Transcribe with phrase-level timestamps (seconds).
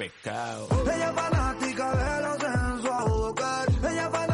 [0.00, 0.66] pescado.
[0.94, 3.92] Ella es fanática de los sensuales.
[3.92, 4.29] Ella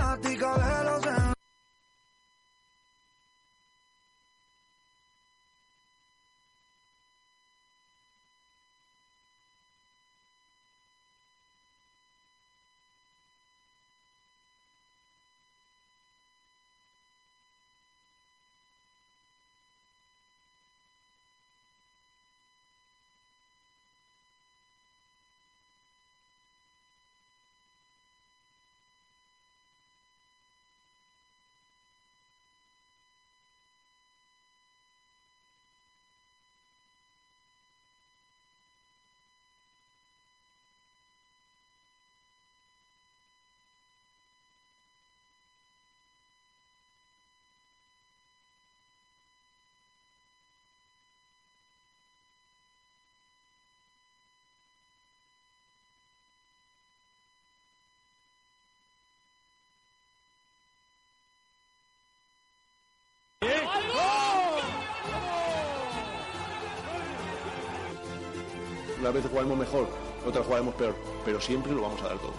[69.06, 69.86] Unas veces jugaremos mejor,
[70.26, 70.92] otras jugaremos peor,
[71.24, 72.32] pero siempre lo vamos a dar todo.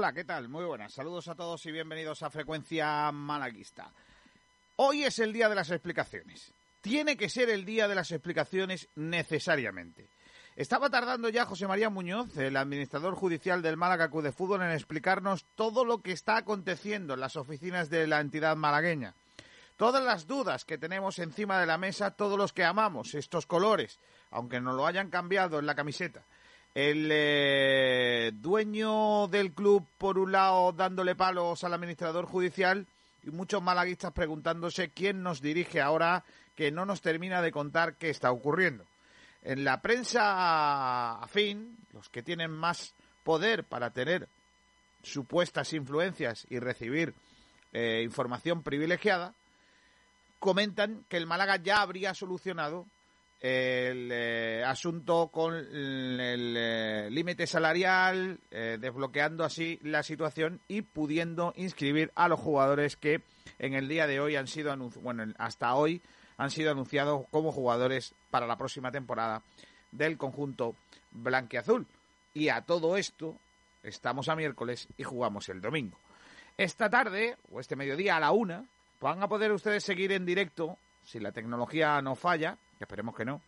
[0.00, 0.48] Hola, ¿qué tal?
[0.48, 0.94] Muy buenas.
[0.94, 3.92] Saludos a todos y bienvenidos a Frecuencia Malaguista.
[4.76, 6.54] Hoy es el día de las explicaciones.
[6.80, 10.08] Tiene que ser el día de las explicaciones necesariamente.
[10.56, 14.70] Estaba tardando ya José María Muñoz, el administrador judicial del Málaga Club de Fútbol, en
[14.70, 19.12] explicarnos todo lo que está aconteciendo en las oficinas de la entidad malagueña.
[19.76, 23.98] Todas las dudas que tenemos encima de la mesa, todos los que amamos estos colores,
[24.30, 26.24] aunque no lo hayan cambiado en la camiseta.
[26.74, 32.86] El eh, dueño del club, por un lado, dándole palos al administrador judicial
[33.24, 38.10] y muchos malaguistas preguntándose quién nos dirige ahora que no nos termina de contar qué
[38.10, 38.84] está ocurriendo.
[39.42, 42.94] En la prensa afín, los que tienen más
[43.24, 44.28] poder para tener
[45.02, 47.14] supuestas influencias y recibir
[47.72, 49.34] eh, información privilegiada,
[50.38, 52.86] comentan que el Málaga ya habría solucionado
[53.40, 61.54] el eh, asunto con el, eh, límite salarial, eh, desbloqueando así la situación y pudiendo
[61.56, 63.22] inscribir a los jugadores que
[63.58, 66.02] en el día de hoy han sido bueno, hasta hoy
[66.36, 69.42] han sido anunciados como jugadores para la próxima temporada
[69.90, 70.74] del conjunto
[71.10, 71.86] blanquiazul.
[72.34, 73.36] Y a todo esto
[73.82, 75.98] estamos a miércoles y jugamos el domingo.
[76.58, 78.66] Esta tarde, o este mediodía a la una,
[79.00, 83.40] van a poder ustedes seguir en directo, si la tecnología no falla, esperemos que no,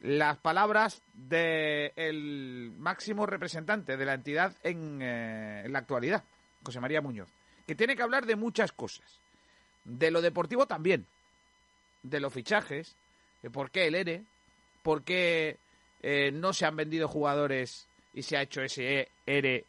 [0.00, 6.24] las palabras del máximo representante de la entidad en, eh, en la actualidad,
[6.64, 7.28] José María Muñoz,
[7.66, 9.20] que tiene que hablar de muchas cosas.
[9.84, 11.06] De lo deportivo también,
[12.02, 12.94] de los fichajes,
[13.42, 14.22] de por qué el ERE,
[14.82, 15.58] por qué
[16.02, 19.64] eh, no se han vendido jugadores y se ha hecho ese ERE,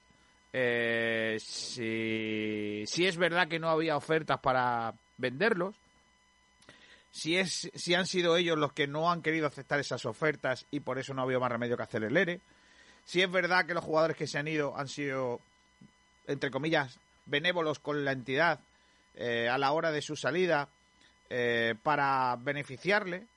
[0.54, 5.76] eh, si es verdad que no había ofertas para venderlos,
[7.12, 10.80] si, es, si han sido ellos los que no han querido aceptar esas ofertas y
[10.80, 12.40] por eso no ha habido más remedio que hacer el ERE.
[13.06, 15.42] Si es verdad que los jugadores que se han ido han sido,
[16.28, 18.60] entre comillas, benévolos con la entidad
[19.16, 20.70] eh, a la hora de su salida
[21.30, 23.28] eh, para beneficiarle.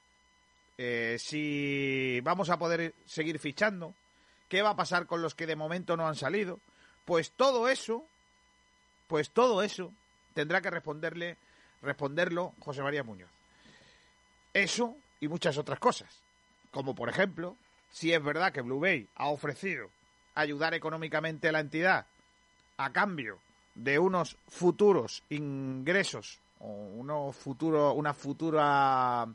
[0.78, 3.94] Eh, si vamos a poder seguir fichando.
[4.48, 6.60] ¿Qué va a pasar con los que de momento no han salido?
[7.04, 8.06] Pues todo eso,
[9.08, 9.92] pues todo eso
[10.32, 11.36] tendrá que responderle,
[11.82, 13.33] responderlo José María Muñoz.
[14.54, 16.22] Eso y muchas otras cosas.
[16.70, 17.56] Como por ejemplo,
[17.90, 19.90] si es verdad que Blue Bay ha ofrecido
[20.34, 22.06] ayudar económicamente a la entidad
[22.76, 23.38] a cambio
[23.74, 29.26] de unos futuros ingresos o unos futuro, una futura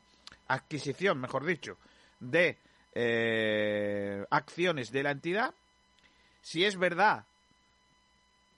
[0.47, 1.77] adquisición, mejor dicho,
[2.19, 2.57] de
[2.93, 5.53] eh, acciones de la entidad.
[6.41, 7.25] Si es verdad,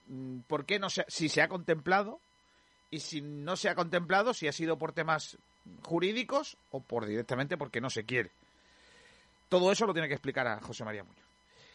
[0.06, 2.20] mm, ¿por qué no se, si se ha contemplado?
[2.90, 5.38] Y si no se ha contemplado, si ha sido por temas
[5.82, 8.30] jurídicos o por directamente porque no se quiere.
[9.48, 11.22] Todo eso lo tiene que explicar a José María Muñoz.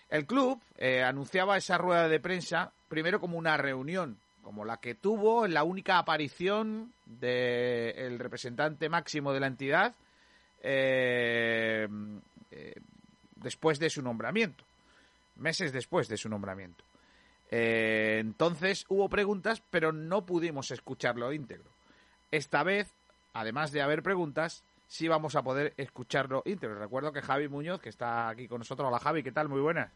[0.10, 4.18] El club eh, anunciaba esa rueda de prensa primero como una reunión
[4.48, 9.94] como la que tuvo en la única aparición del representante máximo de la entidad
[10.62, 11.86] eh,
[12.52, 12.76] eh,
[13.36, 14.64] después de su nombramiento,
[15.36, 16.86] meses después de su nombramiento.
[17.52, 21.70] Eh, entonces hubo preguntas, pero no pudimos escucharlo íntegro.
[22.32, 22.94] Esta vez,
[23.40, 26.80] además de haber preguntas, sí vamos a poder escucharlo íntegro.
[26.80, 28.88] Recuerdo que Javi Muñoz, que está aquí con nosotros.
[28.88, 29.48] Hola Javi, ¿qué tal?
[29.48, 29.92] Muy buenas.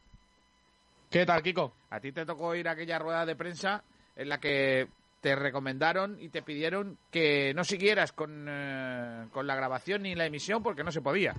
[1.09, 1.73] ¿Qué tal, Kiko?
[1.89, 3.83] A ti te tocó ir a aquella rueda de prensa
[4.15, 4.88] en la que
[5.21, 10.25] te recomendaron y te pidieron que no siguieras con, eh, con la grabación ni la
[10.25, 11.35] emisión porque no se podía.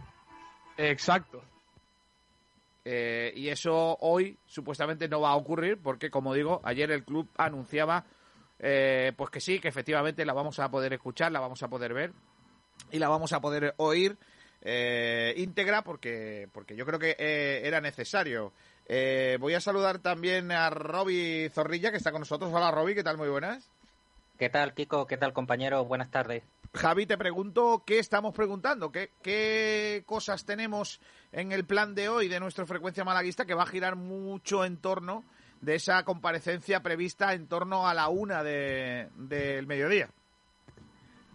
[0.77, 1.43] Exacto.
[2.85, 7.29] Eh, y eso hoy supuestamente no va a ocurrir porque, como digo, ayer el club
[7.37, 8.05] anunciaba
[8.63, 11.93] eh, pues que sí, que efectivamente la vamos a poder escuchar, la vamos a poder
[11.93, 12.13] ver
[12.93, 14.17] y la vamos a poder oír
[14.63, 18.53] eh, íntegra porque, porque yo creo que eh, era necesario.
[19.41, 22.53] Voy a saludar también a Roby Zorrilla, que está con nosotros.
[22.53, 23.17] Hola, Roby, ¿qué tal?
[23.17, 23.69] Muy buenas.
[24.39, 25.07] ¿Qué tal, Kiko?
[25.07, 25.85] ¿Qué tal, compañero?
[25.85, 26.43] Buenas tardes.
[26.75, 31.01] Javi, te pregunto qué estamos preguntando, qué, qué cosas tenemos
[31.31, 34.79] en el plan de hoy de nuestra frecuencia malaguista que va a girar mucho en
[34.79, 35.25] torno
[35.63, 40.11] de esa comparecencia prevista en torno a la una de- del mediodía.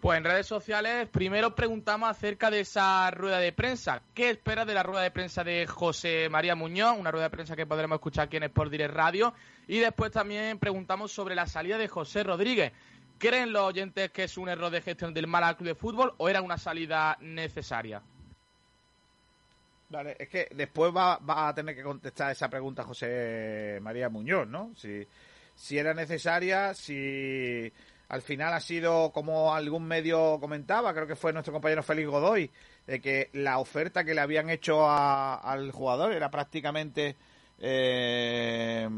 [0.00, 4.00] Pues en redes sociales primero preguntamos acerca de esa rueda de prensa.
[4.14, 6.96] ¿Qué esperas de la rueda de prensa de José María Muñoz?
[6.96, 9.34] Una rueda de prensa que podremos escuchar aquí en Sport Direct Radio.
[9.66, 12.72] Y después también preguntamos sobre la salida de José Rodríguez.
[13.18, 16.28] ¿Creen los oyentes que es un error de gestión del Málaga Club de Fútbol o
[16.28, 18.00] era una salida necesaria?
[19.90, 24.46] Vale, es que después va, va a tener que contestar esa pregunta José María Muñoz,
[24.46, 24.72] ¿no?
[24.76, 25.06] Si,
[25.54, 27.72] si era necesaria, si
[28.10, 32.50] al final ha sido como algún medio comentaba, creo que fue nuestro compañero Félix Godoy,
[32.86, 37.16] de que la oferta que le habían hecho a- al jugador era prácticamente
[37.60, 38.88] eh,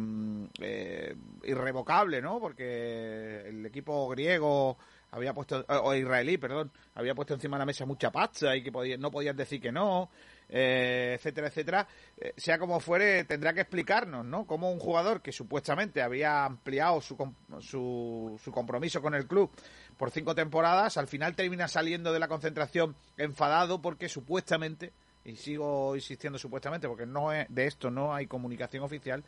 [0.60, 1.14] eh,
[1.44, 2.40] irrevocable, ¿no?
[2.40, 4.76] Porque el equipo griego
[5.12, 8.70] había puesto, o israelí, perdón, había puesto encima de la mesa mucha pasta y que
[8.72, 10.10] podía- no podían decir que no,
[10.50, 11.88] eh, etcétera, etcétera.
[12.18, 14.46] Eh, sea como fuere, tendrá que explicarnos, ¿no?
[14.46, 17.16] Cómo un jugador que supuestamente había ampliado su,
[17.60, 19.50] su, su compromiso con el club
[19.96, 24.92] por cinco temporadas, al final termina saliendo de la concentración enfadado porque supuestamente,
[25.24, 29.22] y sigo insistiendo supuestamente porque no es, de esto no hay comunicación oficial,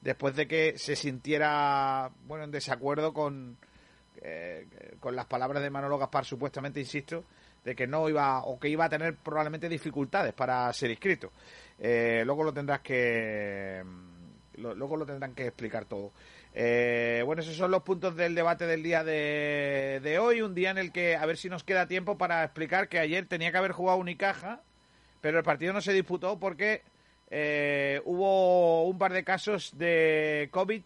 [0.00, 3.56] después de que se sintiera, bueno, en desacuerdo con,
[4.16, 4.66] eh,
[5.00, 7.24] con las palabras de Manolo Gaspar, supuestamente, insisto,
[7.64, 11.32] de que no iba o que iba a tener probablemente dificultades para ser inscrito.
[11.78, 13.82] Eh, luego lo tendrás que
[14.56, 16.12] lo- luego lo tendrán que explicar todo.
[16.54, 20.70] Eh, bueno, esos son los puntos del debate del día de, de hoy, un día
[20.70, 23.58] en el que a ver si nos queda tiempo para explicar que ayer tenía que
[23.58, 24.62] haber jugado Unicaja,
[25.20, 26.82] pero el partido no se disputó porque
[27.30, 30.82] eh, hubo un par de casos de COVID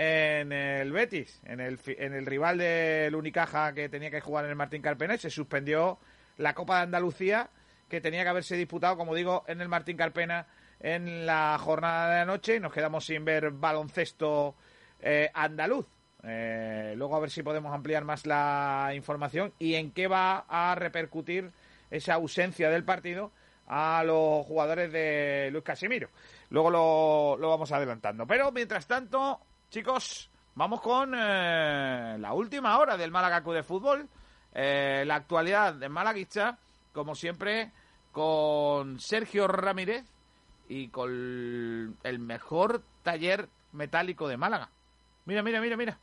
[0.00, 4.50] en el Betis, en el, en el rival del Unicaja que tenía que jugar en
[4.52, 5.98] el Martín Carpena, se suspendió
[6.36, 7.50] la Copa de Andalucía
[7.88, 10.46] que tenía que haberse disputado, como digo, en el Martín Carpena
[10.78, 14.54] en la jornada de anoche y nos quedamos sin ver baloncesto
[15.00, 15.86] eh, andaluz.
[16.22, 20.76] Eh, luego a ver si podemos ampliar más la información y en qué va a
[20.76, 21.50] repercutir
[21.90, 23.32] esa ausencia del partido
[23.66, 26.08] a los jugadores de Luis Casimiro.
[26.50, 28.28] Luego lo, lo vamos adelantando.
[28.28, 34.08] Pero mientras tanto, chicos, vamos con eh, la última hora del Málaga Club de Fútbol.
[34.54, 36.58] Eh, la actualidad de Malaguista,
[36.92, 37.70] como siempre,
[38.12, 40.04] con Sergio Ramírez
[40.68, 44.70] y con el mejor taller metálico de Málaga.
[45.26, 45.98] Mira, mira, mira, mira.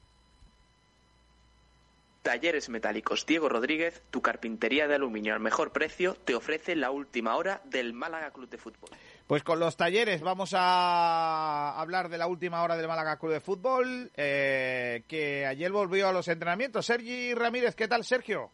[2.21, 7.35] Talleres Metálicos Diego Rodríguez, tu carpintería de aluminio al mejor precio, te ofrece la última
[7.35, 8.89] hora del Málaga Club de Fútbol.
[9.27, 13.39] Pues con los talleres vamos a hablar de la última hora del Málaga Club de
[13.39, 16.85] Fútbol, eh, que ayer volvió a los entrenamientos.
[16.85, 18.51] Sergi Ramírez, ¿qué tal, Sergio?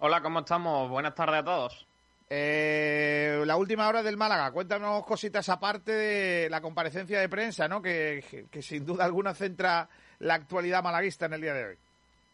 [0.00, 0.90] Hola, ¿cómo estamos?
[0.90, 1.86] Buenas tardes a todos.
[2.28, 7.80] Eh, la última hora del Málaga, cuéntanos cositas aparte de la comparecencia de prensa, ¿no?
[7.80, 11.76] Que, que sin duda alguna centra la actualidad malaguista en el día de hoy.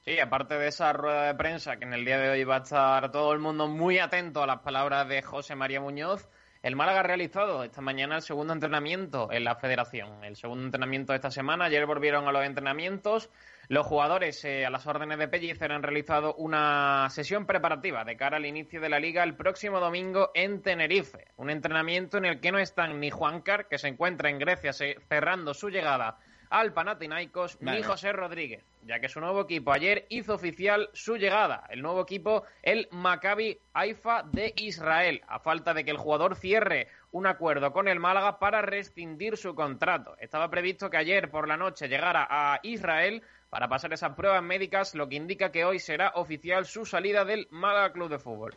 [0.06, 2.62] Sí, aparte de esa rueda de prensa, que en el día de hoy va a
[2.62, 6.26] estar todo el mundo muy atento a las palabras de José María Muñoz,
[6.64, 10.24] el Málaga ha realizado esta mañana el segundo entrenamiento en la federación.
[10.24, 11.66] El segundo entrenamiento de esta semana.
[11.66, 13.28] Ayer volvieron a los entrenamientos.
[13.68, 18.38] Los jugadores, eh, a las órdenes de Pellicer, han realizado una sesión preparativa de cara
[18.38, 21.26] al inicio de la liga el próximo domingo en Tenerife.
[21.36, 25.52] Un entrenamiento en el que no están ni Juancar, que se encuentra en Grecia cerrando
[25.52, 26.16] su llegada
[26.54, 27.78] al Panathinaikos, Vale.
[27.78, 31.64] ni José Rodríguez, ya que su nuevo equipo ayer hizo oficial su llegada.
[31.68, 36.86] El nuevo equipo, el Maccabi Haifa de Israel, a falta de que el jugador cierre
[37.10, 40.16] un acuerdo con el Málaga para rescindir su contrato.
[40.20, 44.94] Estaba previsto que ayer por la noche llegara a Israel para pasar esas pruebas médicas,
[44.94, 48.54] lo que indica que hoy será oficial su salida del Málaga Club de Fútbol.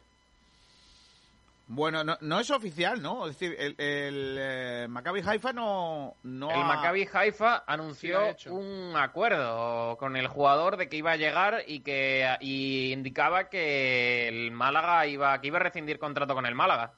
[1.69, 3.27] Bueno, no, no es oficial, ¿no?
[3.27, 8.93] Es decir, el, el eh, Maccabi Haifa no, no El ha- Maccabi Haifa anunció un
[8.95, 14.51] acuerdo con el jugador de que iba a llegar y que y indicaba que el
[14.51, 16.93] Málaga iba que iba a rescindir contrato con el Málaga.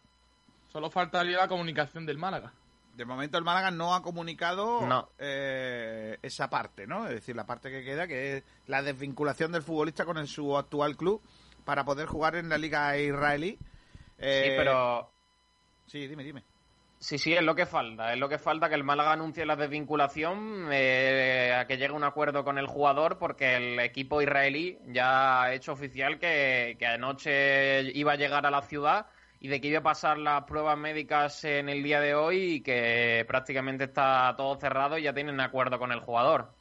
[0.71, 2.53] Solo faltaría la comunicación del Málaga.
[2.93, 5.09] De momento el Málaga no ha comunicado No.
[5.17, 7.07] eh, esa parte, ¿no?
[7.07, 10.55] Es decir, la parte que queda, que es la desvinculación del futbolista con el- su
[10.57, 11.23] actual club
[11.65, 13.57] para poder jugar en la liga israelí.
[14.19, 15.11] Eh, sí, pero
[15.89, 16.43] Sí, dime, dime.
[16.99, 18.13] Sí, sí, es lo que falta.
[18.13, 22.03] Es lo que falta que el Málaga anuncie la desvinculación, eh, a que llegue un
[22.03, 27.81] acuerdo con el jugador, porque el equipo israelí ya ha hecho oficial que, que anoche
[27.97, 29.07] iba a llegar a la ciudad
[29.39, 32.61] y de que iba a pasar las pruebas médicas en el día de hoy y
[32.61, 36.51] que prácticamente está todo cerrado y ya tienen acuerdo con el jugador.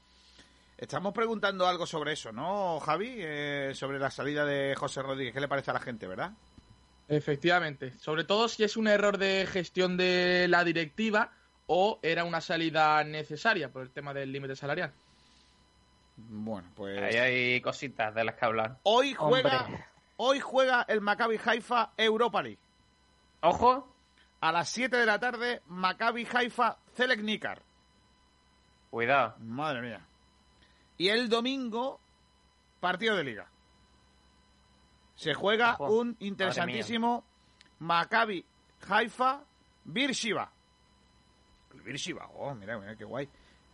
[0.78, 3.16] Estamos preguntando algo sobre eso, ¿no, Javi?
[3.18, 5.34] Eh, sobre la salida de José Rodríguez.
[5.34, 6.32] ¿Qué le parece a la gente, verdad?
[7.08, 7.92] Efectivamente.
[7.98, 11.32] Sobre todo si es un error de gestión de la directiva
[11.66, 14.92] o era una salida necesaria por el tema del límite salarial.
[16.16, 17.00] Bueno, pues...
[17.02, 18.78] Ahí hay cositas de las que hablar.
[18.82, 19.84] Hoy juega, Hombre.
[20.16, 22.58] hoy juega el Maccabi Haifa Europa League.
[23.40, 23.94] Ojo,
[24.40, 27.62] A las 7 de la tarde, Maccabi Haifa Zelek Nikar.
[28.90, 29.34] cuidado.
[29.40, 30.00] Madre mía.
[30.96, 32.00] Y el domingo,
[32.80, 33.46] partido de liga.
[35.18, 37.24] Se juega un interesantísimo
[37.80, 38.44] Maccabi
[38.88, 39.42] Haifa
[39.84, 40.48] Birshiva.
[41.74, 43.28] El Birshiva, oh, mira, mira qué guay.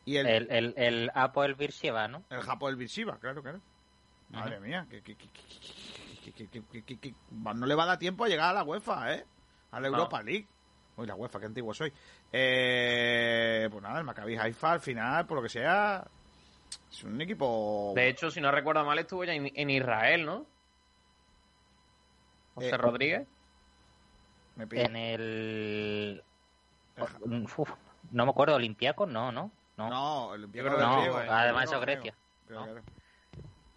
[0.07, 2.25] Y el, el, el, el Apo el Birshiva, ¿no?
[2.31, 3.61] El Japo el Birshiva, claro, claro.
[4.31, 5.03] Madre mía, que,
[7.55, 9.27] no le va a dar tiempo a llegar a la UEFA, ¿eh?
[9.71, 10.23] A la Europa.
[10.23, 10.49] League.
[10.97, 11.93] Uy, la UEFA, qué antiguo soy.
[12.33, 16.07] Eh, pues nada, el Maccabi Haifa al final, por lo que sea,
[16.91, 17.93] es un equipo...
[17.95, 20.54] De hecho, si no recuerdo mal, estuvo ya en, en Israel, ¿no?
[22.55, 23.29] José Eh, Rodríguez.
[24.57, 24.67] me.
[24.71, 26.23] En el...
[26.99, 27.71] Uf,
[28.13, 29.51] no me acuerdo, Olympiacos, no, ¿no?
[29.77, 31.81] No, No, griego, no, el además griego, eso.
[31.81, 32.15] Grecia.
[32.47, 32.81] Claro.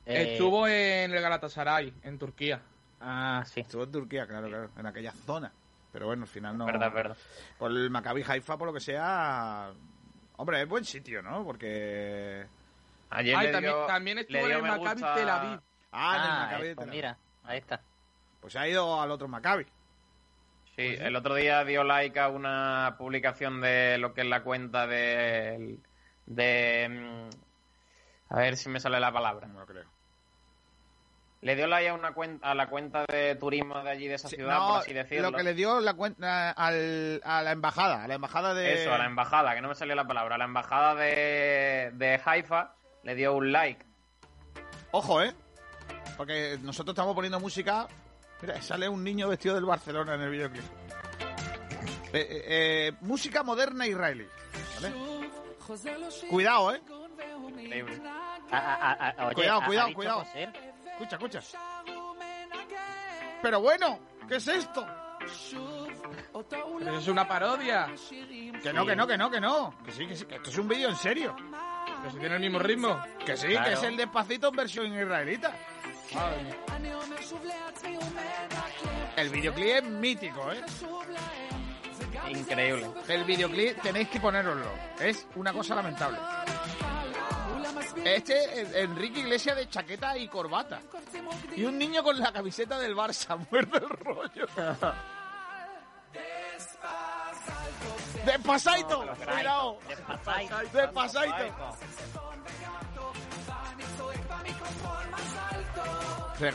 [0.05, 2.61] Eh, Estuvo en el Galatasaray, en Turquía.
[3.01, 3.61] Ah, sí.
[3.61, 5.51] Estuvo en Turquía, claro, claro, en aquella zona.
[5.91, 6.65] Pero bueno, al final no...
[6.65, 7.17] Verdad, verdad.
[7.57, 9.71] Por el Maccabi Haifa, por lo que sea...
[10.35, 11.43] Hombre, es buen sitio, ¿no?
[11.43, 12.45] Porque...
[13.09, 15.59] Ayer Ay, le también, dio- también le estuvo en dio el Maccabi gusta- Tel Aviv.
[15.91, 16.95] Ah, en el Ah, Maccabi eh, de pues Tel Aviv.
[16.95, 17.81] mira, ahí está.
[18.47, 19.65] Pues ha ido al otro Maccabi.
[20.77, 24.87] Sí, el otro día dio like a una publicación de lo que es la cuenta
[24.87, 25.79] de...
[26.27, 29.47] de mm, a ver si me sale la palabra.
[29.47, 29.83] No lo creo.
[31.41, 34.29] Le dio like a, una cuenta, a la cuenta de turismo de allí, de esa
[34.29, 35.31] Sí, ciudad, no, por así decirlo.
[35.31, 38.81] lo que le dio la cuenta al- a la embajada, a la embajada de...
[38.81, 40.35] Eso, a la embajada, que no me salió la palabra.
[40.35, 43.85] A la embajada de, de Haifa le dio un like.
[44.91, 45.33] Ojo, ¿eh?
[46.15, 47.89] Porque nosotros estamos poniendo música...
[48.41, 50.63] Mira, sale un niño vestido del Barcelona en el videoclip.
[52.13, 54.25] Eh, eh, eh, música moderna israelí.
[54.75, 54.93] ¿Vale?
[56.29, 56.81] Cuidado, ¿eh?
[57.59, 58.01] Increíble.
[58.51, 60.19] Ah, ah, ah, oye, Cuidado, ¿ha- ha cuidado, cuidado.
[60.19, 60.49] José?
[60.91, 61.41] Escucha, escucha.
[63.41, 64.85] Pero bueno, ¿qué es esto?
[66.79, 67.87] Pero es una parodia.
[68.63, 69.77] Que no, que no, que no, que no.
[69.83, 71.35] Que sí, que sí, que esto es un vídeo en serio.
[72.03, 73.01] Que si tiene el mismo ritmo.
[73.25, 73.67] Que sí, Claro.
[73.67, 75.53] que es el despacito en versión israelita.
[79.15, 80.61] El videoclip es mítico, ¿eh?
[82.29, 82.87] Increíble.
[83.07, 84.69] El videoclip tenéis que ponéroslo.
[84.99, 86.19] Es una cosa lamentable.
[88.03, 90.81] Este es Enrique Iglesias de chaqueta y corbata.
[91.55, 94.47] Y un niño con la camiseta del Barça, muerto el rollo.
[98.25, 99.77] Despasaito, cuidado.
[100.73, 101.77] Despasaito.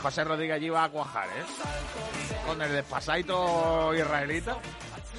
[0.01, 1.43] José Rodríguez allí va a cuajar, ¿eh?
[2.47, 4.57] Con el despasaito israelita.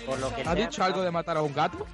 [0.06, 1.86] Por lo que ¿Ha sea, dicho algo de matar a un gato?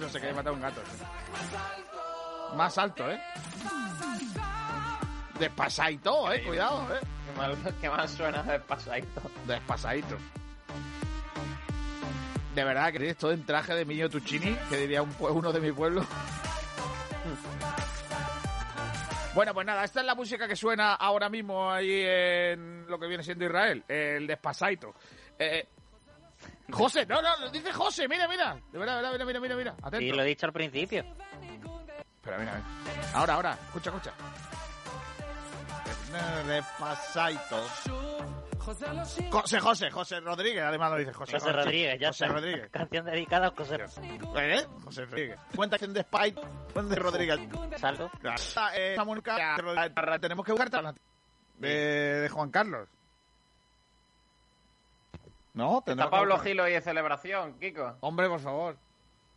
[0.00, 0.80] No se quiere matar a un gato.
[0.80, 2.54] ¿eh?
[2.56, 3.20] Más alto, ¿eh?
[5.38, 6.42] Despasaito, ¿eh?
[6.44, 7.00] Cuidado, ¿eh?
[7.00, 9.22] Qué mal, qué mal suena despasadito.
[9.46, 10.16] Despasadito.
[12.54, 15.72] De verdad que todo en traje de Miño Tuccini, que diría un uno de mi
[15.72, 16.04] pueblo.
[19.34, 23.06] Bueno, pues nada, esta es la música que suena ahora mismo ahí en lo que
[23.06, 24.94] viene siendo Israel, el despasaito.
[25.38, 25.66] Eh,
[26.70, 28.58] José, no, no, lo dice José, mira, mira.
[28.72, 29.70] De verdad, de verdad, mira, mira, mira, mira.
[29.82, 29.98] Atento.
[29.98, 31.00] Sí, lo he dicho al principio.
[31.00, 32.64] Espera, mira, mira.
[33.14, 34.12] Ahora, ahora, escucha, escucha.
[36.46, 37.62] Despacito.
[39.30, 41.32] José, José, José Rodríguez, además lo dice José.
[41.38, 42.34] José Rodríguez, ya José está.
[42.34, 42.68] Rodríguez.
[42.72, 43.76] Canción dedicada a José
[44.36, 44.66] ¿Eh?
[44.84, 45.38] José Rodríguez.
[45.54, 46.40] Cuenta que en Despite,
[46.88, 47.40] de Rodríguez.
[47.76, 48.10] Saldo.
[48.56, 48.96] Ah, eh,
[50.20, 50.94] tenemos que buscar
[51.58, 52.88] de, de Juan Carlos.
[55.54, 55.82] ¿No?
[55.84, 57.96] Está Pablo buscar- Gil hoy de celebración, Kiko.
[58.00, 58.76] Hombre, por favor.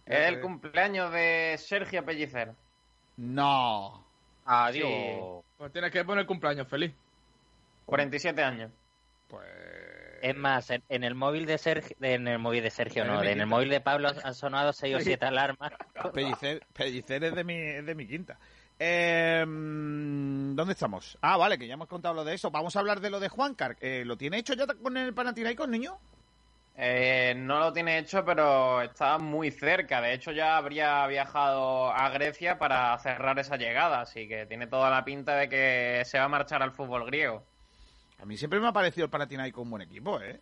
[0.05, 2.53] Es el cumpleaños de Sergio Pellicer.
[3.17, 4.03] No.
[4.45, 5.43] Adiós.
[5.61, 6.91] Pues tienes que poner cumpleaños feliz.
[7.85, 8.71] 47 años.
[9.27, 9.47] Pues...
[10.23, 13.39] Es más, en, en el móvil de Sergio, en el móvil de Sergio, no, en
[13.39, 15.71] el móvil de Pablo han sonado seis o siete alarmas.
[16.15, 18.39] Pellicer, Pellicer es de mi, es de mi quinta.
[18.79, 21.19] Eh, mm, ¿Dónde estamos?
[21.21, 22.49] Ah, vale, que ya hemos contado lo de eso.
[22.49, 23.77] Vamos a hablar de lo de Juancar.
[23.81, 25.99] Eh, ¿Lo tiene hecho ya con el Panathinaikos, niño?
[26.83, 30.01] Eh, no lo tiene hecho, pero está muy cerca.
[30.01, 34.01] De hecho, ya habría viajado a Grecia para cerrar esa llegada.
[34.01, 37.43] Así que tiene toda la pinta de que se va a marchar al fútbol griego.
[38.19, 40.39] A mí siempre me ha parecido el Panathinaikos un buen equipo, ¿eh?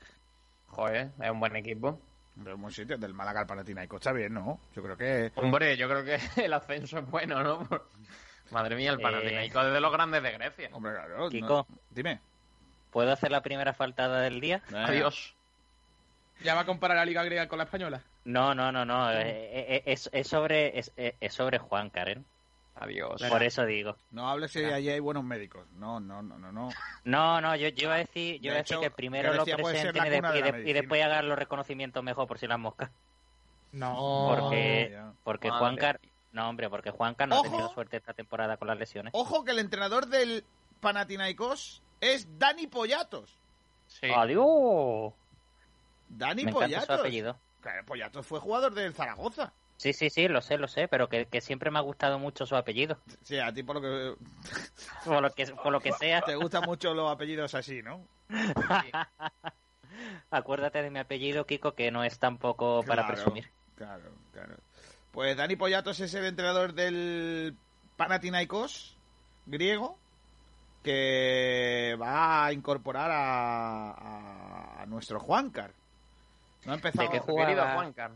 [0.67, 1.99] Joder, es un buen equipo.
[2.35, 4.61] De un buen sitio, del Málaga al Panathinaikos está bien, ¿no?
[4.73, 5.31] Yo creo que...
[5.35, 7.67] Hombre, yo creo que el ascenso es bueno, ¿no?
[8.51, 9.03] Madre mía, el Eh.
[9.03, 10.69] Panathinaikos es de los grandes de Grecia.
[10.71, 11.29] Hombre, claro.
[11.29, 11.47] Kiko.
[11.69, 12.21] no- Dime.
[12.91, 14.61] ¿Puedo hacer la primera faltada del día?
[14.73, 15.35] Adiós.
[16.43, 18.01] ¿Ya va a comparar la Liga Griega con la española?
[18.25, 19.11] No, no, no, no.
[19.11, 22.25] eh, eh, Es, es sobre es, eh, es sobre Juan Karen.
[22.75, 23.21] Adiós.
[23.27, 23.97] Por eso digo.
[24.11, 25.67] No hables si allí hay buenos médicos.
[25.73, 26.69] No, no, no, no, no.
[27.03, 29.33] No, no, yo, yo iba a decir, yo De iba a decir hecho, que primero
[29.33, 32.57] lo presenten y, de- de y de- después hagan los reconocimientos mejor por si las
[32.57, 32.89] moscas.
[33.73, 34.33] No.
[34.39, 35.11] Porque, ya.
[35.25, 35.59] porque Madre.
[35.59, 35.99] Juancar,
[36.31, 37.47] no hombre, porque Juancar no Ojo.
[37.47, 39.11] ha tenido suerte esta temporada con las lesiones.
[39.13, 40.45] Ojo que el entrenador del
[40.79, 43.37] Panathinaikos es Dani Pollatos.
[43.87, 44.07] Sí.
[44.15, 45.13] ¡Adiós!
[46.09, 46.99] Dani Me su Pollatos.
[46.99, 47.39] apellido.
[47.61, 49.53] Claro, Pollatos fue jugador del Zaragoza.
[49.77, 52.45] Sí, sí, sí, lo sé, lo sé, pero que, que siempre me ha gustado mucho
[52.45, 52.97] su apellido.
[53.23, 54.15] Sí, a ti por lo que
[55.05, 58.05] Por lo que, por lo que sea, te gustan mucho los apellidos así, ¿no?
[60.31, 63.49] acuérdate de mi apellido, Kiko, que no es tampoco para Claro, presumir.
[63.75, 64.55] Claro, claro.
[65.11, 67.55] Pues Dani Pollatos es el entrenador del
[67.97, 68.97] Panathinaikos
[69.45, 69.97] griego
[70.83, 75.71] que va a incorporar a, a- a nuestro Juancar.
[76.65, 77.73] No ha empezado ¿De qué jugaba?
[77.73, 78.11] Juancar.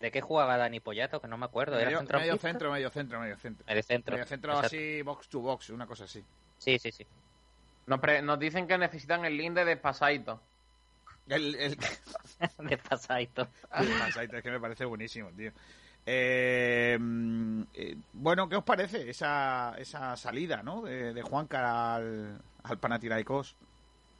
[0.00, 1.20] ¿De qué jugaba Dani Pollato?
[1.20, 1.76] Que no me acuerdo.
[1.76, 2.34] ¿Era medio, centrocampista?
[2.36, 3.66] medio centro, medio centro, medio centro.
[3.66, 4.12] Medio centro.
[4.14, 4.66] Medio centro Exacto.
[4.76, 6.24] así, box to box, una cosa así.
[6.58, 7.06] Sí, sí, sí.
[7.86, 10.40] Nos, pre- nos dicen que necesitan el link de Despasaito.
[11.26, 11.76] El, el...
[12.58, 13.48] De pasadito.
[13.70, 15.50] Pasadito, es que me parece buenísimo, tío.
[16.06, 16.96] Eh,
[17.74, 20.82] eh, bueno, ¿qué os parece esa, esa salida, ¿no?
[20.82, 23.56] De, de Juancar al, al Panathinaikos.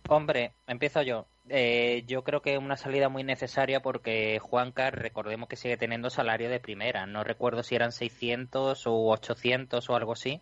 [0.09, 1.27] Hombre, empiezo yo.
[1.51, 6.11] Eh, yo creo que es una salida muy necesaria porque Juancar, recordemos que sigue teniendo
[6.11, 7.07] salario de primera.
[7.07, 10.41] No recuerdo si eran 600 o 800 o algo así.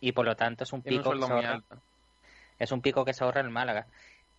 [0.00, 1.62] Y por lo tanto es un pico que se ahorra,
[2.58, 3.86] es un pico que se ahorra el Málaga.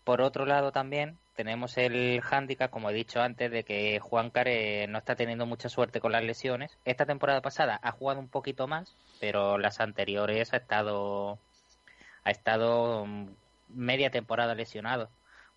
[0.04, 4.86] Por otro lado también tenemos el hándicap, como he dicho antes, de que Juancar eh,
[4.88, 6.78] no está teniendo mucha suerte con las lesiones.
[6.84, 11.40] Esta temporada pasada ha jugado un poquito más, pero las anteriores ha estado
[12.26, 13.30] ha estado mm,
[13.70, 15.10] media temporada lesionado.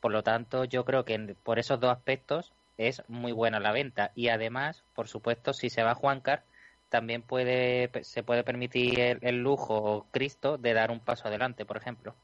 [0.07, 4.13] Por lo tanto, yo creo que por esos dos aspectos es muy buena la venta.
[4.15, 6.45] Y además, por supuesto, si se va Juancar,
[6.91, 12.15] también puede se puede permitir el, lujo Cristo de dar un paso adelante, por ejemplo.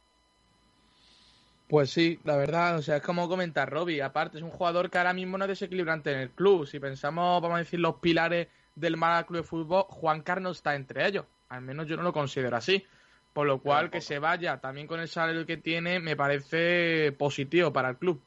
[1.67, 4.01] Pues sí, la verdad, o sea, es como comenta Robbie.
[4.01, 6.69] Aparte, es un jugador que ahora mismo no es desequilibrante en el club.
[6.69, 10.77] Si pensamos, vamos a decir, los pilares del Málaga Club de Fútbol, Juan Carlos está
[10.77, 11.25] entre ellos.
[11.49, 12.87] Al menos yo no lo considero así.
[13.33, 17.73] Por lo cual, que se vaya también con el salario que tiene, me parece positivo
[17.73, 18.21] para el club.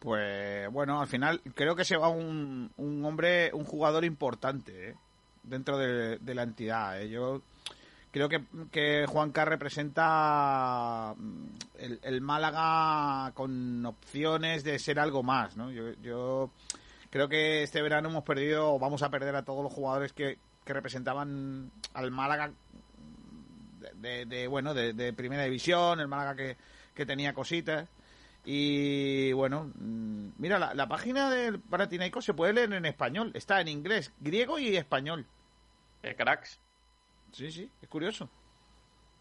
[0.00, 4.94] Pues bueno, al final creo que se va un, un hombre, un jugador importante ¿eh?
[5.44, 7.00] dentro de, de la entidad.
[7.00, 7.08] ¿eh?
[7.08, 7.42] Yo
[8.10, 11.46] creo que, que Juanca representa mm,
[11.78, 15.56] el, el Málaga con opciones de ser algo más.
[15.56, 15.70] ¿no?
[15.70, 16.50] Yo, yo
[17.08, 20.38] creo que este verano hemos perdido, o vamos a perder a todos los jugadores que,
[20.64, 22.52] que representaban al Málaga
[23.80, 26.56] de, de- de, bueno de, de primera división, el Málaga que,
[26.94, 27.88] que tenía cositas.
[28.46, 33.30] Y bueno, mm, mira, la, la página del Panathinaikos se puede leer en español.
[33.34, 35.26] Está en inglés, griego y español.
[36.02, 36.58] Qué cracks.
[37.32, 38.28] Sí, sí, es curioso.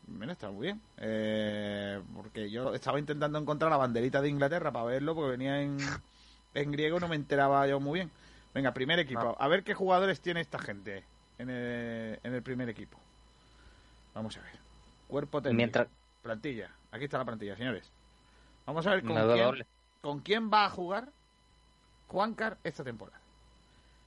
[0.08, 0.82] Mira, está muy bien.
[0.98, 5.78] Eh, porque yo estaba intentando encontrar la banderita de Inglaterra para verlo, porque venía en,
[6.54, 8.12] en griego y no me enteraba yo muy bien.
[8.54, 9.22] Venga, primer equipo.
[9.40, 11.06] A ver qué jugadores tiene esta gente
[11.38, 12.98] en el, en el primer equipo.
[14.14, 14.60] Vamos a ver.
[15.08, 15.58] Cuerpo técnico.
[15.58, 15.88] Mientras
[16.24, 16.72] Plantilla.
[16.92, 17.92] Aquí está la plantilla, señores.
[18.66, 19.68] Vamos a ver con quién,
[20.02, 21.12] con quién va a jugar
[22.08, 23.20] Juancar esta temporada.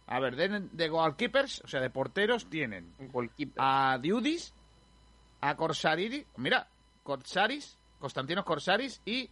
[0.06, 3.56] A ver, de, de goalkeepers, o sea, de porteros, tienen goalkeeper.
[3.58, 4.54] a Diudis,
[5.40, 6.68] a Corsariri, mira,
[7.02, 9.28] Corsaris, Constantinos Corsaris y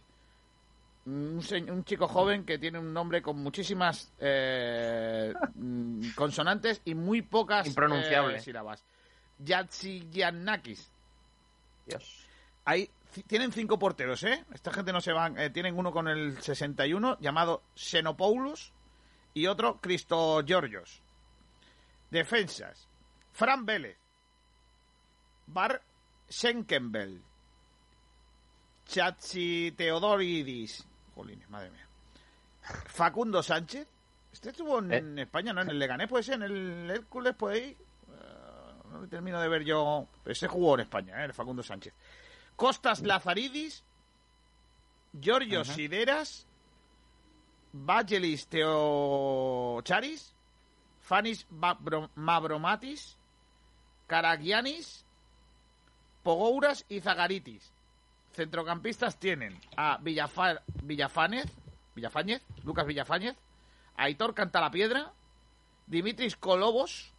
[1.05, 5.33] un, chico joven que tiene un nombre con muchísimas eh,
[6.15, 8.37] consonantes y muy pocas Impronunciable.
[8.37, 8.83] eh, sílabas.
[9.39, 10.91] Yatsigiannakis.
[11.85, 12.25] Dios.
[12.65, 12.89] Hay,
[13.27, 14.43] tienen cinco porteros, ¿eh?
[14.53, 15.37] Esta gente no se van.
[15.37, 18.73] eh, tienen uno con el 61 llamado Xenopoulos
[19.33, 21.01] y otro Cristo Georgios.
[22.09, 22.87] Defensas.
[23.33, 23.97] Fran Vélez.
[25.47, 25.81] Bar
[26.29, 27.21] Schenkenbel.
[28.87, 30.87] Chachi Teodoridis.
[31.15, 31.87] Jolines, madre mía.
[32.87, 33.87] Facundo Sánchez.
[34.31, 35.61] Este estuvo en España, ¿no?
[35.61, 37.77] En el Leganés, puede ser, en el Hércules, puede ir.
[38.09, 40.07] Eh, no termino de ver yo.
[40.23, 41.25] Pero ese jugó en España, ¿eh?
[41.25, 41.93] El Facundo Sánchez.
[42.57, 43.83] Costas Lazaridis.
[45.13, 46.45] Giorgio Sideras.
[47.71, 50.35] Vangelis Teocharis.
[50.99, 51.47] Fanis
[52.15, 53.17] Mavromatis.
[54.07, 55.05] Karagianis.
[56.23, 57.71] Pogouras y Zagaritis.
[58.35, 61.45] Centrocampistas tienen a Villafa- Villafánez,
[61.95, 63.35] Villafáñez, Lucas Villafáñez,
[63.95, 65.13] Aitor Cantalapiedra,
[65.87, 67.13] Dimitris Colobos,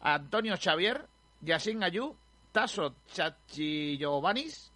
[0.00, 1.06] Antonio Xavier,
[1.40, 2.14] Yasin Ayú,
[2.52, 4.70] Taso Chachillovanis,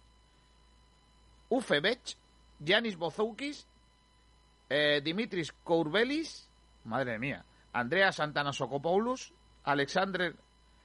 [1.49, 2.17] Ufebech,
[2.59, 3.67] Yanis Bozoukis,
[4.69, 6.49] eh, Dimitris Kourbelis,
[6.85, 10.33] madre mía, Andrea Santanosokopoulos, Alexandre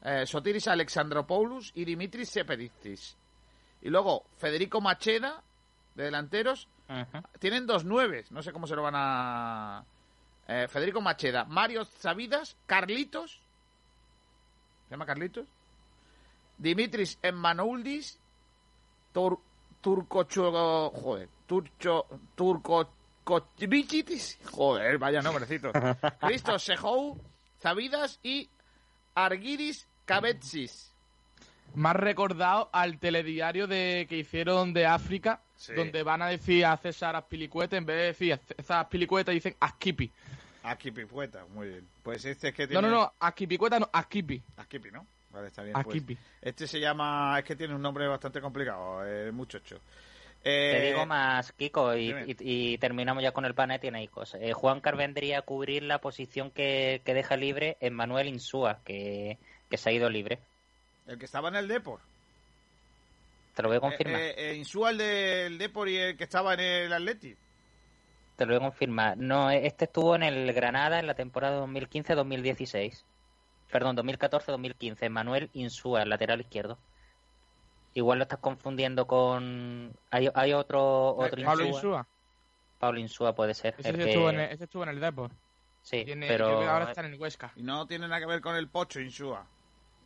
[0.03, 3.17] eh, Sotiris Alexandropoulos y Dimitris Seperitis.
[3.83, 5.43] Y luego Federico Macheda,
[5.95, 6.69] de delanteros,
[7.39, 9.85] tienen dos nueves, no sé cómo se lo van a...
[10.49, 13.41] eh, Federico Macheda, Mario Sabidas, Carlitos,
[14.89, 15.47] ¿se llama Carlitos?
[16.59, 18.19] Dimitris Emmanouldis,
[19.13, 19.39] Tur
[19.81, 20.91] Turcocho...
[20.91, 22.07] Joder, Turcho...
[22.35, 22.91] Turco...
[24.51, 25.71] Joder, vaya nombrecito.
[26.21, 27.19] Cristo Sejou,
[27.61, 28.49] Zabidas y
[29.15, 30.90] Argiris Cabetsis.
[31.75, 35.75] Más recordado al telediario de que hicieron de África, Sí.
[35.75, 40.11] donde van a decir a César Azpilicueta, en vez de decir César Azpilicueta, dicen Askipi.
[40.63, 41.87] Aquí Pipueta, muy bien.
[42.03, 42.89] Pues este es que No, tiene...
[42.89, 44.43] no, no, Askipicueta no, Askipi.
[44.57, 45.07] Askipi, ¿no?
[45.31, 45.75] Vale, está bien.
[45.75, 45.87] pues.
[45.87, 46.19] Askipi.
[46.43, 47.39] Este se llama...
[47.39, 49.79] Es que tiene un nombre bastante complicado, eh, muchacho.
[50.43, 52.37] Te Eh, digo más, Kiko, y, y-
[52.73, 53.79] y terminamos ya con el panel.
[53.81, 54.41] Tiene ahí cosas.
[54.43, 58.81] Eh, Juan Car vendría a cubrir la posición que, que deja libre en Manuel Insúa,
[58.85, 60.39] que, que se ha ido libre.
[61.11, 61.99] El que estaba en el Depor.
[63.55, 64.21] Te lo voy a confirmar.
[64.21, 67.37] Eh, eh, Insúa, el del Depor y el que estaba en el Atleti.
[68.37, 69.17] Te lo voy a confirmar.
[69.19, 73.03] No, este estuvo en el Granada en la temporada 2015-2016.
[73.73, 75.11] Perdón, 2014-2015.
[75.11, 76.79] Manuel Insúa, lateral izquierdo.
[77.95, 79.93] Igual lo estás confundiendo con...
[80.13, 81.77] Hay, hay otro, otro Eh, Pablo Insúa.
[81.77, 82.07] Insúa.
[82.79, 83.75] Pablo Insúa puede ser.
[83.79, 85.33] Ese, el sí que- estuvo en el, ese estuvo en el Depor.
[85.83, 86.47] Sí, Tiene- pero...
[86.71, 87.53] ahora está en el Huesca.
[87.57, 89.45] Y no tiene nada que ver con el Pocho Insúa.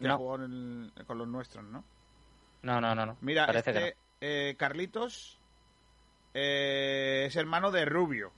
[0.04, 0.18] Que No.
[0.18, 1.82] jugó en el- con los nuestros, ¿no?
[2.62, 3.06] No, no, no.
[3.06, 3.16] no.
[3.22, 5.40] Mira, Parece que este eh, Carlitos
[6.34, 8.32] eh, es hermano de Rubio.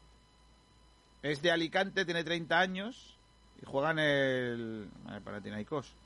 [1.22, 3.18] Es de Alicante, tiene 30 años
[3.60, 5.96] y juega en el eh, Panathinaikos.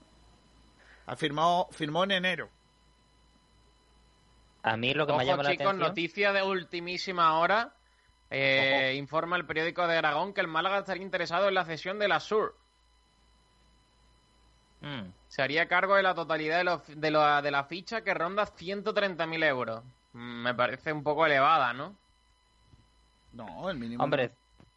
[1.06, 2.48] Ha firmado, firmó en enero.
[4.62, 5.88] A mí lo que me llama la chicos, atención...
[5.88, 7.74] noticia de ultimísima hora.
[8.30, 12.08] Eh, informa el periódico de Aragón que el Málaga estaría interesado en la cesión de
[12.08, 12.56] la Sur.
[14.82, 15.10] Mm.
[15.30, 18.44] Se haría cargo de la totalidad de, los- de, la- de la ficha que ronda
[18.46, 19.84] 130.000 euros.
[20.12, 21.94] Mm, Me parece un poco elevada, ¿no?
[23.32, 24.02] No, el mínimo.
[24.02, 24.32] Hombre,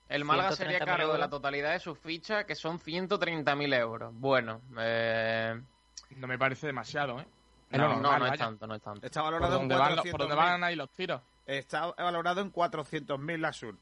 [0.09, 3.73] El Málaga se haría 130.000 cargo de la totalidad de su ficha, que son 130.000
[3.73, 4.13] euros.
[4.13, 5.59] Bueno, eh,
[6.11, 7.25] No me parece demasiado, ¿eh?
[7.71, 9.03] No, lo no, normal, no es tanto, no es tanto.
[9.07, 10.11] Está ¿Por valorado en dónde, van, los- 400.000.
[10.11, 11.19] por dónde van ahí los tiros?
[11.47, 13.75] Está valorado en 400.000 la Sur.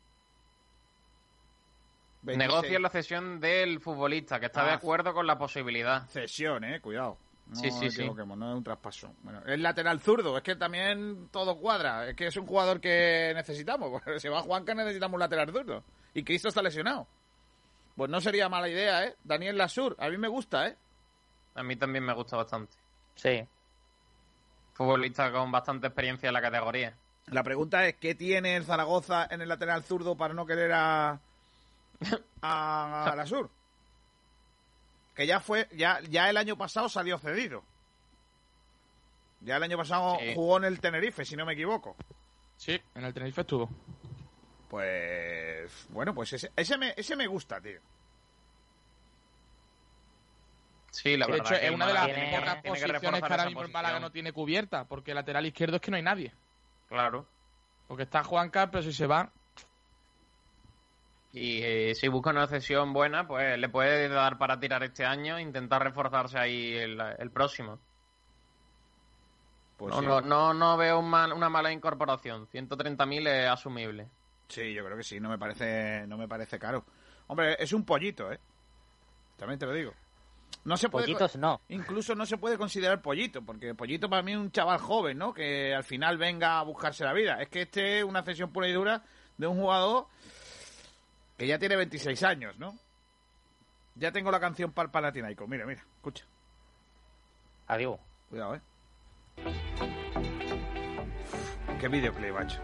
[2.23, 2.37] 26.
[2.37, 4.75] Negocia la cesión del futbolista, que está de Ah.
[4.75, 6.07] acuerdo con la posibilidad.
[6.09, 7.17] Cesión, eh, cuidado.
[7.47, 8.05] No Sí, sí, sí.
[8.09, 8.13] no
[8.51, 9.13] es un traspaso.
[9.23, 12.07] Bueno, es lateral zurdo, es que también todo cuadra.
[12.09, 14.01] Es que es un jugador que necesitamos.
[14.21, 15.83] Si va Juanca necesitamos un lateral zurdo.
[16.13, 17.07] Y Cristo está lesionado.
[17.95, 19.15] Pues no sería mala idea, ¿eh?
[19.23, 20.77] Daniel Lasur, a mí me gusta, ¿eh?
[21.55, 22.73] A mí también me gusta bastante.
[23.15, 23.43] sí.
[24.73, 26.95] Futbolista con bastante experiencia en la categoría.
[27.27, 31.19] La pregunta es, ¿qué tiene el Zaragoza en el lateral zurdo para no querer a,
[32.41, 33.49] a, Lasur?
[35.15, 37.63] Que ya fue, ya, ya el año pasado salió cedido.
[39.41, 40.33] Ya el año pasado Sí.
[40.35, 41.95] jugó en el Tenerife, si no me equivoco.
[42.57, 43.69] Sí, en el Tenerife estuvo.
[44.69, 47.79] Pues bueno, pues ese, ese, me, ese me gusta, tío.
[50.91, 51.47] Sí, la de verdad.
[51.53, 53.45] hecho, que es una de las tiene que- pocas tiene que posiciones que reforzar ahora
[53.45, 56.33] mismo el Málaga no tiene cubierta, porque el lateral izquierdo es que no hay nadie.
[56.89, 57.25] Claro.
[57.87, 59.31] Porque está Juanca, pero si se va,
[61.33, 65.37] Y eh, si busca una cesión buena, pues le puede dar para tirar este año
[65.37, 67.79] e intentar reforzarse ahí el, el próximo.
[69.77, 70.05] Pues no, sí.
[70.05, 72.47] no, no, no veo un mal- una mala incorporación.
[72.47, 74.09] 130.000 es asumible.
[74.47, 76.85] Sí, yo creo que sí, no me parece, no me parece caro.
[77.27, 78.39] Hombre, es un pollito, ¿eh?
[79.37, 79.93] También te lo digo.
[80.65, 81.61] No se puede, Pollitos no.
[81.69, 85.33] Incluso no se puede considerar pollito, porque pollito para mí es un chaval joven, ¿no?
[85.33, 87.41] Que al final venga a buscarse la vida.
[87.41, 89.01] Es que este es una cesión pura y dura
[89.37, 90.05] de un jugador
[91.41, 92.77] que ya tiene 26 años, ¿no?
[93.95, 95.47] Ya tengo la canción para el.
[95.47, 96.23] Mira, mira, escucha.
[97.65, 97.99] Adiós.
[98.29, 98.61] Cuidado, ¿eh?
[101.79, 102.61] Qué videoclip, macho.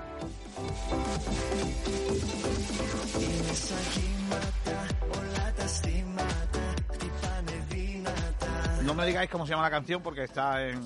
[8.83, 10.79] No me digáis cómo se llama la canción porque está en...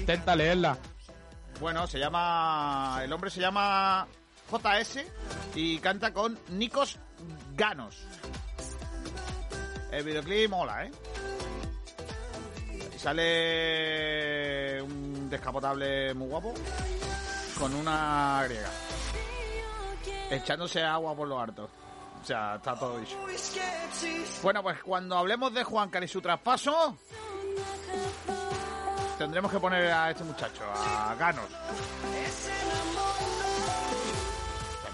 [0.00, 0.78] Intenta leerla.
[1.64, 3.00] Bueno, se llama...
[3.02, 4.06] El hombre se llama
[4.52, 4.98] JS
[5.54, 6.98] y canta con Nikos
[7.54, 8.04] Ganos.
[9.90, 10.90] El videoclip mola, ¿eh?
[12.98, 16.52] Sale un descapotable muy guapo
[17.58, 18.70] con una griega.
[20.32, 21.70] Echándose agua por lo harto.
[22.22, 23.16] O sea, está todo dicho.
[24.42, 26.98] Bueno, pues cuando hablemos de Juancar y su traspaso,
[29.18, 31.48] tendremos que poner a este muchacho, a Ganos.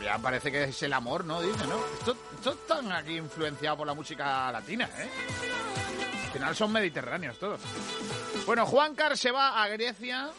[0.02, 1.42] Ya parece que es el amor, ¿no?
[1.42, 1.76] Dice, ¿no?
[1.98, 5.11] Estos esto están aquí influenciados por la música latina, ¿eh?
[6.24, 7.61] Al final son mediterráneos todos.
[8.46, 10.30] Bueno, Juancar se va a Grecia.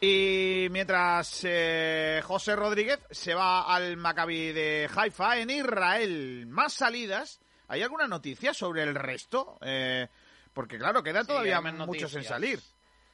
[0.00, 6.46] Y mientras eh, José Rodríguez se va al Maccabi de Haifa en Israel.
[6.48, 7.38] Más salidas.
[7.72, 9.56] ¿Hay alguna noticia sobre el resto?
[9.62, 10.06] Eh,
[10.52, 12.60] porque claro, quedan Sí, todavía muchos en salir.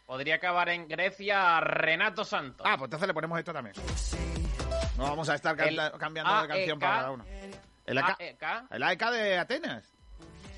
[0.04, 2.66] Podría acabar en Grecia Renato Santos.
[2.68, 3.76] Ah, pues entonces le ponemos esto también.
[4.96, 7.24] No vamos a estar cambiando de canción para cada uno.
[7.86, 8.42] El AEK, AEK,
[8.72, 9.94] el AEK de Atenas.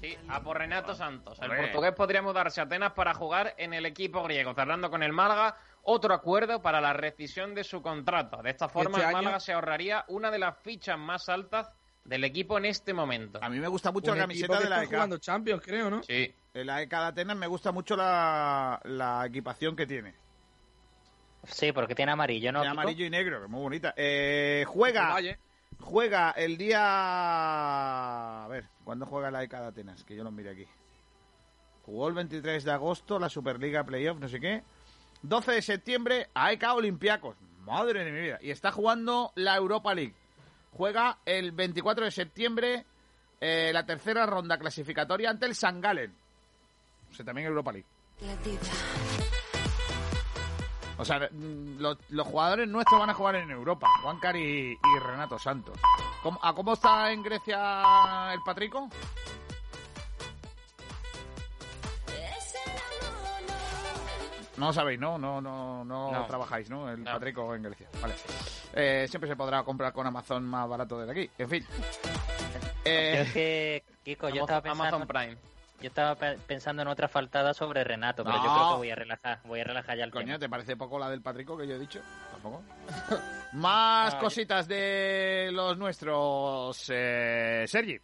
[0.00, 1.38] sí, a por Renato Santos.
[1.42, 5.12] El portugués podría mudarse a Atenas para jugar en el equipo griego, cerrando con el
[5.12, 8.40] Málaga otro acuerdo para la rescisión de su contrato.
[8.42, 11.70] De esta forma, Este el año- Málaga se ahorraría una de las fichas más altas
[12.10, 13.38] del equipo en este momento.
[13.40, 14.90] A mí me gusta mucho Un la camiseta que de la está AEK.
[14.90, 16.02] jugando Champions, creo, ¿no?
[16.02, 20.14] Sí, El AEK de Atenas me gusta mucho la, la equipación que tiene.
[21.44, 22.60] Sí, porque tiene amarillo, ¿no?
[22.62, 22.72] Kiko?
[22.72, 23.94] amarillo y negro, que es muy bonita.
[23.96, 25.38] Eh, juega, Valle.
[25.78, 26.80] juega el día...
[28.44, 30.02] A ver, ¿cuándo juega el AEK de Atenas?
[30.04, 30.66] Que yo lo mire aquí.
[31.86, 34.62] Jugó el 23 de agosto la Superliga Playoff, no sé qué.
[35.22, 37.36] 12 de septiembre, AEK Olympiacos.
[37.60, 38.38] Madre de mi vida.
[38.42, 40.14] Y está jugando la Europa League.
[40.72, 42.86] Juega el 24 de septiembre
[43.40, 46.14] eh, la tercera ronda clasificatoria ante el San Galen.
[47.10, 47.86] O sea, también Europa League.
[50.98, 53.88] O sea, mm, los, los jugadores nuestros van a jugar en Europa.
[54.02, 55.78] Juancar y, y Renato Santos.
[56.22, 58.88] ¿Cómo, ¿A cómo está en Grecia el Patrico?
[64.56, 65.16] No lo sabéis, ¿no?
[65.16, 66.26] No, no, no, No.
[66.26, 66.90] trabajáis, ¿no?
[66.90, 67.12] El No.
[67.12, 67.88] Patrico en Grecia.
[68.02, 68.14] Vale.
[68.74, 71.30] Eh, siempre se podrá comprar con Amazon más barato desde aquí.
[71.38, 71.66] En fin.
[72.84, 75.36] Eh, es que, Kiko, yo estaba pensando, Amazon Prime.
[75.80, 78.94] yo estaba pe- pensando en otra faltada sobre Renato, pero yo creo que voy a
[78.94, 80.38] relajar, voy a relajar ya el Coño, tema.
[80.38, 82.00] ¿te parece poco la del Patrico que yo he dicho?
[82.32, 82.62] Tampoco.
[83.52, 86.84] Más cositas de los nuestros.
[86.94, 87.98] Eh, Sergi.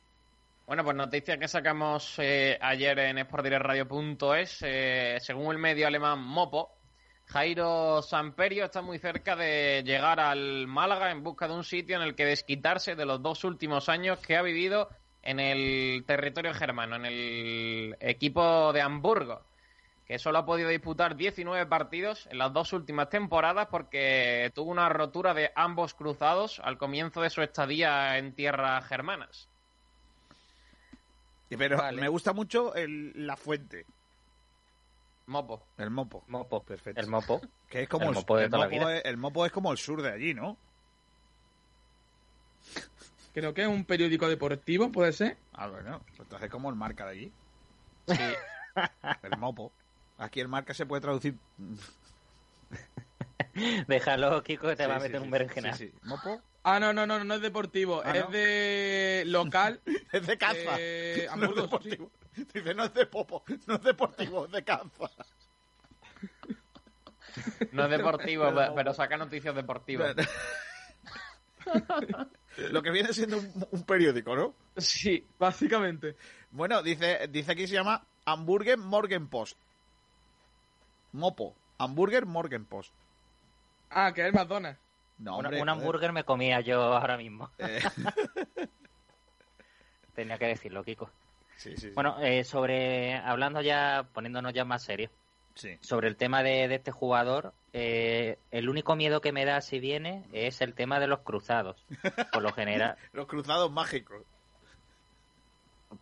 [0.66, 4.58] Bueno, pues noticia que sacamos eh, ayer en sportdireradio.es.
[4.62, 6.75] Eh, según el medio alemán Mopo,
[7.28, 12.02] Jairo Samperio está muy cerca de llegar al Málaga en busca de un sitio en
[12.02, 14.88] el que desquitarse de los dos últimos años que ha vivido
[15.22, 19.42] en el territorio germano, en el equipo de Hamburgo,
[20.06, 24.88] que solo ha podido disputar 19 partidos en las dos últimas temporadas porque tuvo una
[24.88, 29.48] rotura de ambos cruzados al comienzo de su estadía en tierras germanas.
[31.48, 32.00] Pero Vale.
[32.00, 33.84] me gusta mucho el- la fuente,
[35.26, 35.62] Mopo.
[35.78, 36.24] el mopo.
[36.28, 37.00] Mopo, Perfecto.
[37.00, 37.40] el mopo.
[37.68, 38.96] Que es como el el, mopo de el toda la mopo vida.
[38.98, 40.56] es- el mopo es como el sur de allí, ¿no?
[43.34, 45.36] Creo que es un periódico deportivo, puede ser.
[45.52, 47.32] Ah, bueno, pues entonces es como el marca de allí.
[48.08, 48.14] Sí.
[49.22, 49.72] El mopo.
[50.18, 51.34] Aquí el marca se puede traducir.
[53.88, 55.72] Déjalo, Kiko, que te Sí, va a meter sí, un berenjena.
[55.74, 55.94] Sí, sí.
[56.04, 58.02] Mopo Ah, no, no, no, no es deportivo.
[58.04, 58.30] Ah, es ¿no?
[58.30, 59.80] de local.
[60.12, 60.76] es de caza.
[60.78, 62.10] Eh, no es Hamburgo, deportivo.
[62.54, 65.10] Dice, no es de popo, no es deportivo, es de caza.
[67.72, 70.14] No es deportivo, pe- pero saca noticias deportivas.
[72.70, 74.54] Lo que viene siendo un, un periódico, ¿no?
[74.76, 76.16] Sí, básicamente.
[76.50, 79.58] Bueno, dice, dice aquí se llama Hamburger Morgen Post.
[81.12, 81.54] Mopo.
[81.78, 82.92] Hamburger Morgen Post.
[83.90, 84.80] Ah, que es McDonald's.
[85.18, 87.50] No, Un- hombre, un hamburger me comía yo ahora mismo.
[87.58, 87.80] Eh,
[90.14, 91.10] Tenía que decirlo, Kiko.
[91.56, 91.90] Sí, sí, sí.
[91.94, 95.10] Bueno, eh, sobre hablando ya, poniéndonos ya más serios,
[95.80, 99.80] sobre el tema de, de este jugador, eh, el único miedo que me da si
[99.80, 101.84] viene es el tema de los cruzados.
[102.32, 104.22] Por lo general, Los cruzados mágicos.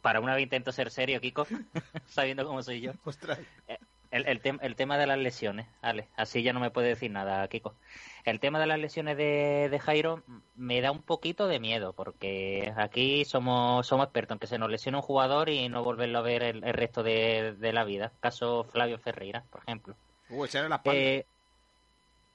[0.03, 1.47] para una vez intento ser serio, Kiko,
[2.07, 2.93] sabiendo cómo soy yo.
[3.05, 3.39] Ostras.
[4.15, 7.11] El, el, tem- el tema de las lesiones, vale, así ya no me puede decir
[7.11, 7.75] nada, Kiko.
[8.25, 10.23] El tema de las lesiones de, de Jairo
[10.55, 14.71] me da un poquito de miedo, porque aquí somos, somos expertos en que se nos
[14.71, 18.13] lesiona un jugador y no volverlo a ver el, el resto de, de la vida.
[18.21, 19.97] Caso Flavio Ferreira, por ejemplo.
[20.31, 21.01] Uh, esa era la espalda.
[21.01, 21.27] Eh,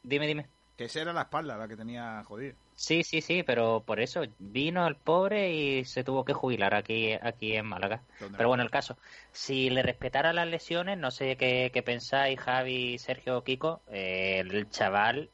[0.04, 0.48] dime, dime.
[0.76, 2.56] Que esa era la espalda la que tenía jodida.
[2.82, 7.12] Sí, sí, sí, pero por eso vino el pobre y se tuvo que jubilar aquí,
[7.12, 8.06] aquí en Málaga.
[8.38, 8.98] Pero bueno, el caso,
[9.34, 14.70] si le respetara las lesiones, no sé qué, qué pensáis, Javi, Sergio, Kiko, eh, el
[14.70, 15.30] chaval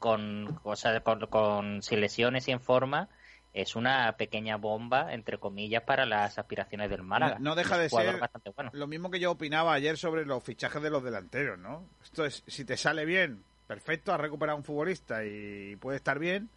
[0.00, 3.08] con, sea, con, con- sin lesiones y en forma
[3.52, 7.36] es una pequeña bomba, entre comillas, para las aspiraciones del Málaga.
[7.38, 8.70] No- no deja de ser- bastante bueno.
[8.74, 11.84] Lo mismo que yo opinaba ayer sobre los fichajes de los delanteros, ¿no?
[12.02, 16.48] Esto es, si te sale bien, perfecto, has recuperado un futbolista y puede estar bien.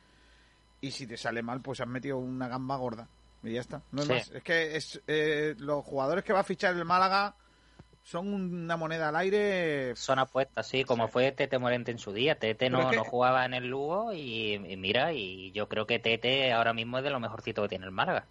[0.82, 3.08] Y si te sale mal, pues has metido una gamba gorda.
[3.44, 3.82] Y ya está.
[3.91, 4.13] No es Sí.
[4.13, 4.32] más.
[4.32, 7.36] Es que es, eh, los jugadores que va a fichar el Málaga
[8.04, 9.96] son una moneda al aire.
[9.96, 12.38] Son apuestas, sí, como fue Tete Morente en su día.
[12.39, 15.86] Tete no, es que- no jugaba en el Lugo y, y mira, y yo creo
[15.86, 18.26] que Tete ahora mismo es de lo mejorcito que tiene el Málaga.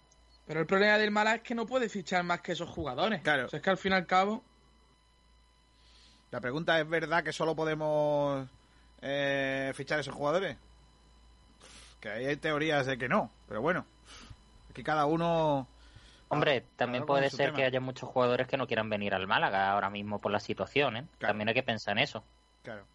[0.45, 3.21] Pero el problema del Málaga es que no puede fichar más que esos jugadores.
[3.21, 3.45] Claro.
[3.45, 4.43] O sea, es que al fin y al cabo...
[6.31, 8.47] La pregunta es: ¿verdad que solo podemos
[9.01, 10.57] eh, fichar esos jugadores?
[12.01, 13.85] Que hay teorías de que no, pero bueno.
[14.69, 15.67] Aquí cada uno.
[16.29, 17.57] Hombre, también puede ser tema.
[17.57, 20.97] que haya muchos jugadores que no quieran venir al Málaga ahora mismo por la situación,
[20.97, 21.07] ¿eh?
[21.19, 21.31] Claro.
[21.31, 22.23] También hay que pensar en eso.
[22.63, 22.85] Claro.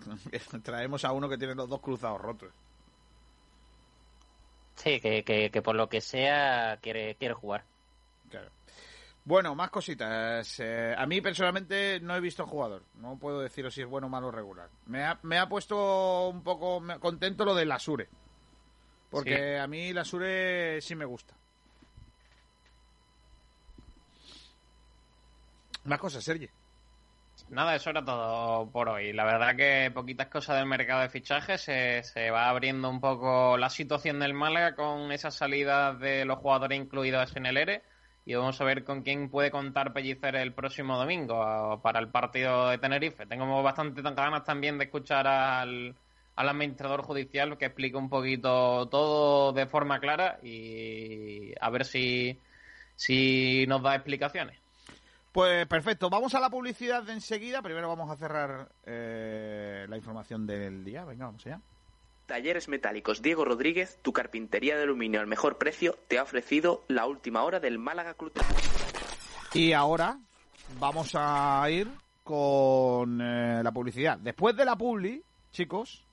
[0.62, 2.50] Traemos a uno que tiene los dos cruzados rotos.
[4.76, 7.64] Sí, que, que, que por lo que sea quiere, quiere jugar.
[9.24, 10.58] Bueno, más cositas.
[10.60, 12.84] Eh, a mí personalmente no he visto jugador.
[12.94, 14.70] No puedo deciros si es bueno, malo o regular.
[14.86, 18.08] Me ha, me ha puesto un poco contento lo de Lasure.
[19.10, 21.34] Porque a mí Lasure sí me gusta.
[25.84, 26.48] Más cosas, Sergi.
[27.48, 29.12] Nada, eso era todo por hoy.
[29.12, 31.60] La verdad que poquitas cosas del mercado de fichajes.
[31.62, 36.38] Se, se va abriendo un poco la situación del Málaga con esas salidas de los
[36.38, 37.82] jugadores incluidos en el ERE.
[38.26, 42.68] Y vamos a ver con quién puede contar Pellicer el próximo domingo para el partido
[42.68, 43.26] de Tenerife.
[43.26, 45.94] Tengo bastante ganas también de escuchar al,
[46.36, 52.38] al administrador judicial que explique un poquito todo de forma clara y a ver si,
[52.96, 54.58] si nos da explicaciones.
[55.32, 57.62] Pues perfecto, vamos a la publicidad de enseguida.
[57.62, 61.04] Primero vamos a cerrar eh, la información del día.
[61.04, 61.60] Venga, vamos allá.
[62.30, 67.04] Talleres Metálicos Diego Rodríguez, tu carpintería de aluminio al mejor precio, te ha ofrecido la
[67.06, 68.32] última hora del Málaga Club.
[69.52, 70.16] Y ahora
[70.78, 71.90] vamos a ir
[72.22, 74.16] con eh, la publicidad.
[74.16, 76.06] Después de la publi, chicos,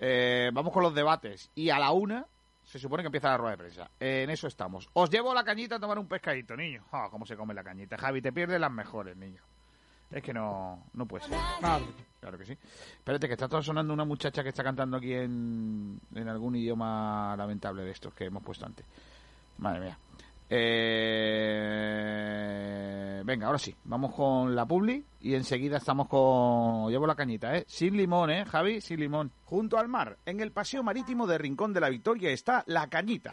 [0.00, 1.50] eh, vamos con los debates.
[1.54, 2.24] Y a la una
[2.62, 3.90] se supone que empieza la rueda de prensa.
[4.00, 4.88] en eso estamos.
[4.94, 6.86] Os llevo la cañita a tomar un pescadito, niño.
[6.90, 7.98] Ah, ¿Cómo se come la cañita?
[7.98, 9.42] Javi, te pierdes las mejores, niño.
[10.14, 11.36] Es que no, no puede ser.
[12.20, 12.52] Claro que sí.
[12.52, 17.34] Espérate, que está todo sonando una muchacha que está cantando aquí en, en algún idioma
[17.36, 18.86] lamentable de estos que hemos puesto antes.
[19.58, 19.98] Madre mía.
[20.48, 21.74] Eh,
[23.24, 23.74] Venga, ahora sí.
[23.84, 26.90] Vamos con la publi y enseguida estamos con...
[26.90, 27.64] Llevo la cañita, ¿eh?
[27.66, 28.80] Sin limón, ¿eh, Javi?
[28.80, 29.32] Sin limón.
[29.44, 33.32] Junto al mar, en el paseo marítimo de Rincón de la Victoria está la cañita.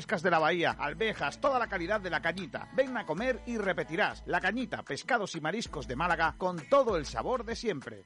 [0.01, 2.67] de la bahía, alvejas, toda la calidad de la cañita.
[2.73, 4.23] Ven a comer y repetirás.
[4.25, 8.05] La cañita, pescados y mariscos de Málaga con todo el sabor de siempre.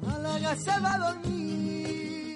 [0.00, 2.35] Málaga se va a dormir.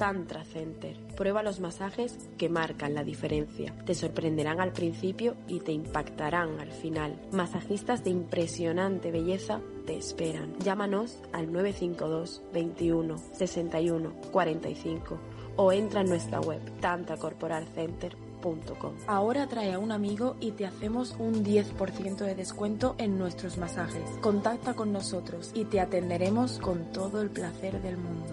[0.00, 0.96] Tantra Center.
[1.14, 3.74] Prueba los masajes que marcan la diferencia.
[3.84, 7.20] Te sorprenderán al principio y te impactarán al final.
[7.32, 10.58] Masajistas de impresionante belleza te esperan.
[10.60, 15.20] Llámanos al 952 21 61 45
[15.56, 18.94] o entra en nuestra web tantracorporalcenter.com.
[19.06, 24.08] Ahora trae a un amigo y te hacemos un 10% de descuento en nuestros masajes.
[24.22, 28.32] Contacta con nosotros y te atenderemos con todo el placer del mundo.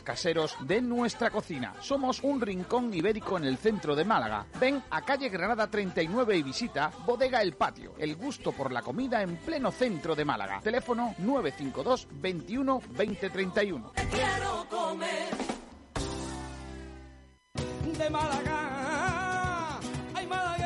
[0.00, 1.74] caseros de nuestra cocina.
[1.80, 4.46] Somos un rincón ibérico en el centro de Málaga.
[4.58, 7.94] Ven a calle Granada 39 y visita Bodega El Patio.
[7.98, 10.60] El gusto por la comida en pleno centro de Málaga.
[10.62, 13.92] Teléfono 952 21 20 31.
[14.10, 15.42] Quiero comer
[17.98, 18.71] de Málaga.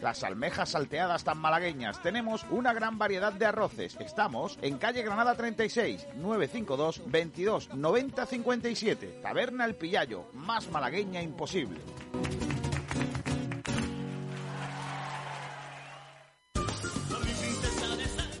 [0.00, 2.00] las almejas salteadas tan malagueñas.
[2.02, 3.96] Tenemos una gran variedad de arroces.
[4.00, 9.20] Estamos en calle Granada 36, 952 22 90 57.
[9.22, 11.80] Taberna El Pillayo, más malagueña imposible.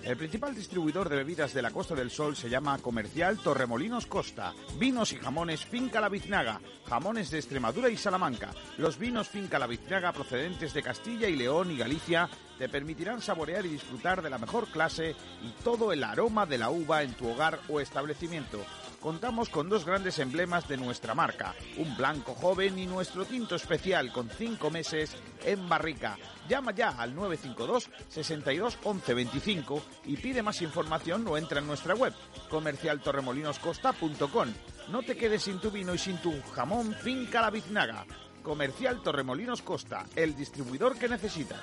[0.04, 4.52] El principal distribuidor de bebidas de la Costa del Sol se llama Comercial Torremolinos Costa.
[4.78, 8.50] Vinos y jamones Finca La Biznaga, jamones de Extremadura y Salamanca.
[8.76, 12.28] Los vinos Finca La Biznaga procedentes de Castilla y León y Galicia
[12.58, 16.68] te permitirán saborear y disfrutar de la mejor clase y todo el aroma de la
[16.68, 18.62] uva en tu hogar o establecimiento.
[19.04, 24.10] Contamos con dos grandes emblemas de nuestra marca, un blanco joven y nuestro tinto especial
[24.10, 26.16] con cinco meses en barrica.
[26.48, 31.94] Llama ya al 952 62 11 25 y pide más información o entra en nuestra
[31.94, 32.14] web
[32.48, 34.48] comercialtorremolinoscosta.com.
[34.88, 38.06] No te quedes sin tu vino y sin tu jamón Finca La Biznaga.
[38.42, 41.60] Comercial Torremolinos Costa, el distribuidor que necesitas.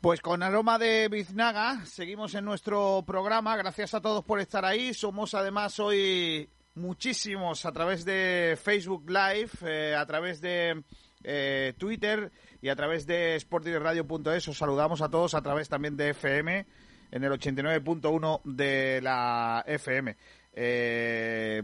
[0.00, 3.56] Pues con aroma de biznaga seguimos en nuestro programa.
[3.56, 4.94] Gracias a todos por estar ahí.
[4.94, 10.84] Somos además hoy muchísimos a través de Facebook Live, eh, a través de
[11.24, 12.30] eh, Twitter
[12.62, 14.46] y a través de sportdirectradio.es.
[14.46, 16.64] Os saludamos a todos a través también de FM
[17.10, 20.16] en el 89.1 de la FM.
[20.52, 21.60] Eh,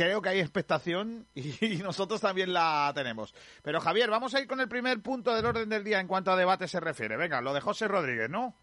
[0.00, 3.34] creo que hay expectación y, nosotros también la tenemos.
[3.62, 6.32] Pero Javier, vamos a ir con el primer punto del orden del día en cuanto
[6.32, 7.18] a debate se refiere.
[7.18, 8.54] Venga, lo de José Rodríguez, ¿no?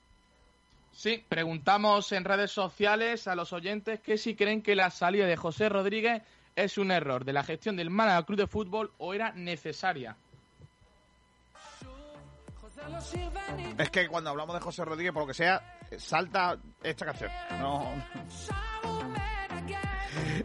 [0.92, 5.38] Sí, preguntamos en redes sociales a los oyentes que si creen que la salida de
[5.38, 6.24] José Rodríguez
[6.56, 10.18] es un error de la gestión del Málaga Club de Fútbol o era necesaria.
[13.78, 17.32] Es que cuando hablamos de José Rodríguez, por lo que sea, salta esta canción.
[17.60, 17.94] No.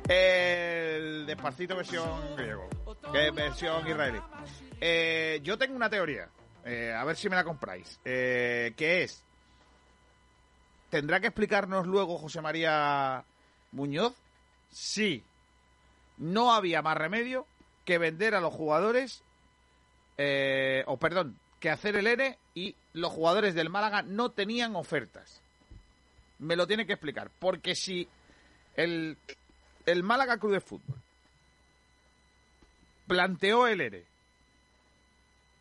[0.09, 2.69] El despacito versión griego.
[3.15, 4.19] Eh, versión israelí.
[4.81, 6.29] Eh, yo tengo una teoría.
[6.65, 8.01] Eh, a ver si me la compráis.
[8.05, 9.23] Eh, que es.
[10.91, 13.25] ¿Tendrá que explicarnos luego José María
[13.71, 14.15] Muñoz
[14.71, 15.23] si
[16.19, 17.47] no había más remedio
[17.85, 19.23] que vender a los jugadores.
[20.87, 25.41] o perdón, que hacer el ERE y los jugadores del Málaga no tenían ofertas.
[26.39, 27.31] Me lo tiene que explicar.
[27.39, 28.09] Porque si
[28.77, 29.17] el
[29.87, 30.97] el Málaga Club de Fútbol
[33.07, 34.07] planteó el ERE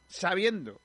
[0.08, 0.80] sabiendo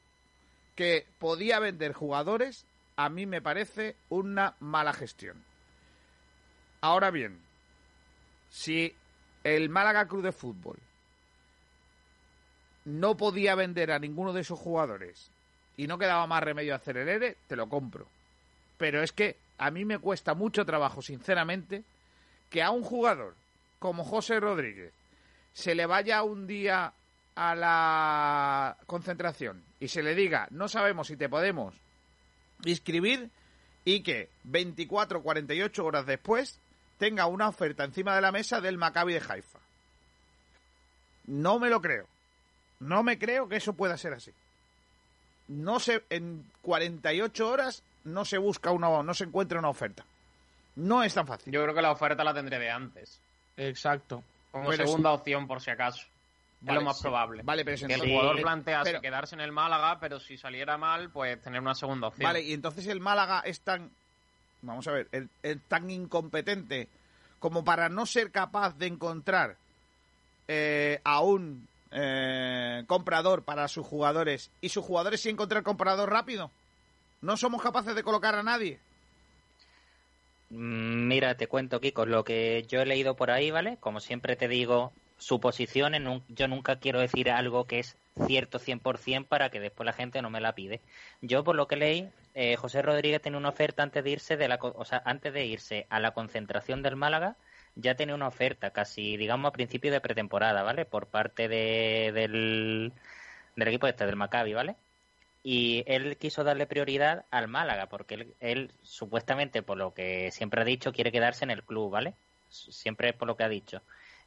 [0.75, 2.65] que podía vender jugadores,
[2.97, 5.43] a mí me parece una mala gestión.
[6.81, 7.41] Ahora bien,
[8.51, 8.95] si
[9.43, 10.79] el Málaga Club de Fútbol
[12.85, 15.31] no podía vender a ninguno de esos jugadores
[15.77, 18.07] y no quedaba más remedio hacer el ERE, te lo compro.
[18.79, 21.85] Pero es que a mí me cuesta mucho trabajo, sinceramente,
[22.51, 23.35] que a un jugador
[23.79, 24.93] como José Rodríguez
[25.53, 26.93] se le vaya un día
[27.35, 31.75] a la concentración y se le diga, no sabemos si te podemos
[32.65, 33.31] inscribir
[33.85, 36.59] y que 24 48 horas después
[36.99, 39.61] tenga una oferta encima de la mesa del Maccabi de Haifa.
[41.27, 42.07] No me lo creo.
[42.81, 44.33] No me creo que eso pueda ser así.
[45.49, 50.05] No se en 48 horas no se busca una no se encuentra una oferta.
[50.77, 51.53] No es tan fácil.
[51.53, 53.21] Yo creo que la oferta la tendré de antes.
[53.57, 54.23] Exacto.
[54.51, 56.07] Como segunda opción, por si acaso.
[56.67, 57.43] es lo más probable.
[57.43, 61.41] Vale, pero que el jugador plantease quedarse en el Málaga, pero si saliera mal, pues
[61.41, 62.27] tener una segunda opción.
[62.27, 63.91] Vale, y entonces el Málaga es tan.
[64.63, 65.09] Vamos a ver,
[65.43, 66.89] es tan incompetente
[67.39, 69.57] como para no ser capaz de encontrar
[70.49, 76.51] eh, a un eh, comprador para sus jugadores y sus jugadores sí encontrar comprador rápido.
[77.21, 78.81] No somos capaces de colocar a nadie.
[80.51, 83.79] Mm, mira, te cuento, Kiko, lo que yo he leído por ahí, ¿vale?
[83.79, 89.51] Como siempre te digo, suposiciones, yo nunca quiero decir algo que es cierto 100% para
[89.51, 90.81] que después la gente no me la pide.
[91.21, 94.49] Yo, por lo que leí, eh, José Rodríguez tiene una oferta antes de irse de
[94.49, 97.37] la, o sea, antes de irse a la concentración del Málaga,
[97.75, 100.85] ya tenía una oferta casi, digamos, a principio de pretemporada, ¿vale?
[100.87, 102.93] Por parte de, del,
[103.57, 104.77] del equipo este, del Maccabi, ¿vale?
[105.49, 110.65] Y él quiso darle prioridad al Málaga, porque él, supuestamente, por lo que siempre ha
[110.65, 112.15] dicho, quiere quedarse en el club, ¿vale?
[112.49, 113.81] Siempre por lo que ha dicho.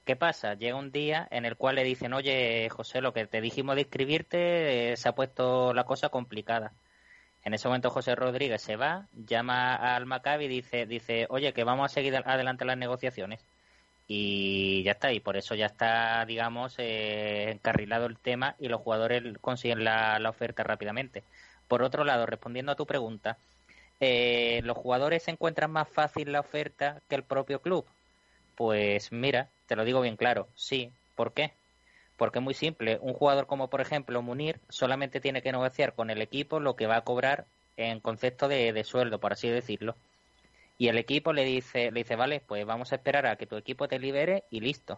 [0.06, 0.54] ¿Qué pasa?
[0.54, 3.82] Llega un día en el cual le dicen, oye, José, lo que te dijimos de
[3.82, 6.72] inscribirte, eh, se ha puesto la cosa complicada.
[7.44, 11.66] En ese momento José Rodríguez se va, llama al Maccabi y dice, dice, oye, que
[11.66, 13.46] vamos a seguir adelante las negociaciones
[14.12, 18.82] y ya está, y por eso ya está, digamos, eh, encarrilado el tema y los
[18.82, 21.24] jugadores consiguen la, oferta rápidamente.
[21.68, 23.38] Por otro lado, respondiendo a tu pregunta,
[24.00, 27.86] eh, ¿los jugadores encuentran más fácil la oferta que el propio club?
[28.56, 30.92] Pues mira, te lo digo bien claro, sí.
[31.16, 31.54] ¿Por qué?
[32.18, 32.98] Porque es muy simple.
[33.02, 36.88] Un jugador como, por ejemplo, Munir solamente tiene que negociar con el equipo lo que
[36.88, 37.46] va a cobrar
[37.78, 39.96] en concepto de sueldo, por así decirlo
[40.80, 43.58] y el equipo le dice, le dice, vale, pues vamos a esperar a que tu
[43.58, 44.98] equipo te libere y listo.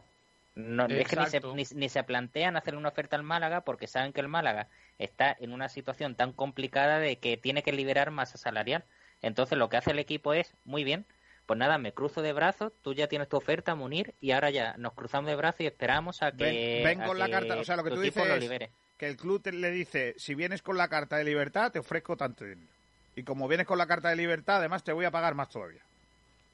[0.53, 4.13] No, es que ni se, ni, se, plantean hacer una oferta al Málaga porque saben
[4.13, 4.67] que el Málaga
[4.99, 8.85] está en una situación tan complicada de que tiene que liberar masa salarial.
[9.23, 11.07] Entonces lo que hace el equipo es, muy bien,
[11.47, 14.75] pues nada, me cruzo de brazos, tú ya tienes tu oferta, Munir, y ahora ya
[14.77, 16.83] nos cruzamos de brazos y esperamos a que.
[16.85, 19.71] Ven, con la carta, o sea, lo que tú dices es que el club le
[19.71, 22.71] dice, si vienes con la carta de libertad, te ofrezco tanto dinero.
[23.15, 25.81] Y como vienes con la carta de libertad, además te voy a pagar más todavía.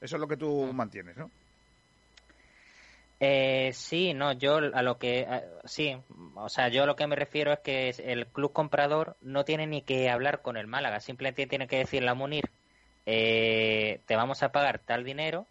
[0.01, 1.29] Eso es lo que tú mantienes, ¿no?
[3.19, 5.27] Eh, sí, no, yo a lo que
[5.65, 5.97] sí,
[6.35, 9.65] o sea, yo a lo que me refiero es que el club comprador no tiene
[9.65, 12.51] ni que hablar con el Málaga, simplemente tiene que decirle a Munir,
[13.07, 15.47] eh, te vamos a pagar tal dinero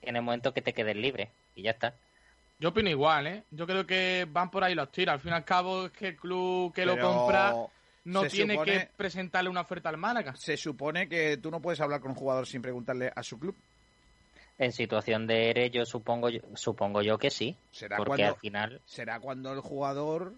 [0.00, 1.94] en el momento que te quedes libre y ya está.
[2.58, 3.42] Yo opino igual, ¿eh?
[3.50, 5.12] Yo creo que van por ahí los tiros.
[5.12, 7.52] Al fin y al cabo es que el club que lo compra
[8.04, 10.34] no tiene que presentarle una oferta al Málaga.
[10.36, 13.56] Se supone que tú no puedes hablar con un jugador sin preguntarle a su club.
[14.58, 18.36] En situación de ERE yo supongo yo, supongo yo que sí, Será porque cuando- al
[18.36, 20.32] final Será cuando el jugador...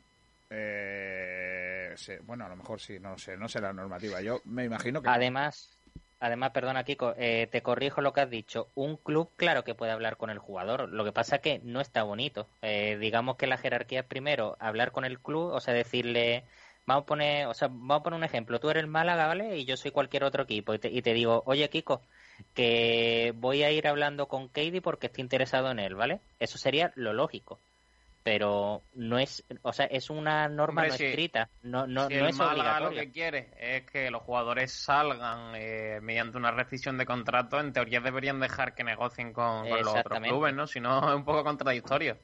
[0.49, 4.21] eh, se- bueno, a lo mejor sí, no sé, no sé la normativa.
[4.23, 5.09] Yo me imagino que...
[5.09, 5.13] no.
[5.15, 5.77] Además,
[6.21, 8.69] además, perdona Kiko, eh, te corrijo lo que has dicho.
[8.75, 10.89] Un club, claro que puede hablar con el jugador.
[10.89, 12.47] Lo que pasa que no está bonito.
[12.63, 16.45] Eh, digamos que la jerarquía es primero hablar con el club, o sea, decirle,
[16.87, 18.61] vamos a poner, o sea, vamos a poner un ejemplo.
[18.61, 19.59] Tú eres el Málaga, ¿vale?
[19.59, 22.01] Y yo soy cualquier otro equipo y te, y te digo, oye Kiko,
[22.55, 26.21] que voy a ir hablando con Katie porque estoy interesado en él, ¿vale?
[26.39, 27.59] Eso sería lo lógico.
[28.23, 32.25] Pero no es, o sea, es una norma Hombre, no escrita, no, no, si no
[32.25, 36.99] el es Málaga lo que quiere es que los jugadores salgan eh, mediante una rescisión
[36.99, 40.67] de contrato, en teoría deberían dejar que negocien con, con los otros clubes, ¿no?
[40.67, 42.19] Si no, es un poco contradictorio.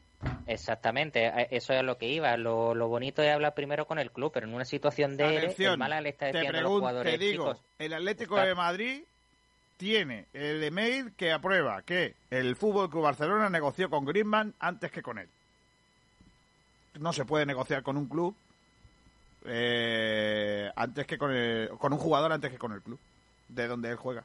[0.46, 2.36] Exactamente, eso es lo que iba.
[2.36, 5.42] Lo, lo bonito es hablar primero con el club, pero en una situación de el
[6.02, 8.54] le está te, diciendo a los pregun- jugadores, te digo, chicos, el Atlético está- de
[8.54, 9.02] Madrid
[9.76, 15.02] tiene el email que aprueba que el Fútbol Club Barcelona negoció con Griezmann antes que
[15.02, 15.28] con él.
[17.00, 18.36] No se puede negociar con un club
[19.44, 22.98] eh, antes que con el- con un jugador antes que con el club
[23.48, 24.24] de donde él juega.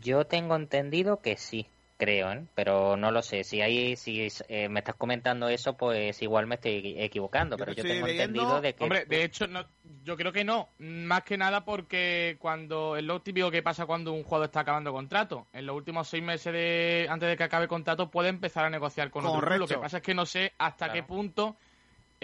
[0.00, 1.66] yo tengo entendido que sí,
[2.02, 2.44] creo, ¿eh?
[2.54, 3.44] pero no lo sé.
[3.44, 7.72] Si ahí, si eh, me estás comentando eso, pues igual me estoy equivocando, Yo pero
[7.76, 9.64] yo tengo leyendo- entendido de que Hombre, de hecho, no,
[10.02, 10.70] yo creo que no.
[10.78, 14.92] Más que nada porque cuando es lo típico que pasa cuando un jugador está acabando
[14.92, 15.46] contrato.
[15.52, 18.70] En los últimos seis meses de antes de que acabe el contrato puede empezar a
[18.70, 19.42] negociar con otro club.
[19.42, 19.74] Lo Correcto.
[19.74, 20.92] que pasa es que no sé hasta Claro.
[20.94, 21.56] qué punto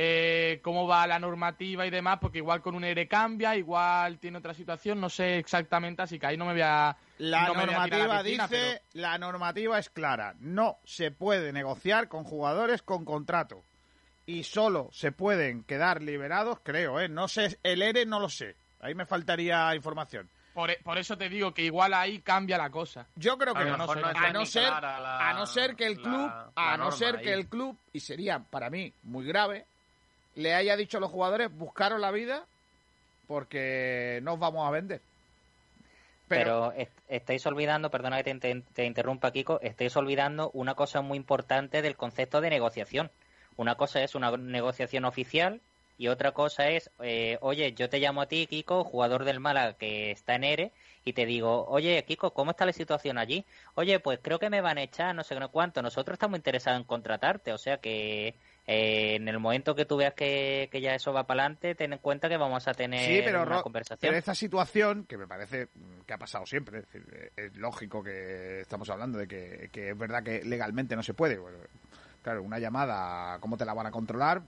[0.01, 4.39] eh, cómo va la normativa y demás, porque igual con un ERE cambia, igual tiene
[4.39, 6.97] otra situación, no sé exactamente, así que ahí no me voy a...
[7.19, 11.53] La no a a normativa la piscina, dice, la normativa es clara, no se puede
[11.53, 13.65] negociar con jugadores con contrato
[14.25, 18.55] y solo se pueden quedar liberados, creo, eh, no sé, el ERE no lo sé,
[18.79, 20.31] ahí me faltaría información.
[20.55, 23.07] Por, e- por eso te digo que igual ahí cambia la cosa.
[23.17, 25.75] Yo creo A que lo no, mejor no a no ser la- a no ser
[25.75, 27.39] que el la- club, la a no norma ser que ahí.
[27.41, 29.67] el club y sería para mí muy grave
[30.39, 32.45] le haya dicho a los jugadores buscaros la vida
[33.27, 35.01] porque no os vamos a vender.
[36.29, 41.01] Pero, est- estáis olvidando, perdona que te, te- te interrumpa, Kiko, estáis olvidando una cosa
[41.01, 43.11] muy importante del concepto de negociación.
[43.57, 45.61] Una cosa es una negociación oficial
[45.97, 49.73] y otra cosa es, eh, oye, yo te llamo a ti, Kiko, jugador del Málaga
[49.73, 50.73] que está en ERE,
[51.05, 53.45] y te digo, oye, Kiko, ¿cómo está la situación allí?
[53.75, 55.83] Oye, pues creo que me van a echar, no sé cuánto.
[55.83, 58.35] Nosotros estamos interesados en contratarte, o sea que
[58.71, 61.95] eh, en el momento que tú veas que, que ya eso va para adelante, ten
[61.95, 63.99] en cuenta que vamos a tener Sí, pero, una Ro- conversación.
[64.11, 67.57] pero esta situación, que me parece mm, que ha pasado siempre, es, decir, eh, es
[67.57, 71.39] lógico que estamos hablando de que, que es verdad que legalmente no se puede.
[71.39, 71.57] Bueno,
[72.23, 74.43] claro, una llamada, ¿cómo te la van a controlar?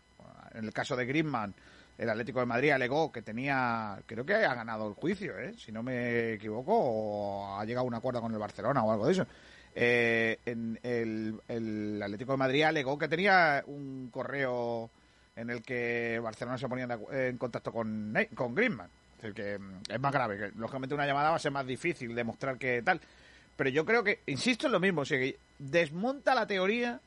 [0.54, 1.54] En el caso de Griezmann,
[1.96, 5.54] el Atlético de Madrid alegó que tenía, creo que ha ganado el juicio, ¿eh?
[5.56, 9.06] si no me equivoco, o ha llegado a un acuerdo con el Barcelona o algo
[9.06, 9.26] de eso.
[9.74, 14.90] Eh, en el, Atlético de Madrid alegó que tenía un correo
[15.36, 18.90] en el que Barcelona se ponía en contacto con, con Griezmann.
[19.16, 21.66] Es decir, que mm, es más grave, que lógicamente una llamada va a ser más
[21.66, 23.00] difícil demostrar que tal.
[23.56, 27.00] Pero yo creo que, insisto en lo mismo, o sea, que desmonta la teoría,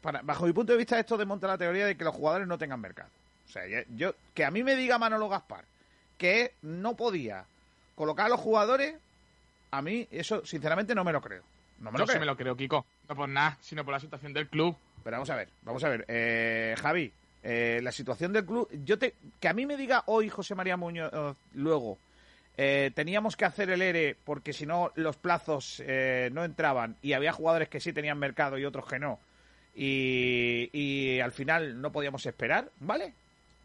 [0.00, 2.58] para, bajo mi punto de vista esto desmonta la teoría de que los jugadores no
[2.58, 3.10] tengan mercado.
[3.48, 3.62] O sea,
[3.96, 5.64] yo, que a mí me diga Manolo Gaspar
[6.20, 7.46] que no podía
[7.94, 8.94] colocar a los jugadores,
[9.70, 11.42] a mí eso sinceramente no me lo creo.
[11.80, 12.84] No me lo me lo creo, Kiko.
[13.08, 14.76] No por nada, sino por la situación del club.
[15.02, 16.04] Pero vamos a ver, vamos a ver.
[16.08, 17.10] Eh, Javi,
[17.42, 18.68] eh, la situación del club.
[18.84, 21.98] yo te Que a mí me diga hoy José María Muñoz, eh, luego,
[22.58, 27.14] eh, teníamos que hacer el ERE porque si no los plazos eh, no entraban y
[27.14, 29.18] había jugadores que sí tenían mercado y otros que no.
[29.74, 33.14] Y, y al final no podíamos esperar, ¿vale?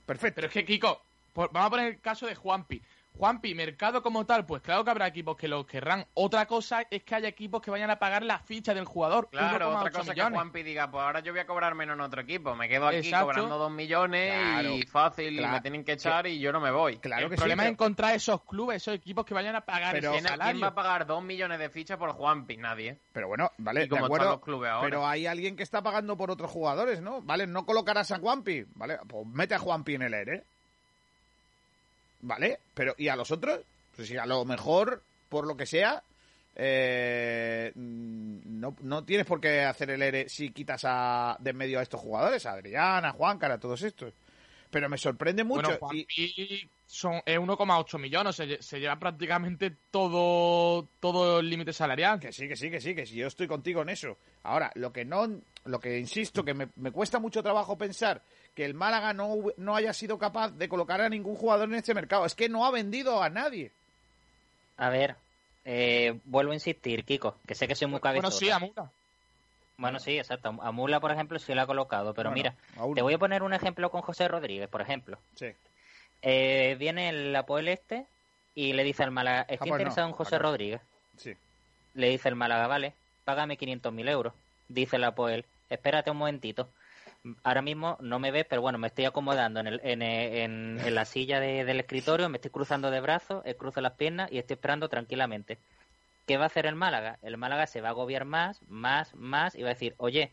[0.05, 0.35] Perfecto.
[0.35, 1.01] Pero es que, Kiko,
[1.33, 2.81] por- vamos a poner el caso de Juanpi.
[3.17, 6.05] Juanpi, mercado como tal, pues claro que habrá equipos que lo querrán.
[6.15, 9.29] Otra cosa es que haya equipos que vayan a pagar la ficha del jugador.
[9.31, 10.37] Claro, 1,8 otra cosa que millones.
[10.37, 12.55] Juanpi diga, pues ahora yo voy a cobrar menos en otro equipo.
[12.55, 13.27] Me quedo aquí Exacto.
[13.27, 14.69] cobrando dos millones Claro.
[14.73, 16.97] y fácil, y me tienen que echar y yo no me voy.
[16.97, 17.67] Claro el que problema sí.
[17.67, 20.61] es encontrar esos clubes, esos equipos que vayan a pagar Pero- ese ¿Quién, quién salario.
[20.61, 22.57] va a pagar dos millones de fichas por Juanpi?
[22.57, 22.99] Nadie.
[23.13, 24.29] Pero bueno, vale, de acuerdo.
[24.31, 24.85] los clubes ahora.
[24.89, 27.21] Pero hay alguien que está pagando por otros jugadores, ¿no?
[27.21, 28.97] Vale, no colocarás a Juanpi, ¿vale?
[29.07, 30.43] Pues mete a Juanpi en el ERE.
[32.25, 32.59] ¿Vale?
[32.73, 33.59] Pero, ¿y a los otros?
[33.95, 36.01] Pues si a lo mejor, por lo que sea,
[36.55, 41.57] eh, mm, no, no tienes por qué hacer el ERE si quitas a, de en
[41.57, 44.11] medio a estos jugadores, a Adrián, a Juan, a todos estos.
[44.71, 45.77] Pero me sorprende mucho.
[45.79, 52.19] Bueno, y- son, es 1,8 millones, se lleva prácticamente todo, todo el límite salarial.
[52.19, 54.17] Que sí, que sí, que sí, que sí, yo estoy contigo en eso.
[54.43, 55.27] Ahora, lo que no,
[55.65, 58.21] lo que insisto, que me, me cuesta mucho trabajo pensar
[58.55, 61.93] que el Málaga no, no haya sido capaz de colocar a ningún jugador en este
[61.93, 62.25] mercado.
[62.25, 63.71] Es que no ha vendido a nadie.
[64.77, 65.15] A ver,
[65.65, 68.23] eh, vuelvo a insistir, Kiko, que sé que soy muy cabezón.
[68.23, 68.89] Bueno, sí, Amula.
[69.77, 70.55] Bueno, sí, exacto.
[70.61, 72.13] A Mula, por ejemplo, sí lo ha colocado.
[72.13, 75.17] Pero Bueno, mira, a te voy a poner un ejemplo con José Rodríguez, por ejemplo.
[75.35, 75.47] Sí.
[76.21, 78.05] Eh, viene el Apoel este
[78.55, 80.43] y le dice al Málaga, estoy pues no, interesado en José acá.
[80.43, 80.81] Rodríguez.
[81.17, 81.33] Sí.
[81.93, 82.93] Le dice el Málaga, vale,
[83.25, 84.33] págame 500.000 euros.
[84.69, 86.69] Dice el Apoel, espérate un momentito.
[87.43, 90.95] Ahora mismo no me ves, pero bueno, me estoy acomodando en, el, en, en- en
[90.95, 94.37] la silla de- del escritorio, me estoy cruzando de brazos, eh, cruzo las piernas y
[94.37, 95.57] estoy esperando tranquilamente.
[96.27, 97.17] ¿Qué va a hacer el Málaga?
[97.21, 100.31] El Málaga se va a agobiar más, más, más y va a decir, oye,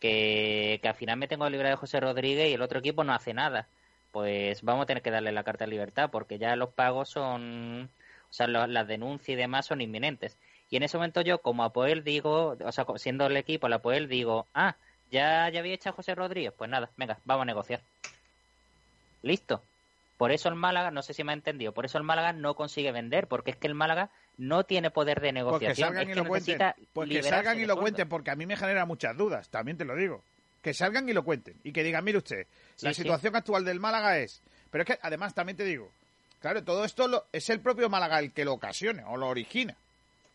[0.00, 3.12] que, que al final me tengo libre de José Rodríguez y el otro equipo no
[3.12, 3.66] hace nada.
[4.12, 7.90] Pues vamos a tener que darle la carta de libertad porque ya los pagos son,
[8.30, 10.36] o sea, las denuncias y demás son inminentes.
[10.70, 14.08] Y en ese momento yo, como Apoel, digo, o sea, siendo el equipo, el Apoel,
[14.08, 14.76] digo, ah,
[15.10, 17.80] ya, ya había echado a José Rodríguez, pues nada, venga, vamos a negociar.
[19.22, 19.62] Listo.
[20.16, 22.54] Por eso el Málaga, no sé si me ha entendido, por eso el Málaga no
[22.54, 25.88] consigue vender, porque es que el Málaga no tiene poder de Pues que negociación.
[25.88, 26.58] salgan es y que lo cuenten.
[26.92, 27.80] Pues que salgan y lo sueldo.
[27.80, 30.22] cuenten, porque a mí me genera muchas dudas, también te lo digo.
[30.62, 31.56] Que salgan y lo cuenten.
[31.64, 32.46] Y que digan, mire usted,
[32.82, 33.02] la sí.
[33.02, 34.42] situación actual del Málaga es.
[34.70, 35.90] Pero es que además también te digo,
[36.40, 39.74] claro, todo esto lo- es el propio Málaga el que lo ocasiona o lo origina.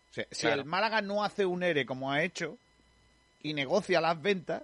[0.09, 2.57] O sea, Si el Málaga no hace un ERE como ha hecho
[3.49, 4.63] y negocia las ventas,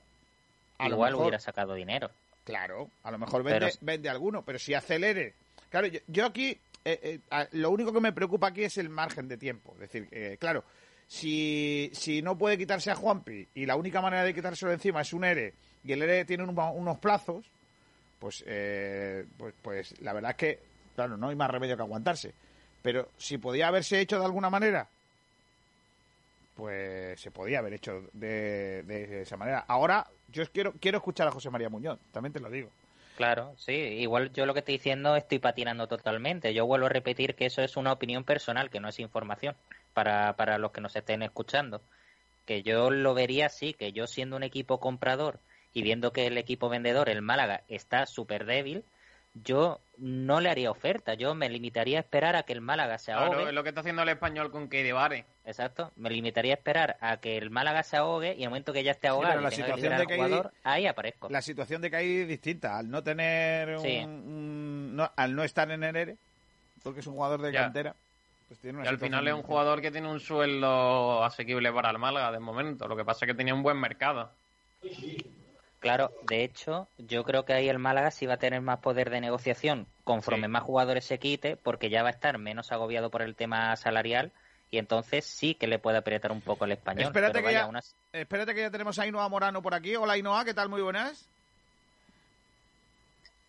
[0.77, 2.09] a lo Igual mejor, hubiera sacado dinero.
[2.43, 5.36] Claro, a lo mejor vende, Pero- vende alguno, pero si acelere.
[5.69, 9.27] Claro, yo, yo aquí, eh, eh, lo único que me preocupa aquí es el margen
[9.27, 9.73] de tiempo.
[9.75, 10.63] Es decir, eh, claro,
[11.07, 15.13] si, si no puede quitarse a Juanpi y la única manera de quitárselo encima es
[15.13, 15.53] un ERE
[15.84, 17.45] y el ERE tiene un- unos plazos,
[18.19, 20.59] pues, eh, pues, pues la verdad es que,
[20.95, 22.34] claro, no hay más remedio que aguantarse.
[22.82, 24.88] Pero si podía haberse hecho de alguna manera,
[26.56, 29.66] pues se podía haber hecho de, de esa manera.
[29.68, 32.70] Ahora, yo quiero, quiero escuchar a José María Muñoz, también te lo digo.
[33.16, 33.74] Claro, sí.
[33.74, 36.54] Igual yo lo que estoy diciendo estoy patinando totalmente.
[36.54, 39.56] Yo vuelvo a repetir que eso es una opinión personal, que no es información
[39.93, 41.82] para, para los que nos estén escuchando.
[42.45, 45.39] Que yo lo vería así, que yo siendo un equipo comprador
[45.74, 48.84] y viendo que el equipo vendedor, el Málaga, está súper débil,
[49.34, 51.13] yo no le haría oferta.
[51.13, 53.29] Yo me limitaría a esperar a que el Málaga se ahogue.
[53.29, 55.25] Claro, es lo que está haciendo el español con Keidi Vare.
[55.45, 55.91] Exacto.
[55.95, 58.84] Me limitaría a esperar a que el Málaga se ahogue y en el momento que
[58.84, 61.29] ya esté ahogado la situación de hay- jugador, ahí aparezco.
[61.29, 62.77] La situación de que hay es distinta.
[62.77, 63.97] Al no tener un, Sí.
[64.03, 66.17] un- no- al no estar en el ERE,
[66.84, 67.61] porque es un jugador de Ya.
[67.61, 67.95] cantera,
[68.47, 71.89] pues tiene una Y al final es un jugador que tiene un sueldo asequible para
[71.91, 72.88] el Málaga de momento.
[72.88, 74.32] Lo que pasa es que tenía un buen mercado.
[75.82, 79.09] Claro, de hecho, yo creo que ahí el Málaga sí va a tener más poder
[79.09, 80.51] de negociación conforme Sí.
[80.51, 84.32] más jugadores se quite, porque ya va a estar menos agobiado por el tema salarial
[84.69, 87.05] y entonces sí que le puede apretar un poco el español.
[87.05, 87.82] Espérate pero que, vaya,
[88.13, 89.95] ya, espérate que ya tenemos a Ainhoa Morano por aquí.
[89.95, 90.69] Hola Ainhoa, ¿qué tal?
[90.69, 91.27] Muy buenas.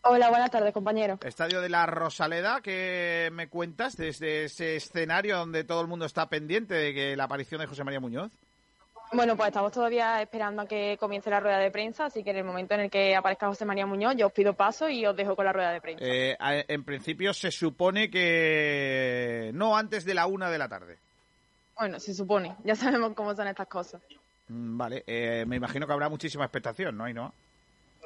[0.04, 1.18] Hola, buenas tardes, compañero.
[1.22, 6.30] Estadio de la Rosaleda, ¿qué me cuentas desde ese escenario donde todo el mundo está
[6.30, 8.32] pendiente de que la aparición de José María Muñoz?
[9.14, 12.38] Bueno, pues estamos todavía esperando a que comience la rueda de prensa, así que en
[12.38, 15.14] el momento en el que aparezca José María Muñoz, yo os pido paso y os
[15.14, 16.04] dejo con la rueda de prensa.
[16.06, 20.98] Eh, en principio se supone que no antes de la una de la tarde.
[21.78, 24.00] Bueno, se supone, ya sabemos cómo son estas cosas.
[24.48, 27.32] Mm, Vale, eh, me imagino que habrá muchísima expectación, ¿no, Ainhoa?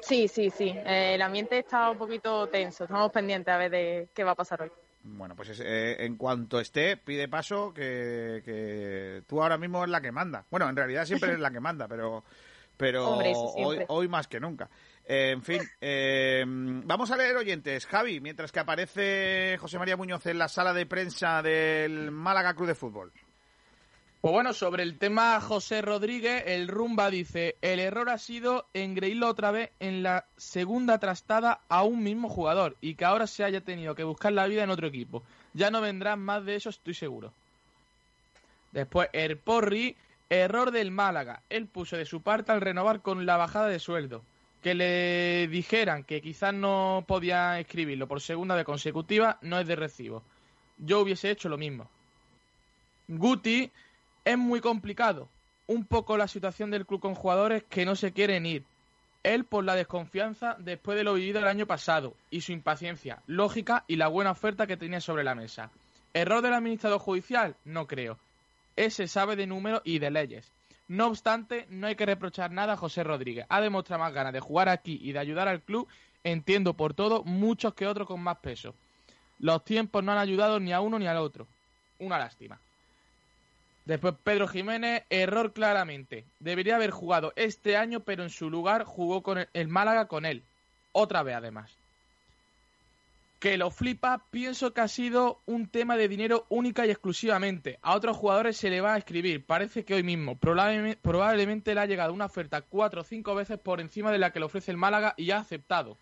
[0.01, 0.69] Sí, sí, sí.
[0.69, 2.83] Eh, el ambiente está un poquito tenso.
[2.83, 4.71] Estamos pendientes a ver de qué va a pasar hoy.
[5.03, 9.89] Bueno, pues es- eh, en cuanto esté, pide paso que, que tú ahora mismo es
[9.89, 10.45] la que manda.
[10.49, 12.23] Bueno, en realidad siempre es la que manda, pero,
[12.75, 14.69] pero Hombre, hoy, hoy más que nunca.
[15.05, 17.85] Eh, en fin, eh, vamos a leer oyentes.
[17.85, 22.67] Javi, mientras que aparece José María Muñoz en la sala de prensa del Málaga Club
[22.67, 23.13] de Fútbol.
[24.27, 29.29] Pues bueno, sobre el tema José Rodríguez, el Rumba dice, el error ha sido engreírlo
[29.29, 33.61] otra vez en la segunda trastada a un mismo jugador y que ahora se haya
[33.61, 35.23] tenido que buscar la vida en otro equipo.
[35.53, 37.31] Ya no vendrán más de eso, estoy seguro.
[38.73, 39.95] Después, el Porri,
[40.29, 41.41] error del Málaga.
[41.49, 44.23] Él puso de su parte al renovar con la bajada de sueldo.
[44.61, 49.77] Que le dijeran que quizás no podía escribirlo por segunda vez consecutiva no es de
[49.77, 50.21] recibo.
[50.79, 51.89] Yo hubiese hecho lo mismo.
[53.07, 53.71] Guti,
[54.27, 55.29] es muy complicado.
[55.67, 58.65] Un poco la situación del club con jugadores que no se quieren ir.
[59.23, 63.85] Él por la desconfianza después de lo vivido el año pasado y su impaciencia, lógica
[63.87, 65.71] y la buena oferta que tenía sobre la mesa.
[66.13, 67.55] ¿Error del administrador judicial?
[67.63, 68.19] No creo.
[68.75, 70.51] Ese sabe de números y de leyes.
[70.89, 73.45] No obstante, no hay que reprochar nada a José Rodríguez.
[73.47, 75.87] Ha demostrado más ganas de jugar aquí y de ayudar al club,
[76.25, 78.75] entiendo por todo, muchos que otros con más peso.
[79.39, 81.47] Los tiempos no han ayudado ni a uno ni al otro.
[81.99, 82.59] Una lástima.
[83.87, 86.25] Después Pedro Jiménez, error claramente.
[86.41, 90.43] Debería haber jugado este año, pero en su lugar jugó con el, Málaga con él.
[90.91, 91.71] Otra vez además.
[93.39, 97.79] que lo flipa, pienso que ha sido un tema de dinero única y exclusivamente.
[97.81, 100.35] A otros jugadores se le va a escribir, parece que hoy mismo.
[100.35, 104.33] Probablemente, probablemente le ha llegado una oferta cuatro o cinco veces por encima de la
[104.33, 105.97] que le ofrece el Málaga y ha aceptado.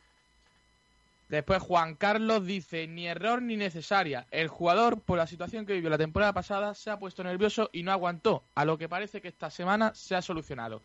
[1.30, 4.28] Después Juan Carlos dice, ni error ni necesaria.
[4.30, 7.82] El jugador, por la situación que vivió la temporada pasada, se ha puesto nervioso y
[7.84, 10.82] no aguantó, a lo que parece que esta semana se ha solucionado.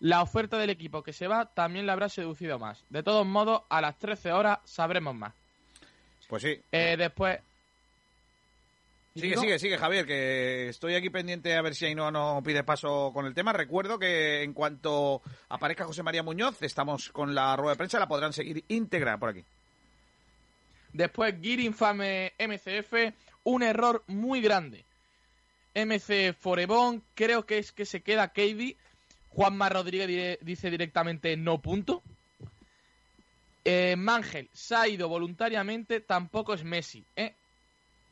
[0.00, 2.84] La oferta del equipo que se va también le habrá seducido más.
[2.90, 5.32] De todos modos, a las 13 horas sabremos más.
[6.28, 6.60] Pues sí.
[6.72, 7.38] Eh, después...
[9.14, 13.12] Sigue, sigue, sigue, Javier, que estoy aquí pendiente a ver si Ainhoa no pide paso
[13.14, 13.52] con el tema.
[13.52, 18.08] Recuerdo que en cuanto aparezca José María Muñoz, estamos con la rueda de prensa, la
[18.08, 19.44] podrán seguir íntegra por aquí.
[20.94, 24.84] Después, Gir Infame MCF, un error muy grande.
[25.74, 28.76] MC Forebón, creo que es que se queda Katie.
[29.28, 32.00] Juanma Rodríguez dice directamente no punto.
[33.64, 37.04] Eh, Mangel, se ha ido voluntariamente, tampoco es Messi.
[37.16, 37.34] ¿eh?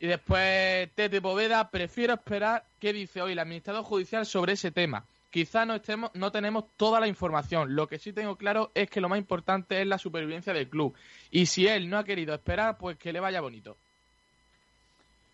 [0.00, 5.06] Y después Tete Poveda, prefiero esperar qué dice hoy el administrador judicial sobre ese tema.
[5.32, 7.74] Quizá no, estemos, no tenemos toda la información.
[7.74, 10.94] Lo que sí tengo claro es que lo más importante es la supervivencia del club.
[11.30, 13.76] Y si él no ha querido esperar, pues que le vaya bonito.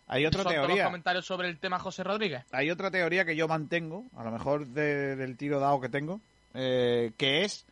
[0.07, 0.85] Hay otra teoría.
[0.85, 2.43] comentarios sobre el tema José Rodríguez.
[2.51, 6.19] Hay otra teoría que yo mantengo, a lo mejor de- del tiro dado que tengo,
[6.55, 7.65] eh, que es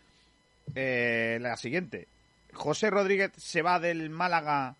[0.75, 2.07] eh, la siguiente.
[2.53, 4.75] José Rodríguez se va del Málaga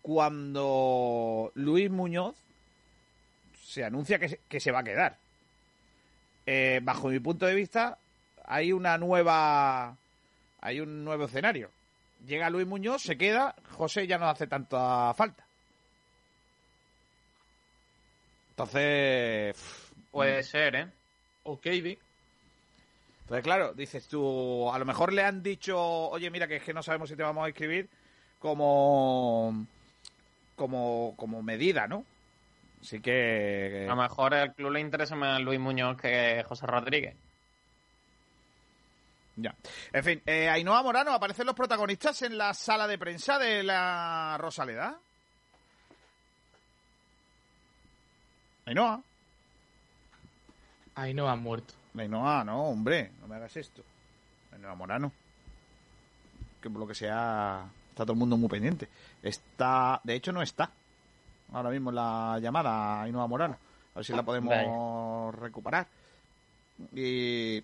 [0.00, 2.36] cuando Luis Muñoz
[3.64, 5.16] se anuncia que se, que se va a quedar.
[6.54, 7.96] Eh, bajo mi punto de vista,
[8.44, 9.96] hay una nueva.
[10.60, 11.70] Hay un nuevo escenario.
[12.26, 15.46] Llega Luis Muñoz, se queda, José ya no hace tanta falta.
[18.50, 19.56] Entonces.
[20.10, 20.88] Puede ser, ¿eh?
[21.44, 21.98] Ok, Di.
[23.22, 26.74] Entonces, claro, dices tú, a lo mejor le han dicho, oye, mira, que es que
[26.74, 27.88] no sabemos si te vamos a escribir
[28.38, 29.66] como.
[30.54, 32.04] como, como medida, ¿no?
[32.82, 33.86] Así que.
[33.88, 37.16] A lo mejor al club le interesa más Luis Muñoz que José Rodríguez.
[39.36, 39.54] Ya.
[39.92, 44.36] En fin, eh, Ainhoa Morano, ¿aparecen los protagonistas en la sala de prensa de la
[44.38, 44.98] Rosaleda?
[48.66, 49.02] Ainhoa.
[51.14, 51.74] No ha muerto.
[51.96, 53.82] Ainhoa, no, hombre, no me hagas esto.
[54.52, 55.12] Ainhoa Morano.
[56.60, 58.88] Que por lo que sea, está todo el mundo muy pendiente.
[59.22, 60.70] Está, de hecho, no está.
[61.52, 63.58] Ahora mismo la llamada Ainhoa Morano.
[63.94, 65.86] A ver si la podemos recuperar.
[66.94, 67.62] Y,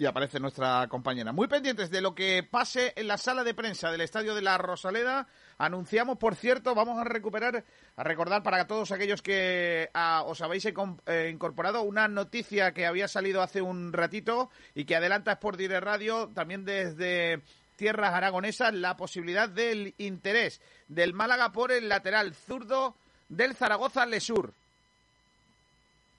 [0.00, 1.30] y aparece nuestra compañera.
[1.32, 4.56] Muy pendientes de lo que pase en la sala de prensa del Estadio de la
[4.56, 5.26] Rosaleda.
[5.58, 7.64] Anunciamos, por cierto, vamos a recuperar,
[7.96, 13.08] a recordar para todos aquellos que ah, os habéis eh, incorporado una noticia que había
[13.08, 17.42] salido hace un ratito y que adelanta Sport Direct Radio también desde
[17.80, 22.94] tierras aragonesas la posibilidad del interés del Málaga por el lateral zurdo
[23.30, 24.52] del Zaragoza Lesur.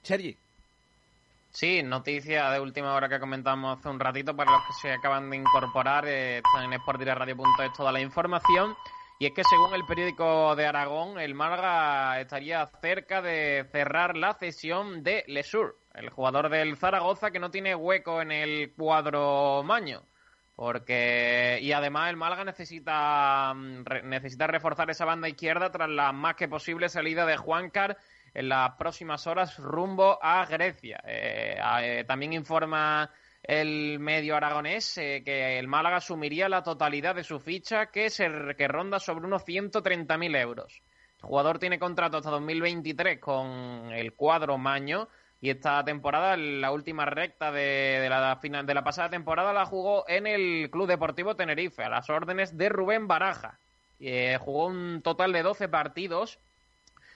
[0.02, 0.36] Sergi.
[1.52, 5.30] Sí, noticia de última hora que comentamos hace un ratito para los que se acaban
[5.30, 6.04] de incorporar.
[6.08, 8.74] eh, está en sportdireradio.es toda la información.
[9.20, 14.34] Y es que según el periódico de Aragón, el Málaga estaría cerca de cerrar la
[14.34, 20.02] cesión de Lesur, el jugador del Zaragoza que no tiene hueco en el cuadro maño.
[20.54, 26.36] Porque y además el Málaga necesita mm, necesita reforzar esa banda izquierda tras la más
[26.36, 27.96] que posible salida de Juancar
[28.34, 31.02] en las próximas horas rumbo a Grecia.
[31.06, 33.10] Eh, eh, también informa
[33.42, 38.30] el medio aragonés eh, que el Málaga asumiría la totalidad de su ficha que se
[38.56, 40.82] que ronda sobre unos 130.000 euros.
[41.22, 45.08] El jugador tiene contrato hasta 2023 con el cuadro Maño
[45.42, 50.08] y esta temporada, la última recta de, la final de la pasada temporada, la jugó
[50.08, 53.58] en el Club Deportivo Tenerife, a las órdenes de Rubén Baraja.
[53.98, 56.38] Eh, jugó un total de 12 partidos,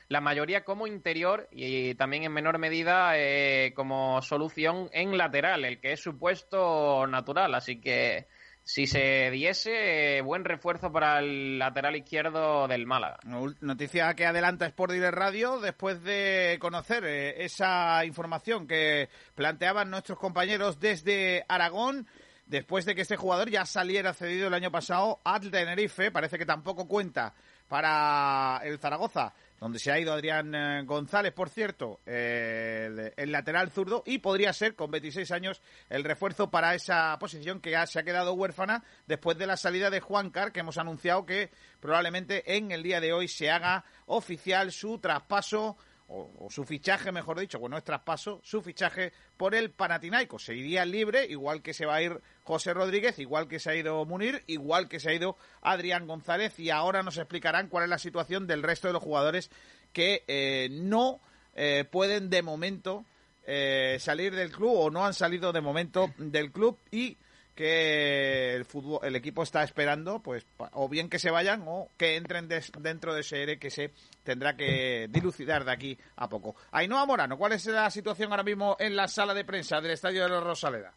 [0.08, 5.78] la mayoría como interior y también en menor medida eh, como solución en lateral, el
[5.78, 7.54] que es su puesto natural.
[7.54, 8.26] Así que
[8.66, 13.20] si se diese, eh, buen refuerzo para el lateral izquierdo del Málaga.
[13.60, 20.80] Noticia que adelanta Sport Radio después de conocer eh, esa información que planteaban nuestros compañeros
[20.80, 22.08] desde Aragón.
[22.46, 26.46] Después de que este jugador ya saliera cedido el año pasado al Tenerife, parece que
[26.46, 27.34] tampoco cuenta
[27.68, 33.70] para el Zaragoza, donde se ha ido Adrián eh, González, por cierto, el, el lateral
[33.70, 37.98] zurdo, y podría ser, con 26 años, el refuerzo para esa posición que ya se
[37.98, 41.50] ha quedado huérfana después de la salida de Juan Car, que hemos anunciado que
[41.80, 45.76] probablemente en el día de hoy se haga oficial su traspaso
[46.09, 50.44] o, o su fichaje, mejor dicho, bueno, es traspaso, su fichaje por el Panathinaikos.
[50.44, 53.74] Se iría libre, igual que se va a ir José Rodríguez, igual que se ha
[53.74, 57.90] ido Munir, igual que se ha ido Adrián González, y ahora nos explicarán cuál es
[57.90, 59.50] la situación del resto de los jugadores
[59.92, 61.20] que eh, no
[61.54, 63.04] eh, pueden de momento
[63.46, 67.16] eh, salir del club o no han salido de momento del club y
[67.57, 72.14] que el fútbol, el equipo está esperando, pues, o bien que se vayan o que
[72.16, 73.90] entren des- dentro de ese ERE que se
[74.22, 76.54] tendrá que dilucidar de aquí a poco.
[76.70, 80.22] Ainhoa Morano, ¿cuál es la situación ahora mismo en la sala de prensa del Estadio
[80.22, 80.92] de la Rosaleda?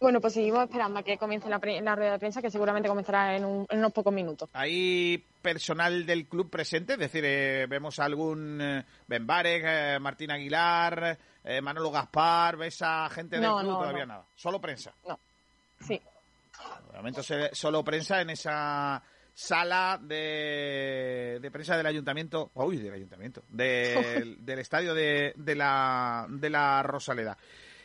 [0.00, 2.88] Bueno, pues seguimos esperando a que comience la, pre- la rueda de prensa, que seguramente
[2.88, 4.48] comenzará en, un- en unos pocos minutos.
[4.52, 6.92] ¿Hay personal del club presente?
[6.92, 12.56] Es decir, eh, vemos a algún eh, Ben Barek, eh, Martín Aguilar, eh, Manolo Gaspar,
[12.56, 13.70] ¿ves a gente del No, club?
[13.72, 14.12] no, Todavía no.
[14.14, 14.24] nada.
[14.36, 14.92] Solo prensa.
[15.06, 15.18] No.
[15.86, 16.00] Sí.
[16.92, 19.02] De momento se- solo prensa en esa
[19.34, 26.26] sala de, de prensa del ayuntamiento, uy, del ayuntamiento, del, del estadio de, de la,
[26.28, 27.36] de la Rosaleda.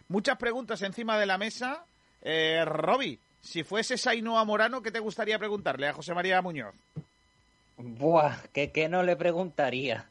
[0.07, 1.85] Muchas preguntas encima de la mesa.
[2.21, 6.73] Eh, Roby, si fuese Ainhoa Morano, ¿qué te gustaría preguntarle a José María Muñoz?
[7.77, 10.09] Buah, que, que no le preguntaría.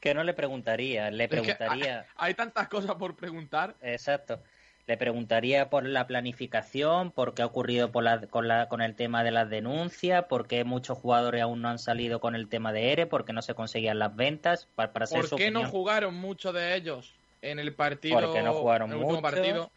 [0.00, 1.10] Que no le preguntaría.
[1.10, 2.00] Le Es que preguntaría.
[2.16, 3.74] hay, hay tantas cosas por preguntar.
[3.82, 4.40] Exacto.
[4.86, 8.96] Le preguntaría por la planificación, por qué ha ocurrido por la- con, la- con el
[8.96, 12.72] tema de las denuncias, por qué muchos jugadores aún no han salido con el tema
[12.72, 15.66] de ERE, por qué no se conseguían las ventas, para, para ¿Por su qué no
[15.66, 18.20] jugaron muchos de ellos en el partido?
[18.20, 19.34] Porque no jugaron en el último mucho.
[19.34, 19.70] partido?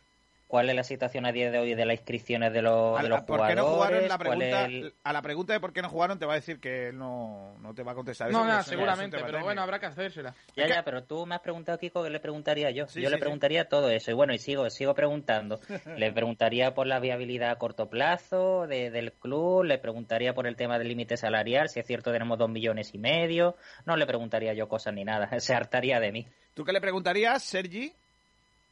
[0.55, 3.23] ¿Cuál es la situación a día de hoy de las inscripciones de los, de los
[3.23, 3.57] ¿Por qué jugadores?
[3.57, 4.07] no jugaron?
[4.07, 6.31] La ¿Cuál pregunta, es el- A la pregunta de por qué no jugaron te va
[6.31, 8.37] a decir que él no, no te va a contestar eso.
[8.39, 10.33] No, eso un seguramente, pero bueno, habrá que hacérsela.
[10.55, 12.87] Ya, ya, pero tú me has preguntado, Kiko, que le preguntaría yo.
[12.87, 13.19] Sí, yo sí, le sí.
[13.19, 14.11] preguntaría todo eso.
[14.11, 15.59] Y bueno, y sigo, sigo preguntando.
[15.97, 20.55] le preguntaría por la viabilidad a corto plazo de- del club, le preguntaría por el
[20.55, 23.57] tema del límite salarial, si es cierto tenemos dos millones y medio.
[23.85, 26.27] No le preguntaría yo cosas ni nada, se hartaría de mí.
[26.53, 27.91] ¿Tú qué le preguntarías, Sergi?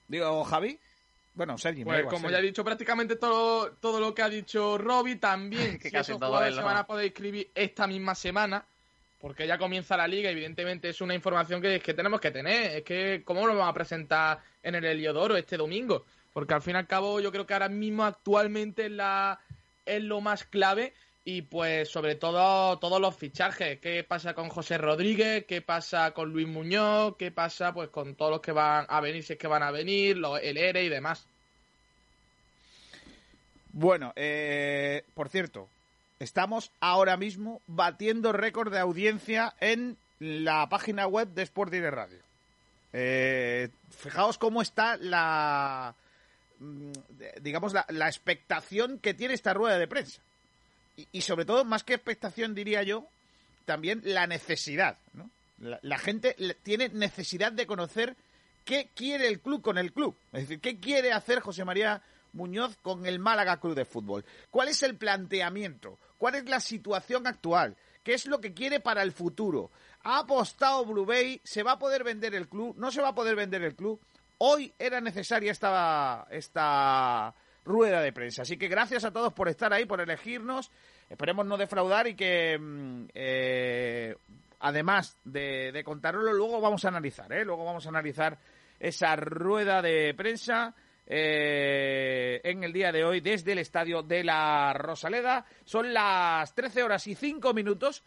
[0.08, 0.80] Digo, Javi.
[1.36, 1.84] Bueno, Sergi.
[1.84, 2.34] Pues igual, como Sergi.
[2.34, 6.12] ya he dicho prácticamente todo, todo lo que ha dicho Robbie, también Que si casi
[6.12, 8.64] esos jugadores se van a poder inscribir esta misma semana,
[9.20, 12.84] porque ya comienza la liga, evidentemente es una información que, que tenemos que tener, es
[12.84, 16.80] que cómo lo vamos a presentar en el Heliodoro este domingo, porque al fin y
[16.80, 19.40] al cabo yo creo que ahora mismo actualmente es, la,
[19.86, 20.94] es lo más clave
[21.26, 26.32] y pues sobre todo todos los fichajes, qué pasa con José Rodríguez, qué pasa con
[26.32, 29.48] Luis Muñoz, qué pasa pues con todos los que van a venir, si es que
[29.48, 31.26] van a venir, el ERE y demás.
[33.72, 35.70] Bueno, eh, por cierto,
[36.20, 42.20] estamos ahora mismo batiendo récord de audiencia en la página web de Sport Direct Radio.
[42.92, 45.96] Eh, fijaos cómo está la,
[46.60, 46.92] mm,
[47.42, 50.22] digamos, la expectación que tiene esta rueda de prensa.
[50.96, 53.08] Y, sobre todo, más que expectación, diría yo,
[53.66, 54.98] también la necesidad.
[55.14, 55.30] ¿no?
[55.60, 58.16] La, la gente tiene necesidad de conocer
[58.64, 60.16] qué quiere el club con el club.
[60.32, 62.02] Es decir, qué quiere hacer José María
[62.34, 64.26] Muñoz con el Málaga Club de Fútbol.
[64.50, 66.00] ¿Cuál es el planteamiento?
[66.18, 67.76] ¿Cuál es la situación actual?
[68.04, 69.72] ¿Qué es lo que quiere para el futuro?
[70.04, 71.40] ¿Ha apostado Blue Bay?
[71.44, 72.76] ¿Se va a poder vender el club?
[72.78, 74.02] ¿No se va a poder vender el club?
[74.40, 77.34] Hoy era necesaria esta, esta
[77.66, 78.44] rueda de prensa.
[78.44, 80.72] Así que gracias a todos por estar ahí, por elegirnos.
[81.10, 84.16] Esperemos no defraudar y que, mm, eh,
[84.60, 87.46] además de, de contároslo, luego vamos a analizar, ¿eh?
[87.46, 88.38] Luego vamos a analizar
[88.80, 94.74] esa rueda de prensa eh, en el día de hoy desde el estadio de la
[94.74, 95.46] Rosaleda.
[95.66, 98.04] Son las 13 horas y 5 minutos.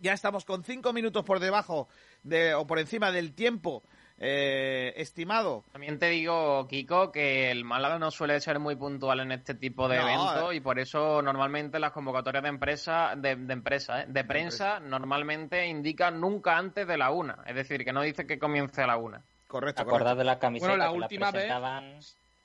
[0.00, 1.88] Ya estamos con 5 minutos por debajo
[2.22, 3.82] de, o por encima del tiempo
[4.18, 5.64] eh, estimado.
[5.72, 9.88] También te digo, Kiko, que el Málaga no suele ser muy puntual en este tipo
[9.88, 10.56] de No, eventos eh.
[10.56, 14.06] y por eso normalmente las convocatorias de empresa, de, de empresa, ¿eh?
[14.08, 17.38] de prensa, normalmente indican nunca antes de la una.
[17.46, 19.22] Es decir, que no dice que comience a la una.
[19.48, 19.82] Correcto.
[19.82, 21.94] Acordad de las camisetas Bueno, la que última vez- presentaban-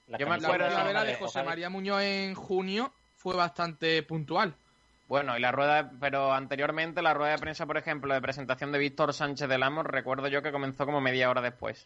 [0.07, 1.43] las Yo me La acuerdo vez la de de José.
[1.43, 4.55] María Muñoz en junio fue bastante puntual.
[5.09, 8.71] Bueno, y la rueda, de- pero anteriormente la rueda de prensa, por ejemplo, de presentación
[8.71, 11.85] de Víctor Sánchez del Amo, recuerdo yo que comenzó como media hora después.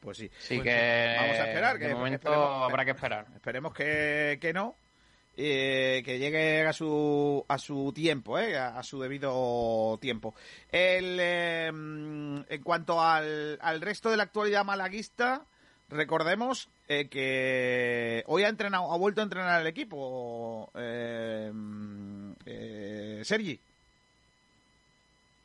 [0.00, 0.30] Pues sí.
[0.38, 1.16] Así Pues que.
[1.18, 1.78] Vamos a esperar.
[1.78, 3.26] de que momento esperemos- habrá que esperar.
[3.34, 4.74] Esperemos que, que no.
[5.40, 10.34] eh, que llegue a su a su tiempo, eh, a, a su debido tiempo.
[10.72, 15.42] El, eh, en cuanto al, al resto de la actualidad malaguista,
[15.88, 21.52] recordemos eh, que hoy ha entrenado, ha vuelto a entrenar el equipo, eh,
[22.46, 23.60] eh, Sergi.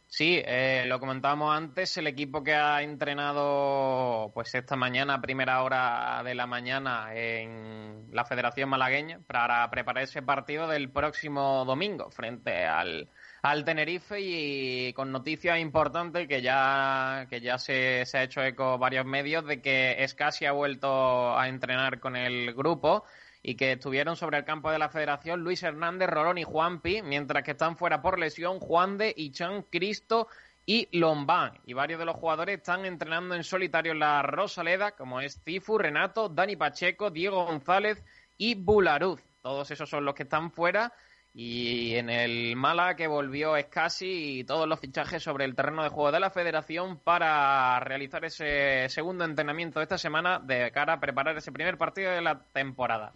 [0.07, 5.63] Sí, eh, lo comentábamos antes, el equipo que ha entrenado pues esta mañana, a primera
[5.63, 12.11] hora de la mañana, en la Federación Malagueña, para preparar ese partido del próximo domingo
[12.11, 13.09] frente al,
[13.43, 18.77] al Tenerife y con noticias importantes que ya, que ya se, se ha hecho eco
[18.77, 23.03] varios medios de que Escasi ha vuelto a entrenar con el grupo
[23.41, 27.43] y que estuvieron sobre el campo de la federación Luis Hernández, Rolón y Juanpi, mientras
[27.43, 30.29] que están fuera por lesión Juan de, Ichan, Cristo
[30.65, 31.59] y Lombán.
[31.65, 35.77] Y varios de los jugadores están entrenando en solitario en la Rosaleda, como es Cifu,
[35.77, 38.01] Renato, Dani Pacheco, Diego González
[38.37, 39.21] y Bularuz.
[39.41, 40.93] Todos esos son los que están fuera.
[41.35, 45.89] Y en el Mala que volvió Escasi y todos los fichajes sobre el terreno de
[45.89, 51.35] juego de la federación para realizar ese segundo entrenamiento esta semana de cara a preparar
[51.35, 53.13] ese primer partido de la temporada.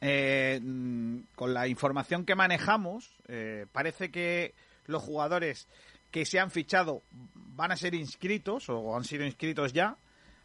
[0.00, 4.54] Eh, mm, con la información que manejamos, eh, parece que
[4.86, 5.68] los jugadores
[6.10, 9.96] que se han fichado van a ser inscritos o han sido inscritos ya.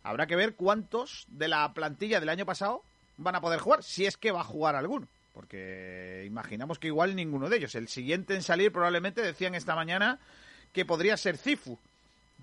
[0.03, 2.83] Habrá que ver cuántos de la plantilla del año pasado
[3.17, 5.07] van a poder jugar, si es que va a jugar alguno.
[5.35, 7.75] Porque imaginamos que igual ninguno de ellos.
[7.75, 10.19] El siguiente en salir probablemente decían esta mañana
[10.71, 11.77] que podría ser Cifu.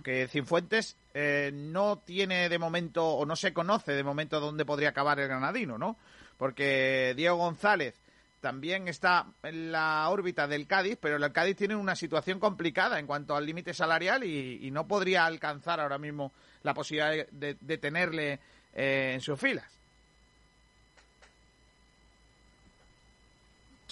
[0.05, 4.90] Que Cinfuentes eh, no tiene de momento, o no se conoce de momento dónde podría
[4.90, 5.99] acabar el granadino, ¿no?
[6.43, 7.95] porque Diego González
[8.40, 13.07] también está en la órbita del Cádiz, pero el Cádiz tiene una situación complicada en
[13.07, 16.32] cuanto al límite salarial y, no podría alcanzar ahora mismo
[16.64, 18.40] la posibilidad de, tenerle
[18.74, 19.82] eh, en sus filas.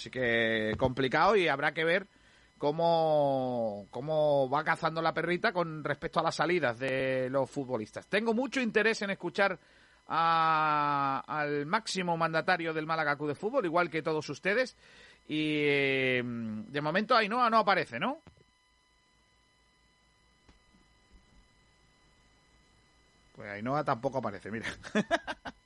[0.01, 2.07] Así que complicado y habrá que ver
[2.57, 8.07] cómo, cómo va cazando la perrita con respecto a las salidas de los futbolistas.
[8.07, 9.59] Tengo mucho interés en escuchar
[10.07, 14.75] al máximo mandatario del Málaga Club de Fútbol, igual que todos ustedes.
[15.27, 18.21] Y mm, de momento Ainhoa no aparece, ¿no?
[23.35, 24.65] Pues Ainhoa tampoco aparece, mira.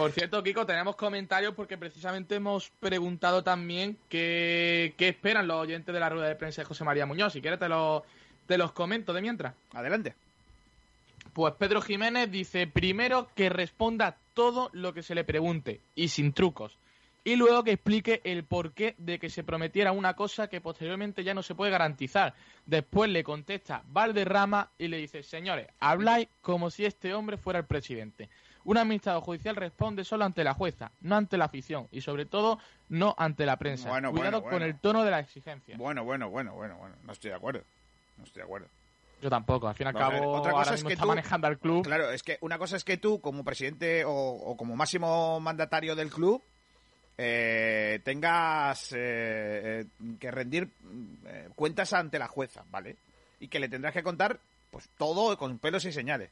[0.00, 5.92] Por cierto, Kiko, tenemos comentarios porque precisamente hemos preguntado también qué, qué esperan los oyentes
[5.92, 7.34] de la rueda de prensa de José María Muñoz.
[7.34, 8.02] Si quieres te, lo,
[8.46, 9.54] te los comento de mientras.
[9.74, 10.14] Adelante.
[11.34, 16.32] Pues Pedro Jiménez dice primero que responda todo lo que se le pregunte y sin
[16.32, 16.78] trucos.
[17.22, 21.34] Y luego que explique el porqué de que se prometiera una cosa que posteriormente ya
[21.34, 22.32] no se puede garantizar.
[22.64, 27.66] Después le contesta Valderrama y le dice, señores, habláis como si este hombre fuera el
[27.66, 28.30] presidente.
[28.64, 32.58] Un administrador judicial responde solo ante la jueza, no ante la afición y sobre todo
[32.88, 33.90] no ante la prensa.
[34.10, 35.76] Cuidado con el tono de la exigencia.
[35.78, 37.62] Bueno, bueno, bueno, bueno, bueno, no estoy de acuerdo.
[38.18, 38.68] No estoy de acuerdo.
[39.22, 41.84] Yo tampoco, al fin y al cabo, otra cosa es que está manejando al club.
[41.84, 46.10] Claro, es que una cosa es que tú, como presidente o, como máximo mandatario del
[46.10, 46.42] club,
[47.18, 48.96] eh, tengas eh,
[49.80, 49.84] eh,
[50.18, 50.70] que rendir
[51.54, 52.96] cuentas ante la jueza, ¿vale?
[53.40, 54.40] Y que le tendrás que contar,
[54.70, 56.30] pues todo con pelos y señales.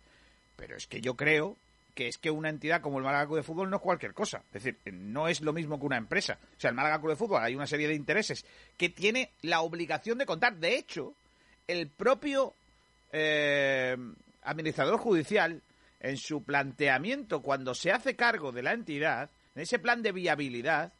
[0.56, 1.56] Pero es que yo creo
[1.98, 4.44] que es que una entidad como el Málaga de Fútbol no es cualquier cosa.
[4.54, 6.38] Es decir, no es lo mismo que una empresa.
[6.56, 8.44] O sea, el Málaga de Fútbol hay una serie de intereses
[8.76, 10.54] que tiene la obligación de contar.
[10.58, 11.12] De hecho,
[11.66, 12.54] el propio
[13.10, 13.96] eh,
[14.42, 15.60] administrador judicial,
[15.98, 20.92] en su planteamiento cuando se hace cargo de la entidad, en ese plan de viabilidad,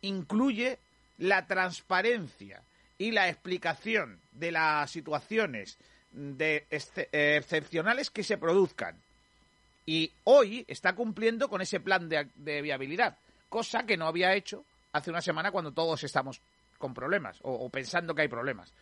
[0.00, 0.78] incluye
[1.18, 2.62] la transparencia
[2.96, 5.76] y la explicación de las situaciones
[6.12, 8.96] de excepcionales que se produzcan.
[9.86, 13.18] Y hoy está cumpliendo con ese plan de, viabilidad,
[13.48, 16.40] cosa que no había hecho hace una semana cuando todos estamos
[16.78, 18.72] con problemas o pensando que hay problemas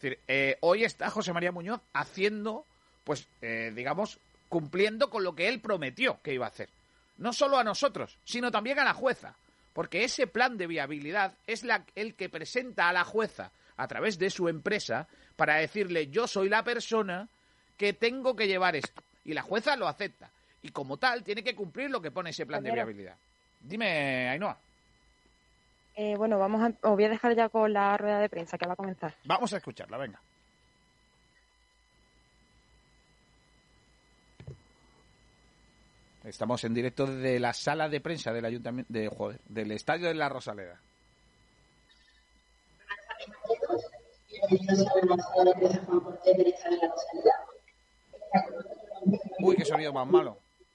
[0.00, 2.64] decir, eh, hoy está José María Muñoz haciendo,
[3.04, 6.70] pues, eh, digamos, cumpliendo con lo que él prometió que iba a hacer.
[7.18, 9.36] No solo a nosotros, sino también a la jueza.
[9.72, 14.18] Porque ese plan de viabilidad es la, el que presenta a la jueza a través
[14.18, 15.06] de su empresa
[15.36, 17.28] para decirle yo soy la persona
[17.76, 19.02] que tengo que llevar esto.
[19.24, 20.30] Y la jueza lo acepta.
[20.62, 23.16] Y como tal, tiene que cumplir lo que pone ese plan de viabilidad.
[23.60, 24.58] Dime, Ainhoa.
[25.96, 28.66] Eh, bueno, vamos a, os voy a dejar ya con la rueda de prensa que
[28.66, 29.14] va a comenzar.
[29.24, 30.20] Vamos a escucharla, venga.
[36.24, 40.14] Estamos en directo desde la sala de prensa del ayuntamiento de joder, del estadio de
[40.14, 40.78] la Rosaleda.
[49.40, 50.38] Uy, qué sonido más malo.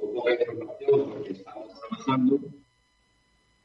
[0.00, 2.40] poco de información porque estamos trabajando,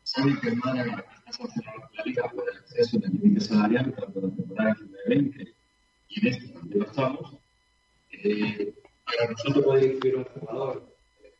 [0.03, 5.53] sabe que hermana la Liga por el exceso del límite salarial tanto la temporada 20
[6.09, 7.33] y en este también estamos.
[9.05, 10.95] Para nosotros poder incluir un jugador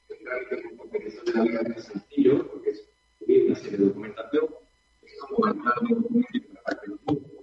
[0.07, 2.88] que de la Liga sencillo porque es
[3.19, 4.45] subir una de documentación,
[5.03, 7.35] es como un documento para que por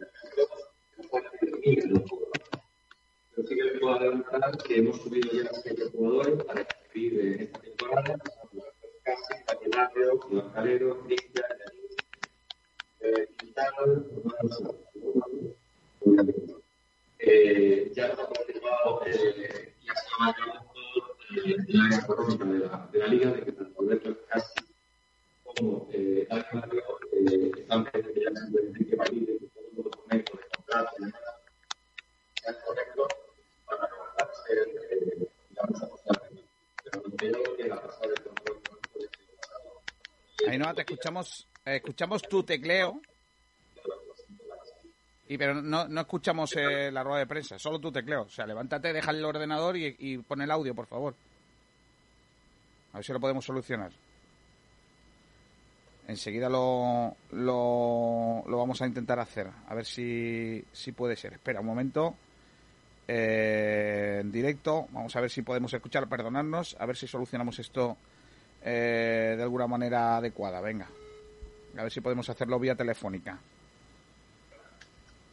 [3.35, 7.41] pero sí que les puedo adelantar que hemos subido ya siete jugadores para inscribir en
[7.43, 8.19] esta temporada
[9.05, 11.45] Casi, Catenario, Juan Calero, Cristian,
[13.01, 14.05] eh, Quintana,
[17.19, 20.63] eh, ya nos ha confirmado eh, y ha sido mayor
[21.35, 24.55] eh, el área económica de la, de la liga, de que tanto Alberto Casi
[25.43, 26.81] como eh, Alejandro
[27.13, 31.33] eh, están pendientes simplemente que validen que todos los documentos de contrato y demás
[40.49, 43.01] Ainhoa, te escuchamos, eh, escuchamos tu tecleo.
[45.29, 48.23] Y pero no, no escuchamos eh, la rueda de prensa, solo tu tecleo.
[48.23, 51.15] O sea, levántate, deja el ordenador y, y pon el audio, por favor.
[52.93, 53.93] A ver si lo podemos solucionar.
[56.09, 59.49] Enseguida lo, lo, lo vamos a intentar hacer.
[59.69, 61.35] A ver si, si puede ser.
[61.35, 62.15] Espera un momento.
[63.09, 64.87] Eh, en directo.
[64.91, 66.09] Vamos a ver si podemos escuchar.
[66.09, 66.77] Perdonarnos.
[66.79, 67.97] A ver si solucionamos esto
[68.63, 70.61] eh, de alguna manera adecuada.
[70.61, 70.89] Venga.
[71.77, 73.39] A ver si podemos hacerlo vía telefónica.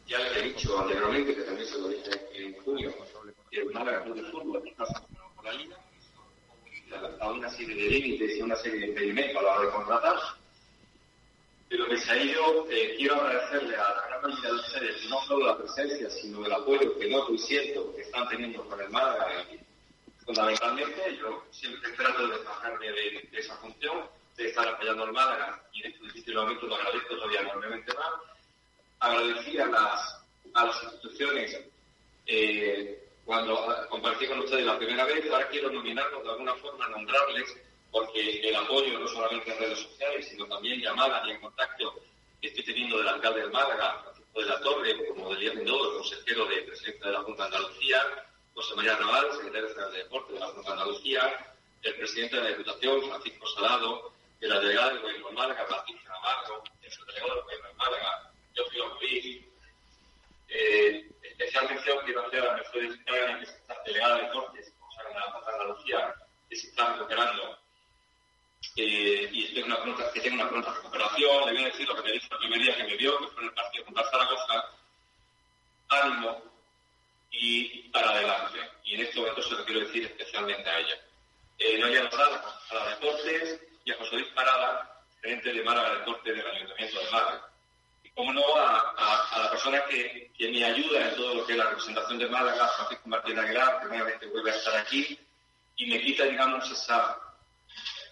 [0.06, 2.92] Ya les he dicho anteriormente, que también se lo dije en junio,
[3.50, 4.84] que el Málaga Club de Fútbol está
[5.36, 5.76] por la Liga,
[7.20, 10.16] a una serie de límites y una serie de impedimentos a la hora de contratar.
[11.70, 15.08] De lo que se ha ido, eh, quiero agradecerle a la gran mayoría de ustedes
[15.08, 18.78] no solo la presencia, sino el apoyo que noto y siento que están teniendo con
[18.80, 19.46] el Málaga.
[20.26, 24.04] Fundamentalmente, yo siempre trato de despejarme de, de esa función,
[24.36, 28.30] de estar apoyando al Málaga, y en este difícil momento lo agradezco todavía enormemente más
[29.00, 30.22] agradecí a las,
[30.54, 31.58] a las instituciones
[32.26, 37.56] eh, cuando compartí con ustedes la primera vez, ahora quiero nominarlos de alguna forma, nombrarles,
[37.90, 41.94] porque el apoyo no solamente en redes sociales, sino también llamadas y en contacto
[42.40, 46.46] que estoy teniendo del alcalde del Málaga, Francisco de la Torre, como del Mendoza, consejero
[46.46, 48.02] de presidente de la Junta de Andalucía,
[48.54, 52.42] José María Naval, secretario general de Deporte de la Junta de Andalucía, el presidente de
[52.42, 57.42] la Diputación, Francisco Salado, de la del Gobierno de Málaga, Patricia Navarro, el subdelegado del
[57.42, 58.32] Gobierno de Málaga,
[58.70, 59.44] fui Luis.
[60.48, 65.12] Eh, especial mención quiero hacer a Mercedes España, que está delegada de Cortes, como saben,
[65.12, 66.14] en la Junta de Andalucía,
[66.48, 67.58] que se está recuperando
[68.82, 71.46] eh, y espero una pronta, que tenga una pronta recuperación.
[71.46, 73.26] Le voy a decir lo que me dijo el primer día que me vio, que
[73.28, 74.64] fue en el partido contra Zaragoza.
[75.88, 76.42] Ánimo
[77.30, 78.58] y para adelante.
[78.84, 80.98] Y en este momento se lo quiero decir especialmente a ella.
[81.58, 86.46] Eh, Noelia a la Deportes, y a José Luis Parada, gerente de Málaga Deportes del
[86.46, 87.50] Ayuntamiento de Málaga
[88.14, 91.52] como no, a, a, a la persona que, que, me ayuda en todo lo que
[91.52, 95.18] es la representación de Málaga, Francisco Martín Aguilar, que nuevamente vuelve a estar aquí,
[95.76, 97.18] y me quita, digamos, esa,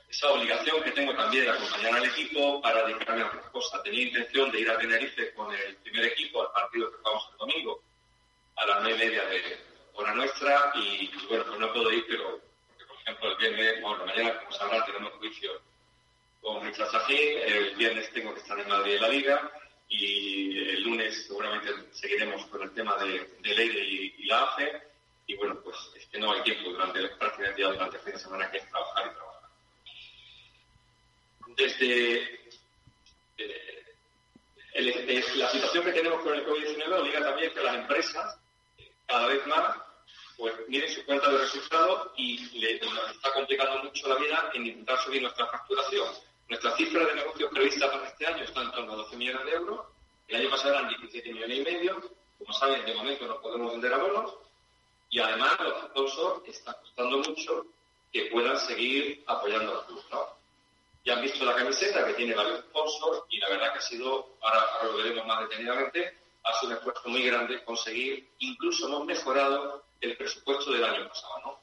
[0.09, 3.83] esa obligación que tengo también de acompañar al equipo para dedicarme a otras cosas.
[3.83, 7.39] Tenía intención de ir a Tenerife con el primer equipo al partido que jugamos el
[7.39, 7.83] domingo,
[8.57, 9.59] a las nueve y media de
[9.95, 12.41] hora nuestra, y, bueno, pues no puedo ir, pero,
[12.87, 15.51] por ejemplo, el viernes, bueno, mañana, como sabrán, tenemos juicio
[16.41, 19.53] con Richard Sajín, el viernes tengo que estar en Madrid en la Liga,
[19.89, 24.83] y el lunes seguramente seguiremos con el tema de, de Leire y, y, la AFE
[25.27, 28.51] y bueno, pues es que no hay tiempo durante prácticamente durante el fin de semana
[28.51, 29.28] que es trabajar y trabajar.
[31.59, 32.41] Desde
[33.37, 33.85] eh,
[34.73, 38.39] el, la situación que tenemos con el COVID-19 obliga también que las empresas
[39.07, 39.77] cada vez más
[40.39, 44.67] pues miren su cuenta de resultados y le, nos está complicando mucho la vida en
[44.67, 46.09] intentar subir nuestra facturación
[46.49, 49.53] nuestra cifra de negocios prevista para este año está en torno a 12 millones de
[49.53, 49.87] euros.
[50.29, 52.11] El año pasado eran 17 millones y medio.
[52.39, 54.35] Como saben, de momento no podemos vender abonos.
[55.11, 57.67] Y además, los sponsors está costando mucho
[58.11, 60.03] que puedan seguir apoyando al club.
[60.11, 60.38] ¿no?
[61.05, 64.37] Ya han visto la camiseta que tiene varios sponsors y la verdad que ha sido,
[64.41, 69.05] ahora, ahora lo veremos más detenidamente, ha sido un esfuerzo muy grande conseguir, incluso hemos
[69.05, 71.41] mejorado el presupuesto del año pasado.
[71.45, 71.61] ¿no?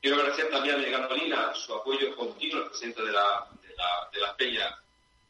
[0.00, 4.08] Quiero agradecer también a Miguel Molina su apoyo continuo, el presidente de la, de la,
[4.12, 4.78] de la Peña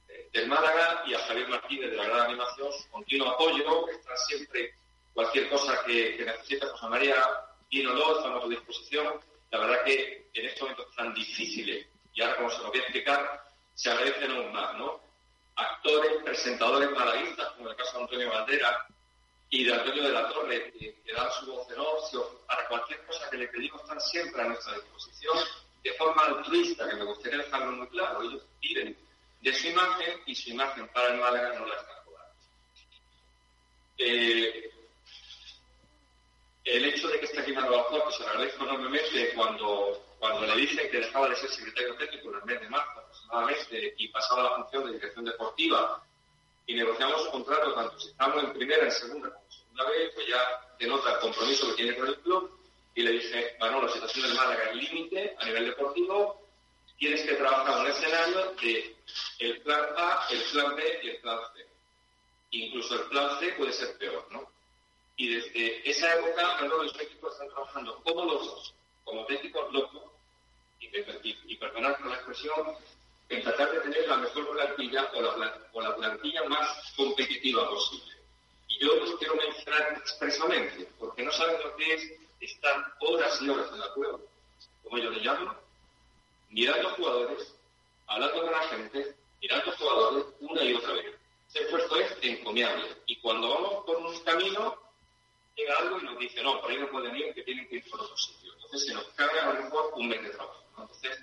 [0.09, 4.16] eh, del Málaga, y a Javier Martínez de la Gran Animación, su continuo apoyo, está
[4.16, 4.74] siempre
[5.12, 7.16] cualquier cosa que, que necesite José María,
[7.70, 9.20] dínoslo, estamos a tu disposición.
[9.51, 12.82] La verdad que en estos momentos tan difíciles, y ahora como se lo voy a
[12.82, 15.01] explicar, se agradecen aún más, ¿no?
[15.57, 18.87] Actores, presentadores malaguistas, como el caso de Antonio Bandera,
[19.51, 23.05] y de Antonio de la Torre, que, que dan su voz en ocio para cualquier
[23.05, 25.39] cosa que le pedimos, están siempre a nuestra disposición
[25.82, 28.23] de forma altruista, que me gustaría dejarlo muy claro.
[28.23, 28.97] Ellos viven
[29.41, 32.35] de su imagen y su imagen para el Málaga no la están cobrando.
[33.99, 34.70] Eh,
[36.65, 40.55] el hecho de que esté aquí Manuel que se lo agradezco enormemente cuando, cuando le
[40.55, 44.41] dicen que dejaba de ser secretario técnico en el mes de marzo aproximadamente y pasaba
[44.43, 46.05] a la función de dirección deportiva
[46.67, 50.13] y negociamos un contrato tanto si estamos en primera, en segunda como en segunda vez,
[50.15, 52.61] pues ya denota el compromiso que tiene con el club
[52.95, 56.47] y le dije, bueno, la situación del Málaga es límite a nivel deportivo,
[56.99, 58.97] tienes que trabajar un escenario de
[59.39, 61.67] el plan A, el plan B y el plan C.
[62.51, 64.47] Incluso el plan C puede ser peor, ¿no?
[65.17, 68.75] Y desde esa época, Manolo y están trabajando como los dos,
[69.05, 70.03] como técnicos locos,
[70.81, 72.77] y, y, y por la expresión,
[73.29, 78.17] en tratar de tener la mejor plantilla o la, o la plantilla más competitiva posible.
[78.69, 83.49] Y yo los quiero mencionar expresamente, porque no saben lo que es estar horas y
[83.49, 84.19] horas en la cueva,
[84.83, 85.55] como yo le llamo,
[86.49, 87.55] mirando jugadores,
[88.07, 91.15] hablando con la gente, mirando jugadores una y otra vez.
[91.49, 92.97] Ese esfuerzo es encomiable.
[93.07, 94.77] Y cuando vamos por un camino,
[95.57, 97.91] llega algo y nos dice, no, por ahí no pueden ir, que tienen que ir
[97.91, 98.53] por otro sitio.
[98.71, 100.63] Entonces se nos carga a lo mejor un mes de trabajo.
[100.79, 101.19] Entonces,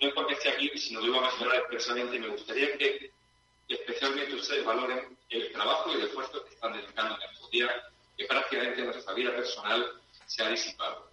[0.00, 3.10] no es porque esté aquí, sino lo iba a mencionar y me gustaría que
[3.68, 7.72] especialmente ustedes valoren el trabajo y el esfuerzo que están dedicando en estos días,
[8.16, 11.10] que prácticamente nuestra vida personal se ha disipado.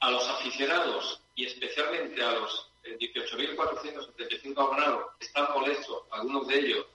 [0.00, 6.86] A los aficionados y especialmente a los 18.475 abonados que están molestos, algunos de ellos,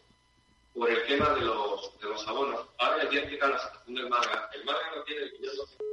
[0.77, 3.95] por el tema de los, de los abonos, ahora les voy a explicar la situación
[3.95, 4.49] del Málaga.
[4.53, 5.87] El Málaga no tiene el billete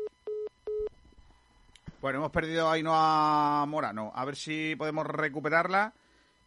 [2.00, 4.12] bueno, hemos perdido a Ainhoa Morano.
[4.14, 5.90] A ver si podemos recuperarla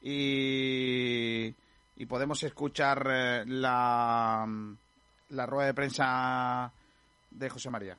[0.03, 1.51] y,
[1.95, 4.47] y podemos escuchar eh, la,
[5.29, 6.71] la rueda de prensa
[7.31, 7.97] de José María.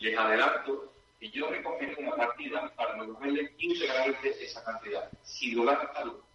[0.00, 5.90] Les adelanto que yo me confirmé una partida para devolverle íntegramente esa cantidad, sin lugar
[5.94, 6.27] a dudas.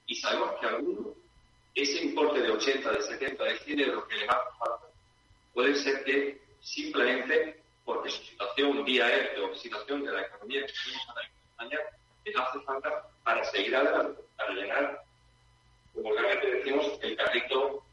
[0.07, 1.15] y sabemos que alguno,
[1.75, 4.87] ese importe de 80, de 70, de 100 euros que le va a falta,
[5.53, 9.07] puede ser que simplemente porque su situación día
[9.43, 11.07] o situación de la economía que tenemos
[11.61, 11.79] en
[12.25, 15.05] les hace falta para seguir adelante, para llenar,
[15.95, 17.85] como realmente decimos, el carrito,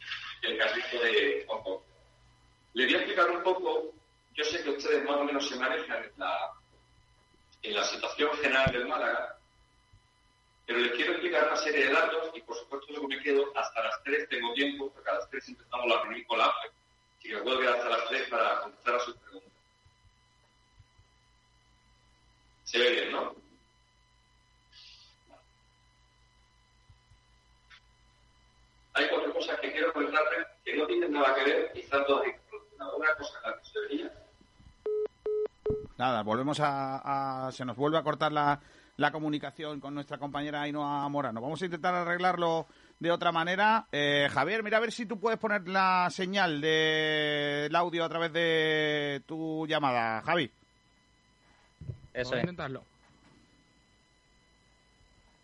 [0.41, 1.80] el carrito de Hong.
[2.73, 3.93] Le voy a explicar un poco
[4.34, 6.53] yo sé que ustedes más o menos se manejan en la,
[7.63, 9.38] en la situación general del Málaga,
[10.65, 13.84] pero les quiero explicar una serie de datos y por supuesto yo me quedo hasta
[13.84, 17.38] las 3, tengo tiempo, porque a las 3 empezamos la reunión con la así que
[17.38, 19.51] puedo quedar hasta las 3 para contestar a sus preguntas.
[22.63, 23.35] Se ve bien, ¿no?
[28.93, 32.26] Hay cuatro cosas que quiero contarles que no tienen nada que ver y están todas
[32.97, 34.11] Una cosa la que se veía
[35.97, 38.59] Nada, volvemos a, Se nos vuelve a cortar la,
[38.97, 41.41] la comunicación con nuestra compañera Ainhoa Morano.
[41.41, 42.65] Vamos a intentar arreglarlo
[42.99, 43.88] de otra manera.
[43.91, 48.34] Eh, Javier, mira a ver si tú puedes poner la señal del audio a través
[48.34, 50.22] de tu llamada.
[50.23, 50.51] Javi.
[52.13, 52.43] Eso Vamos a es.
[52.43, 52.84] intentarlo.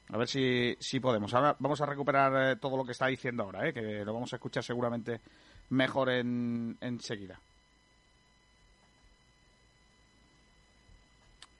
[0.09, 1.33] A ver si, si podemos.
[1.33, 4.31] Ahora vamos a recuperar eh, todo lo que está diciendo ahora, eh, que lo vamos
[4.31, 5.19] a escuchar seguramente
[5.69, 7.39] mejor en, enseguida.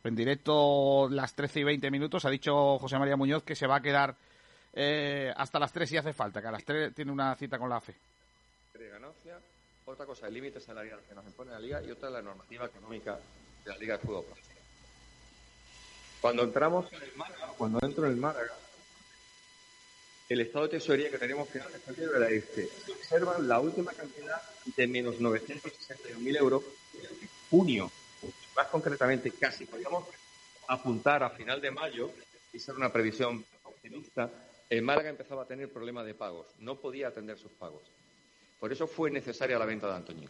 [0.04, 3.78] En directo las 13 y 20 minutos ha dicho José María Muñoz que se va
[3.78, 4.16] a quedar
[4.72, 7.70] eh, hasta las 3 si hace falta, que a las 3 tiene una cita con
[7.70, 7.96] la AFE.
[8.74, 9.38] ganancia,
[9.86, 13.20] otra cosa el límite salarial que nos impone la Liga y otra la normativa económica
[13.66, 14.57] de la Liga de Fútbol Profesional.
[16.28, 18.54] Cuando entramos en el Málaga, cuando entro en el Málaga,
[20.28, 22.68] el estado de tesorería que tenemos final de febrero era este.
[22.68, 24.42] Se observan la última cantidad
[24.76, 26.64] de menos 961.000 euros
[26.96, 27.90] en junio.
[28.58, 30.04] Más concretamente, casi podríamos
[30.68, 32.12] apuntar a final de mayo,
[32.52, 34.30] y ser una previsión optimista,
[34.70, 36.48] el Málaga empezaba a tener problemas de pagos.
[36.60, 37.84] No podía atender sus pagos.
[38.60, 40.30] Por eso fue necesaria la venta de Antoñín.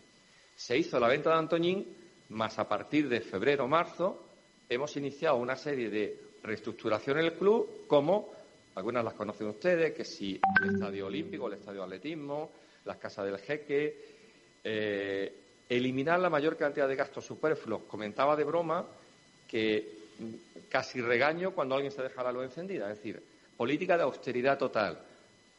[0.55, 1.97] Se hizo la venta de Antoñín,
[2.29, 4.26] más a partir de febrero o marzo
[4.69, 8.33] hemos iniciado una serie de reestructuración en el club, como
[8.75, 12.51] algunas las conocen ustedes, que si el Estadio Olímpico, el Estadio Atletismo,
[12.85, 14.17] las casas del jeque,
[14.63, 15.33] eh,
[15.67, 17.83] eliminar la mayor cantidad de gastos superfluos.
[17.83, 18.85] Comentaba de broma
[19.47, 19.97] que
[20.69, 23.21] casi regaño cuando alguien se deja la luz encendida, es decir,
[23.55, 24.99] política de austeridad total.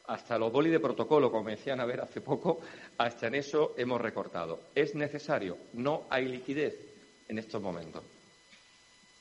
[0.07, 2.61] Hasta los boli de protocolo, como decían a ver hace poco,
[2.97, 4.59] hasta en eso hemos recortado.
[4.73, 6.75] Es necesario, no hay liquidez
[7.27, 8.01] en estos momentos.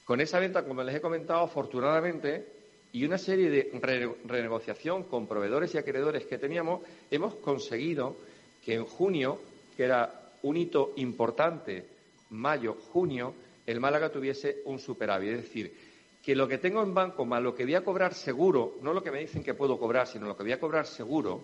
[0.09, 2.47] Con esa venta, como les he comentado, afortunadamente
[2.93, 6.81] y una serie de re- renegociación con proveedores y acreedores que teníamos,
[7.11, 8.17] hemos conseguido
[8.65, 9.39] que en junio,
[9.77, 11.85] que era un hito importante,
[12.31, 13.35] mayo, junio,
[13.67, 15.29] el Málaga tuviese un superávit.
[15.29, 15.77] Es decir,
[16.25, 19.03] que lo que tengo en banco más lo que voy a cobrar seguro, no lo
[19.03, 21.43] que me dicen que puedo cobrar, sino lo que voy a cobrar seguro,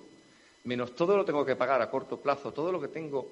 [0.64, 3.28] menos todo lo tengo que pagar a corto plazo, todo lo que tengo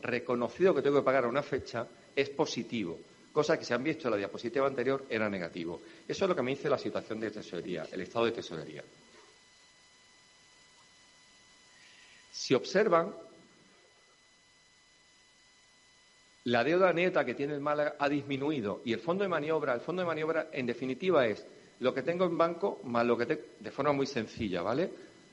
[0.00, 2.96] reconocido que tengo que pagar a una fecha, es positivo.
[3.36, 5.82] Cosa que se han visto en la diapositiva anterior era negativo.
[6.08, 8.82] Eso es lo que me dice la situación de tesorería, el estado de tesorería.
[12.32, 13.14] Si observan,
[16.44, 19.82] la deuda neta que tiene el Málaga ha disminuido y el fondo de maniobra, el
[19.82, 21.44] fondo de maniobra en definitiva es
[21.80, 24.90] lo que tengo en banco más lo que tengo, de forma muy sencilla, ¿vale?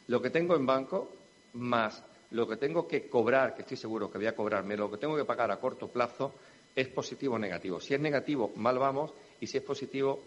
[0.08, 1.10] Lo que tengo en banco
[1.54, 2.04] más
[2.34, 5.16] lo que tengo que cobrar, que estoy seguro que voy a cobrarme, lo que tengo
[5.16, 6.34] que pagar a corto plazo,
[6.76, 7.80] es positivo o negativo.
[7.80, 10.24] Si es negativo, mal vamos, y si es positivo,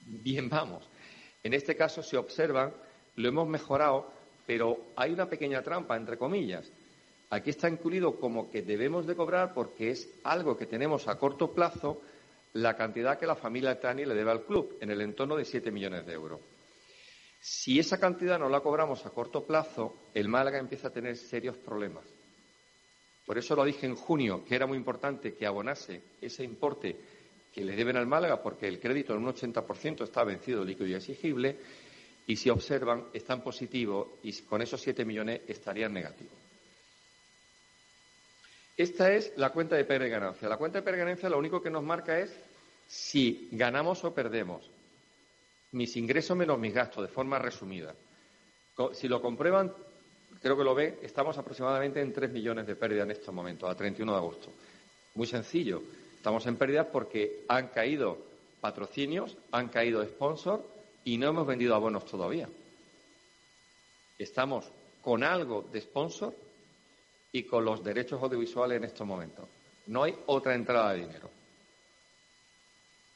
[0.00, 0.88] bien vamos.
[1.42, 2.72] En este caso, si observan,
[3.16, 4.10] lo hemos mejorado,
[4.46, 6.70] pero hay una pequeña trampa, entre comillas.
[7.30, 11.52] Aquí está incluido como que debemos de cobrar porque es algo que tenemos a corto
[11.52, 12.00] plazo,
[12.52, 15.70] la cantidad que la familia Trani le debe al club, en el entorno de 7
[15.70, 16.40] millones de euros.
[17.40, 21.56] Si esa cantidad no la cobramos a corto plazo, el Málaga empieza a tener serios
[21.58, 22.13] problemas.
[23.24, 26.96] Por eso lo dije en junio, que era muy importante que abonase ese importe
[27.52, 30.94] que le deben al Málaga, porque el crédito en un 80% está vencido, líquido y
[30.94, 31.56] exigible,
[32.26, 36.34] y si observan, está en positivo y con esos 7 millones estarían negativos.
[38.76, 40.48] Esta es la cuenta de pérdida y.
[40.48, 42.34] La cuenta de pérdida lo único que nos marca es
[42.88, 44.68] si ganamos o perdemos.
[45.72, 47.94] Mis ingresos menos mis gastos, de forma resumida.
[48.92, 49.72] Si lo comprueban,
[50.44, 53.74] creo que lo ven, estamos aproximadamente en 3 millones de pérdida en estos momentos, a
[53.74, 54.52] 31 de agosto.
[55.14, 55.82] Muy sencillo.
[56.18, 58.18] Estamos en pérdida porque han caído
[58.60, 60.62] patrocinios, han caído sponsors
[61.02, 62.46] y no hemos vendido abonos todavía.
[64.18, 64.66] Estamos
[65.00, 66.34] con algo de sponsor
[67.32, 69.46] y con los derechos audiovisuales en estos momentos.
[69.86, 71.30] No hay otra entrada de dinero.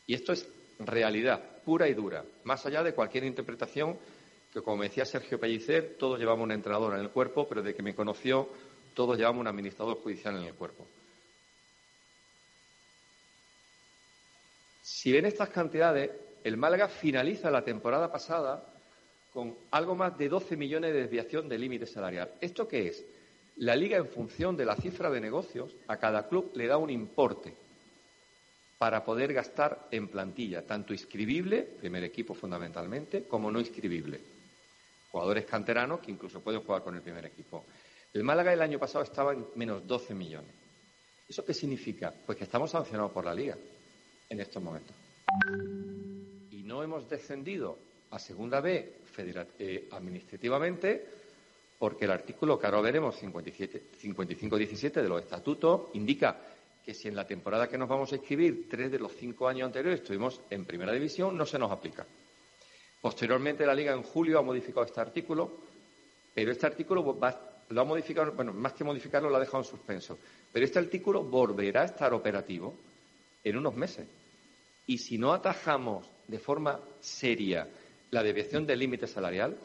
[0.07, 0.49] Y esto es
[0.79, 3.99] realidad pura y dura, más allá de cualquier interpretación
[4.53, 7.83] que, como decía Sergio Pellicer, todos llevamos un entrenador en el cuerpo, pero de que
[7.83, 8.49] me conoció,
[8.95, 10.87] todos llevamos un administrador judicial en el cuerpo.
[14.83, 16.11] Si ven estas cantidades,
[16.43, 18.65] el Málaga finaliza la temporada pasada
[19.33, 22.33] con algo más de 12 millones de desviación del límite salarial.
[22.41, 23.05] ¿Esto qué es?
[23.57, 26.91] La liga, en función de la cifra de negocios, a cada club le da un
[26.91, 27.55] importe
[28.79, 34.38] para poder gastar en plantilla, tanto inscribible, primer equipo fundamentalmente, como no inscribible.
[35.11, 37.65] Jugadores canteranos que incluso pueden jugar con el primer equipo.
[38.13, 40.55] El Málaga el año pasado estaba en menos 12 millones.
[41.29, 42.13] ¿Eso qué significa?
[42.25, 43.57] Pues que estamos sancionados por la liga
[44.29, 44.95] en estos momentos.
[46.51, 47.79] Y no hemos descendido
[48.11, 49.01] a segunda B
[49.59, 51.07] eh, administrativamente
[51.79, 56.37] porque el artículo que ahora veremos, 57 55-17 de los estatutos, indica
[56.85, 59.67] que si en la temporada que nos vamos a inscribir tres de los cinco años
[59.67, 62.07] anteriores estuvimos en primera división, no se nos aplica.
[63.01, 65.51] Posteriormente, la Liga en julio ha modificado este artículo,
[66.35, 67.19] pero este artículo
[67.71, 70.19] lo ha modificado, bueno, más que modificarlo, lo ha dejado en suspenso.
[70.53, 72.75] Pero este artículo volverá a estar operativo
[73.45, 74.07] en unos meses.
[74.87, 77.69] Y si no atajamos de forma seria
[78.11, 79.57] la desviación del límite salarial,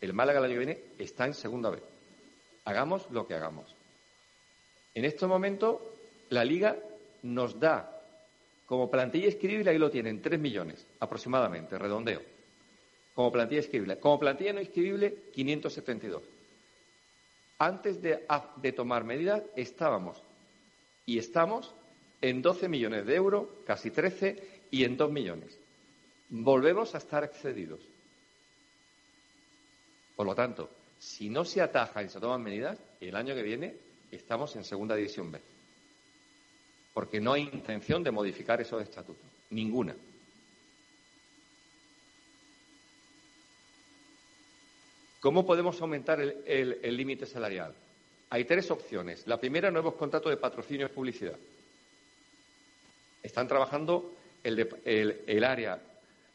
[0.00, 1.82] el Málaga el año que viene está en segunda vez.
[2.64, 3.74] Hagamos lo que hagamos.
[4.94, 5.78] En estos momentos,
[6.30, 6.76] la Liga
[7.22, 8.00] nos da
[8.66, 12.31] como plantilla escribible, ahí lo tienen, 3 millones aproximadamente, redondeo.
[13.14, 13.98] Como plantilla escribible.
[13.98, 16.22] Como plantilla no escribible, 572.
[17.58, 18.26] Antes de,
[18.56, 20.22] de tomar medidas, estábamos
[21.06, 21.74] y estamos
[22.20, 25.58] en 12 millones de euros, casi 13, y en 2 millones.
[26.30, 27.80] Volvemos a estar excedidos.
[30.16, 33.74] Por lo tanto, si no se ataja y se toman medidas, el año que viene
[34.10, 35.40] estamos en Segunda División B.
[36.94, 39.24] Porque no hay intención de modificar esos estatutos.
[39.50, 39.94] Ninguna.
[45.22, 47.72] ¿Cómo podemos aumentar el- límite salarial?
[48.30, 49.24] Hay tres opciones.
[49.28, 51.36] La primera, nuevos contratos de patrocinio y publicidad.
[53.22, 55.80] Están trabajando el, el- el área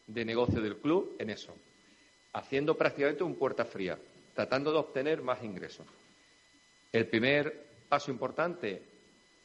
[0.08, 1.54] de negocio del club en eso,
[2.32, 4.00] haciendo prácticamente un puerta fría,
[4.34, 5.86] tratando de obtener más ingresos.
[6.94, 8.82] El primer paso importante,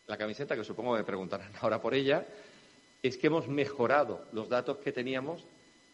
[0.06, 2.24] la camiseta, que supongo me preguntarán ahora por ella,
[3.02, 5.44] es que hemos mejorado los datos que teníamos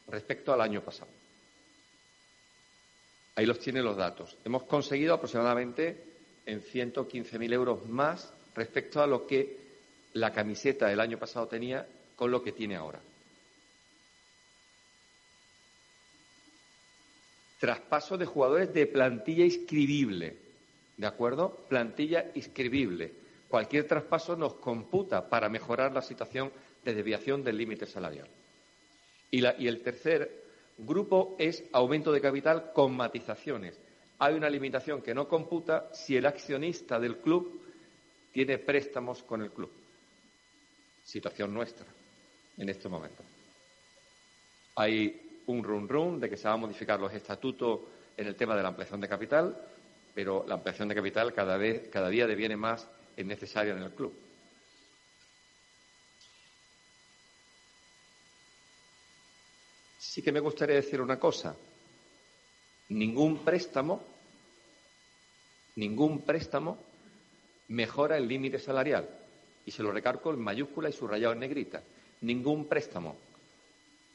[0.07, 1.11] respecto al año pasado.
[3.39, 4.37] Ahí los tienen los datos.
[4.45, 5.97] Hemos conseguido aproximadamente
[6.45, 9.57] en 115.000 euros más respecto a lo que
[10.15, 11.87] la camiseta del año pasado tenía
[12.17, 12.99] con lo que tiene ahora.
[17.61, 20.37] Traspaso de jugadores de plantilla inscribible.
[20.97, 21.65] ¿De acuerdo?
[21.69, 23.13] Plantilla inscribible.
[23.47, 26.51] Cualquier traspaso nos computa para mejorar la situación
[26.85, 28.27] de desviación del límite salarial.
[29.31, 30.48] Y, y el tercer
[30.79, 33.79] grupo es aumento de capital con matizaciones.
[34.19, 37.61] Hay una limitación que no computa si el accionista del club
[38.33, 39.71] tiene préstamos con el club.
[41.05, 41.87] Situación nuestra
[42.57, 43.23] en este momento.
[44.77, 47.81] Hay un run run de que se van a modificar los estatutos
[48.17, 49.57] en el tema de la ampliación de capital,
[50.15, 54.13] pero la ampliación de capital cada vez, cada día deviene más necesaria en el club.
[60.19, 61.55] Sí que me gustaría decir una cosa.
[62.89, 64.03] Ningún préstamo,
[65.77, 66.77] ningún préstamo
[67.69, 69.09] mejora el límite salarial.
[69.65, 71.85] Y se lo recargo en mayúscula y subrayado en negrita.
[72.23, 73.17] Ningún préstamo.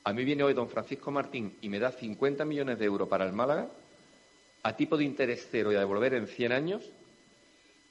[0.04, 3.26] A mí viene hoy don Francisco Martín y me da 50 millones de euros para
[3.26, 3.70] el Málaga
[4.62, 6.84] a tipo de interés cero y a devolver en 100 años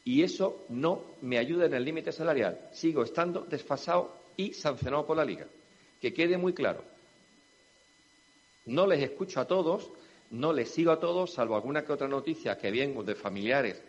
[0.05, 2.60] y eso no me ayuda en el límite salarial.
[2.72, 5.47] Sigo estando desfasado y sancionado por la Liga.
[5.98, 6.91] Que quede muy claro.
[8.66, 9.90] No les escucho a todos,
[10.30, 13.82] no les sigo a todos, salvo alguna que otra noticia que bien de familiares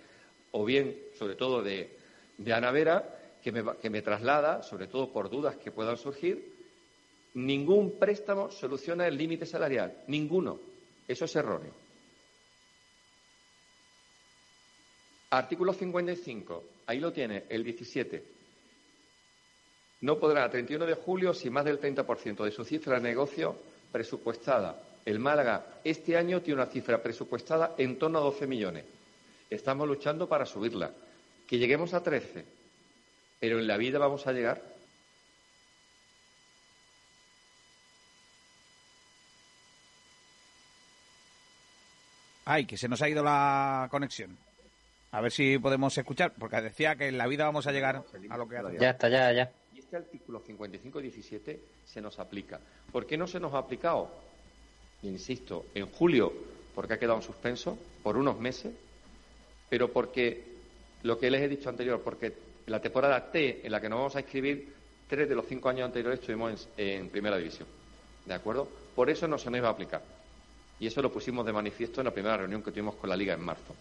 [0.52, 1.98] o bien, sobre todo, de,
[2.38, 6.54] de Ana Vera, que me, que me traslada, sobre todo por dudas que puedan surgir,
[7.34, 10.04] ningún préstamo soluciona el límite salarial.
[10.08, 10.60] Ninguno.
[11.08, 11.74] Eso es erróneo.
[15.32, 16.64] Artículo 55.
[16.86, 18.24] Ahí lo tiene, el 17.
[20.02, 23.58] No podrá a 31 de julio si más del 30% de su cifra de negocio
[23.94, 24.76] presupuestada.
[25.06, 28.84] El Málaga este año tiene una cifra presupuestada en torno a 12 millones.
[29.50, 30.92] Estamos luchando para subirla.
[31.48, 32.44] Que lleguemos a 13.
[33.40, 34.62] Pero en la vida vamos a llegar.
[42.46, 44.38] Ay, que se nos ha ido la conexión.
[45.12, 48.38] A ver si podemos escuchar, porque decía que en la vida vamos a llegar a
[48.38, 48.78] lo que hace.
[48.80, 49.52] Ya está, ya, ya.
[49.94, 52.60] Este artículo 55-17 se nos aplica.
[52.92, 54.10] ¿Por qué no se nos ha aplicado?
[55.04, 56.34] Insisto, en julio,
[56.74, 58.74] porque ha quedado en suspenso por unos meses,
[59.70, 60.46] pero porque,
[61.04, 62.34] lo que les he dicho anterior, porque
[62.66, 64.74] la temporada T en la que nos vamos a inscribir,
[65.08, 67.68] tres de los cinco años anteriores estuvimos en primera división.
[68.26, 68.68] ¿De acuerdo?
[68.96, 70.02] Por eso no se nos iba a aplicar.
[70.80, 73.36] Y eso lo pusimos de manifiesto en la primera reunión que tuvimos con la Liga
[73.36, 73.76] en marzo.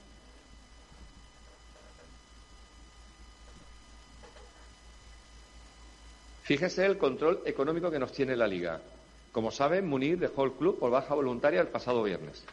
[6.53, 8.79] Fíjese el control económico que nos tiene la Liga.
[9.33, 12.45] Como saben, Munir dejó el club por baja voluntaria el pasado viernes.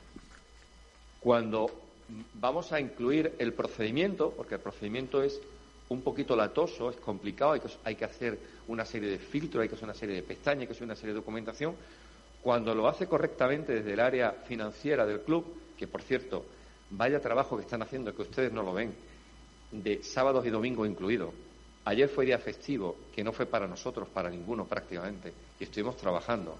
[1.20, 1.70] Cuando
[2.36, 5.42] vamos a incluir el procedimiento, porque el procedimiento es
[5.90, 8.40] un poquito latoso, es complicado, hay que, hay que hacer
[8.70, 10.96] una serie de filtros, hay que hacer una serie de pestañas, hay que hacer una
[10.96, 11.76] serie de documentación.
[12.42, 15.44] Cuando lo hace correctamente desde el área financiera del club,
[15.78, 16.46] que por cierto,
[16.92, 18.94] vaya trabajo que están haciendo, que ustedes no lo ven,
[19.74, 21.34] de sábados y domingos incluidos.
[21.90, 26.56] Ayer fue día festivo, que no fue para nosotros, para ninguno prácticamente, y estuvimos trabajando.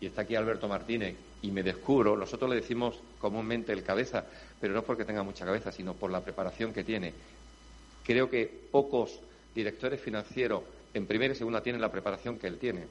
[0.00, 4.24] Y está aquí Alberto Martínez, y me descubro, nosotros le decimos comúnmente el cabeza,
[4.58, 7.12] pero no porque tenga mucha cabeza, sino por la preparación que tiene.
[8.02, 9.20] Creo que pocos
[9.54, 10.62] directores financieros
[10.94, 12.86] en primera y segunda tienen la preparación que él tiene.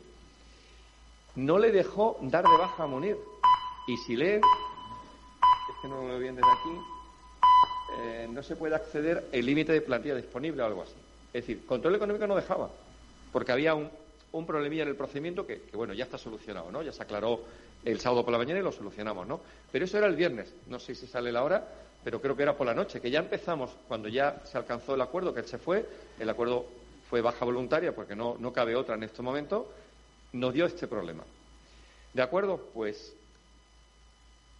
[1.35, 3.17] No le dejó dar de baja a Munir.
[3.87, 6.77] Y si leen, es que no lo veo bien desde aquí,
[8.01, 11.04] eh, no se puede acceder el límite de plantilla disponible o algo así.
[11.35, 12.69] Es decir, control económico no dejaba,
[13.33, 13.89] porque había un,
[14.31, 16.81] un problemilla en el procedimiento que, bueno, ya está solucionado, ¿no?
[16.81, 17.41] Ya se aclaró
[17.83, 19.41] el sábado por la mañana y lo solucionamos, ¿no?
[19.69, 21.67] Pero eso era el viernes, no sé si sale la hora,
[22.05, 25.01] pero creo que era por la noche, que ya empezamos, cuando ya se alcanzó el
[25.01, 25.85] acuerdo, que él se fue,
[26.17, 26.67] el acuerdo
[27.09, 29.69] fue baja voluntaria, porque no, no cabe otra en este momento,
[30.31, 31.25] nos dio este problema.
[32.13, 32.69] ¿De acuerdo?
[32.73, 33.13] Pues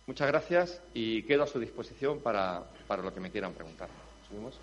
[0.08, 3.88] muchas gracias y quedo a su disposición para, para lo que me quieran preguntar.
[4.28, 4.56] ¿Subimos?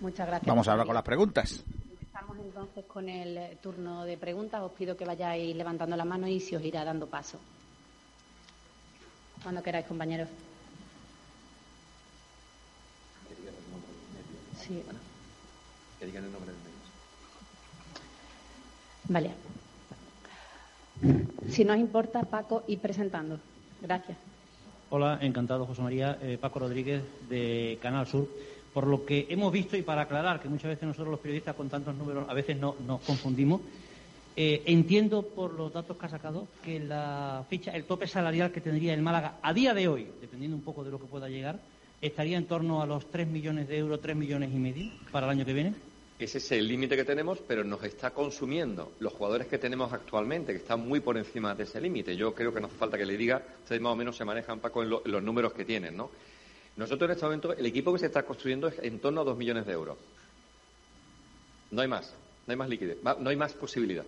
[0.00, 0.46] Muchas gracias.
[0.46, 1.64] Vamos a hablar con las preguntas.
[1.90, 4.62] Empezamos entonces con el eh, turno de preguntas.
[4.62, 7.38] Os pido que vayáis levantando la mano y se os irá dando paso.
[9.42, 10.28] Cuando queráis, compañeros.
[14.58, 14.82] Sí.
[15.98, 16.74] Que digan el nombre del medio.
[19.08, 19.30] Vale.
[21.50, 23.38] Si no os importa, Paco, ir presentando.
[23.82, 24.16] Gracias.
[24.88, 26.18] Hola, encantado, José María.
[26.22, 28.28] Eh, Paco Rodríguez, de Canal Sur.
[28.74, 31.68] Por lo que hemos visto, y para aclarar que muchas veces nosotros los periodistas con
[31.70, 33.60] tantos números a veces no, nos confundimos,
[34.36, 38.60] eh, entiendo por los datos que ha sacado que la ficha, el tope salarial que
[38.60, 41.60] tendría el Málaga a día de hoy, dependiendo un poco de lo que pueda llegar,
[42.00, 45.30] estaría en torno a los 3 millones de euros, 3 millones y medio para el
[45.38, 45.74] año que viene.
[46.18, 50.50] ese es el límite que tenemos, pero nos está consumiendo los jugadores que tenemos actualmente,
[50.52, 52.16] que están muy por encima de ese límite.
[52.16, 54.58] Yo creo que no hace falta que le diga, ustedes más o menos se manejan,
[54.58, 56.10] Paco, en, lo- en los números que tienen, ¿no?
[56.76, 59.36] Nosotros en este momento, el equipo que se está construyendo es en torno a dos
[59.36, 59.96] millones de euros.
[61.70, 62.14] No hay más,
[62.46, 64.04] no hay más liquidez, no hay más posibilidad.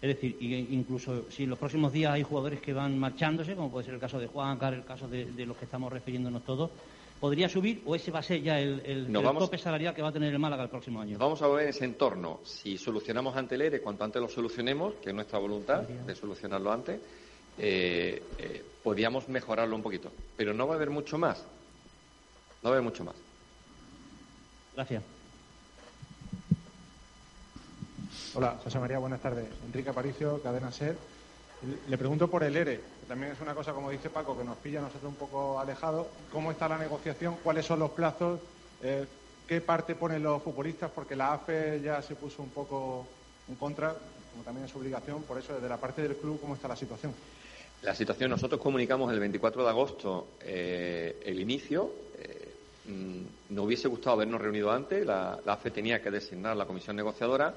[0.00, 0.36] Es decir,
[0.70, 4.00] incluso si en los próximos días hay jugadores que van marchándose, como puede ser el
[4.00, 6.70] caso de Juan, el caso de, de los que estamos refiriéndonos todos,
[7.18, 10.02] ¿podría subir o ese va a ser ya el, el- el vamos- tope salarial que
[10.02, 11.18] va a tener el Málaga el próximo año?
[11.18, 12.38] Vamos a ver en ese entorno.
[12.44, 16.70] Si solucionamos ante el ERE, cuanto antes lo solucionemos, que es nuestra voluntad de solucionarlo
[16.70, 17.00] antes,
[17.58, 20.12] eh, eh, podríamos mejorarlo un poquito.
[20.36, 21.44] Pero no va a haber mucho más.
[22.62, 23.14] No haber mucho más.
[24.74, 25.02] Gracias.
[28.34, 29.46] Hola, José María, buenas tardes.
[29.66, 30.96] Enrique Aparicio, Cadena Ser.
[31.88, 34.56] Le pregunto por el ERE, que también es una cosa, como dice Paco, que nos
[34.58, 36.06] pilla a nosotros un poco alejados.
[36.32, 37.36] ¿Cómo está la negociación?
[37.42, 38.38] ¿Cuáles son los plazos?
[38.80, 39.06] Eh,
[39.46, 40.90] ¿Qué parte ponen los futbolistas?
[40.90, 43.06] Porque la AFE ya se puso un poco
[43.48, 43.96] en contra,
[44.30, 45.22] como también es su obligación.
[45.22, 47.12] Por eso, desde la parte del club, ¿cómo está la situación?
[47.82, 51.90] La situación, nosotros comunicamos el 24 de agosto eh, el inicio.
[52.88, 55.04] Eh, mm, nos hubiese gustado habernos reunido antes.
[55.04, 57.54] La, la AFE tenía que designar la comisión negociadora.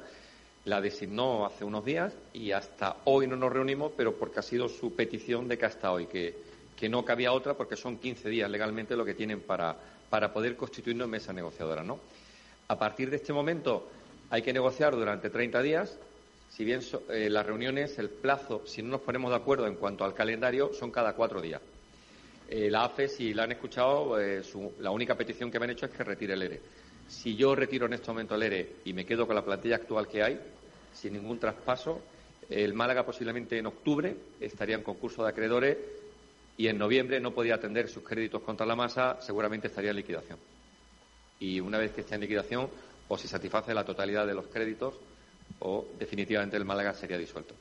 [0.65, 4.69] La designó hace unos días y hasta hoy no nos reunimos, pero porque ha sido
[4.69, 6.35] su petición de que hasta hoy, que,
[6.77, 9.75] que no cabía otra porque son 15 días legalmente lo que tienen para,
[10.09, 11.83] para poder constituirnos mesa negociadora.
[11.83, 11.99] ¿no?
[12.67, 13.87] A partir de este momento
[14.29, 15.97] hay que negociar durante 30 días.
[16.51, 20.03] Si bien eh, las reuniones, el plazo, si no nos ponemos de acuerdo en cuanto
[20.03, 21.61] al calendario, son cada cuatro días.
[22.53, 25.85] Eh, la AFE, si la han escuchado, su- la única petición que me han hecho
[25.85, 26.61] es que retire el ERE.
[27.07, 30.05] Si yo retiro en este momento el ERE y me quedo con la plantilla actual
[30.09, 30.37] que hay,
[30.91, 32.03] sin ningún traspaso,
[32.49, 35.77] el Málaga posiblemente en octubre estaría en concurso de acreedores
[36.57, 40.39] y en noviembre no podía atender sus créditos contra la masa, seguramente estaría en liquidación.
[41.39, 42.69] Y una vez que esté en liquidación,
[43.07, 44.99] o se satisface la totalidad de los créditos,
[45.59, 47.55] o definitivamente el Málaga sería disuelto.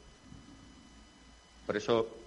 [1.65, 2.20] Por eso,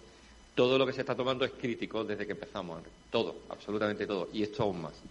[0.56, 2.84] todo lo que se está tomando es crítico desde que empezamos.
[3.10, 4.30] Todo, absolutamente todo.
[4.32, 5.02] Y esto aún más.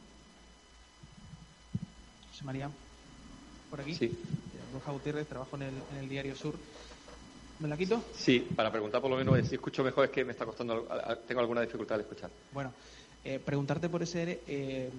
[2.29, 2.71] José María,
[3.69, 3.95] por aquí.
[3.95, 4.19] Sí.
[4.71, 6.59] Borja Gutiérrez, trabajo en el, en el Diario Sur.
[7.59, 8.03] ¿Me la quito?
[8.13, 10.89] Sí, para preguntar por lo menos eh, si escucho mejor es que me está costando,
[11.29, 12.31] tengo alguna dificultad al escuchar.
[12.51, 12.75] Bueno,
[13.23, 14.91] eh, preguntarte por ese eh,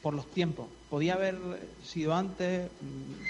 [0.00, 0.70] por los tiempos.
[0.88, 2.70] ¿Podía haber sido antes?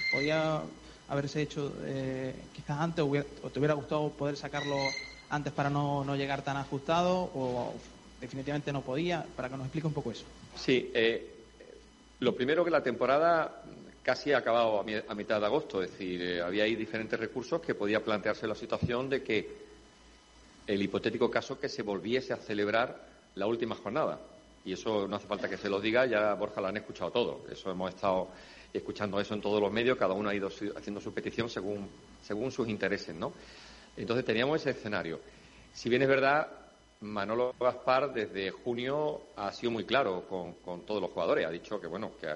[0.09, 0.63] ¿Podía
[1.09, 3.03] haberse hecho eh, quizás antes?
[3.03, 4.95] ¿O, hubiera- o te hubiera gustado poder sacarlo
[5.29, 7.31] antes para no, no llegar tan ajustado?
[7.35, 7.81] ¿O
[8.21, 9.27] definitivamente no podía?
[9.37, 10.27] Para que nos explique un poco eso.
[10.55, 11.33] Sí, eh,
[12.21, 13.63] lo primero que la temporada
[14.03, 17.19] casi ha acabado a, mi- a mitad de agosto, es decir, eh, había ahí diferentes
[17.19, 19.67] recursos que podía plantearse la situación de que
[20.67, 24.21] el hipotético caso que se volviese a celebrar la última jornada.
[24.65, 27.45] Y eso no hace falta que se lo diga, ya Borja lo han escuchado todo.
[27.49, 28.33] Eso hemos estado
[28.73, 31.89] escuchando eso en todos los medios, cada uno ha ido haciendo su petición según,
[32.21, 33.35] según sus intereses, ¿no?
[33.97, 35.21] Entonces teníamos ese escenario.
[35.73, 36.49] Si bien es verdad,
[37.01, 41.47] Manolo Gaspar desde junio ha sido muy claro con, todos los jugadores.
[41.47, 42.29] Ha dicho que bueno que,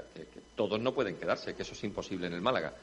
[0.55, 2.75] todos no pueden quedarse, que eso es imposible en el Málaga.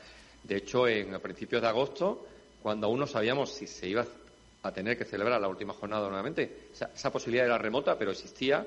[0.44, 2.26] De hecho, en principios de agosto,
[2.62, 4.06] cuando aún no sabíamos si se iba
[4.64, 8.66] a tener que celebrar la última jornada nuevamente, esa, esa posibilidad era remota, pero existía.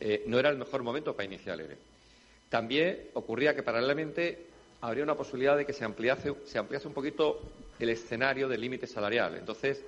[0.00, 1.78] eh, no era el mejor momento para iniciar el ERE.
[2.48, 4.46] También ocurría que paralelamente
[4.80, 7.40] habría una posibilidad de que se ampliase, se ampliase un poquito
[7.84, 9.36] el escenario del límite salarial.
[9.36, 9.82] Entonces,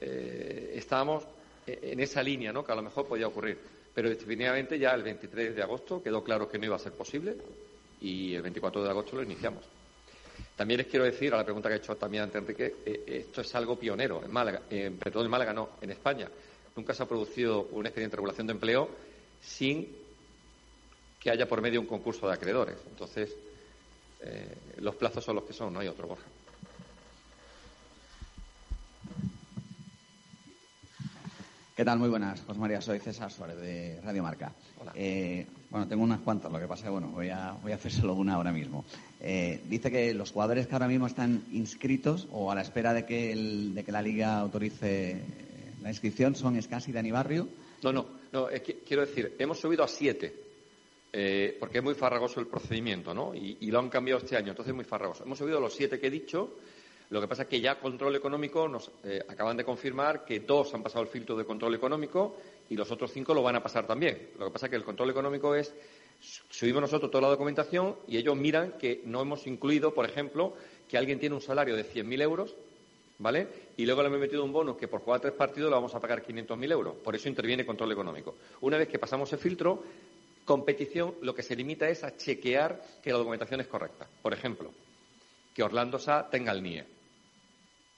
[0.00, 1.24] eh, estábamos
[1.66, 2.64] en esa línea, ¿no?
[2.64, 3.58] Que a lo mejor podía ocurrir.
[3.94, 7.36] Pero definitivamente ya el 23 de agosto quedó claro que no iba a ser posible
[8.00, 9.64] y el 24 de agosto lo iniciamos.
[10.56, 13.40] También les quiero decir, a la pregunta que ha hecho también ante Enrique, eh, esto
[13.40, 16.28] es algo pionero en Málaga, eh, en Málaga no, en España.
[16.76, 18.88] Nunca se ha producido un expediente de regulación de empleo
[19.40, 19.88] sin
[21.18, 22.76] que haya por medio un concurso de acreedores.
[22.88, 23.34] Entonces,
[24.22, 26.26] eh, los plazos son los que son, no hay otro, Borja.
[31.80, 31.98] ¿Qué tal?
[31.98, 32.78] Muy buenas, José María.
[32.82, 34.52] Soy César Suárez de Radio Marca.
[34.94, 37.76] Eh, bueno, tengo unas cuantas, lo que pasa es que bueno, voy a, voy a
[37.76, 38.84] hacer solo una ahora mismo.
[39.18, 43.06] Eh, dice que los jugadores que ahora mismo están inscritos o a la espera de
[43.06, 45.22] que, el- de que la Liga autorice
[45.80, 47.48] la inscripción son Escasi y Dani Barrio.
[47.82, 50.34] No, no, no, es que quiero decir, hemos subido a siete,
[51.14, 53.34] eh, porque es muy farragoso el procedimiento, ¿no?
[53.34, 55.24] Y, y lo han cambiado este año, entonces es muy farragoso.
[55.24, 56.58] Hemos subido a los siete que he dicho,
[57.10, 60.72] lo que pasa es que ya Control Económico nos eh, acaban de confirmar que dos
[60.74, 62.36] han pasado el filtro de Control Económico
[62.68, 64.30] y los otros cinco lo van a pasar también.
[64.38, 65.74] Lo que pasa es que el Control Económico es,
[66.48, 70.54] subimos nosotros toda la documentación y ellos miran que no hemos incluido, por ejemplo,
[70.88, 72.54] que alguien tiene un salario de 100.000 euros
[73.20, 73.48] ¿vale?
[73.76, 76.00] Y luego le hemos metido un bonus que por jugar tres partidos le vamos a
[76.00, 76.96] pagar 500.000 euros.
[76.96, 78.34] Por eso interviene control económico.
[78.62, 79.82] Una vez que pasamos el filtro,
[80.44, 84.08] competición lo que se limita es a chequear que la documentación es correcta.
[84.22, 84.72] Por ejemplo,
[85.54, 86.99] que Orlando Sá tenga el NIE.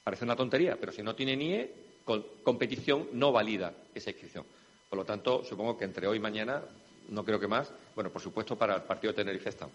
[0.03, 1.71] Parece una tontería, pero si no tiene NIE,
[2.03, 4.45] con- competición no valida esa inscripción.
[4.89, 6.61] Por lo tanto, supongo que entre hoy y mañana,
[7.09, 9.73] no creo que más, bueno, por supuesto, para el partido de Tenerife estamos.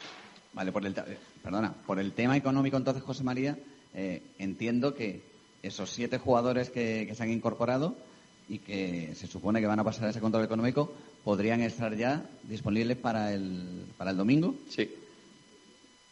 [0.52, 3.58] Vale, por el, eh, perdona, por el tema económico entonces, José María,
[3.94, 5.22] eh, entiendo que
[5.62, 7.96] esos siete jugadores que, que se han incorporado
[8.48, 10.92] y que se supone que van a pasar ese control económico
[11.24, 14.54] podrían estar ya disponibles para el, para el domingo.
[14.68, 14.88] Sí.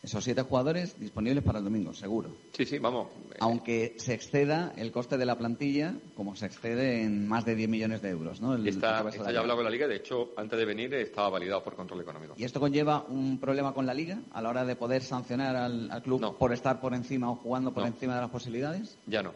[0.07, 2.31] Esos siete jugadores disponibles para el domingo, seguro.
[2.53, 3.09] Sí, sí, vamos.
[3.41, 7.69] Aunque se exceda el coste de la plantilla, como se excede en más de 10
[7.69, 8.55] millones de euros, ¿no?
[8.55, 11.65] El Está, está ya hablado con la Liga, de hecho, antes de venir estaba validado
[11.65, 12.35] por control económico.
[12.37, 15.91] ¿Y esto conlleva un problema con la liga a la hora de poder sancionar al,
[15.91, 17.89] al club por estar por encima o jugando por No.
[17.89, 18.97] encima de las posibilidades?
[19.09, 19.33] Ya no.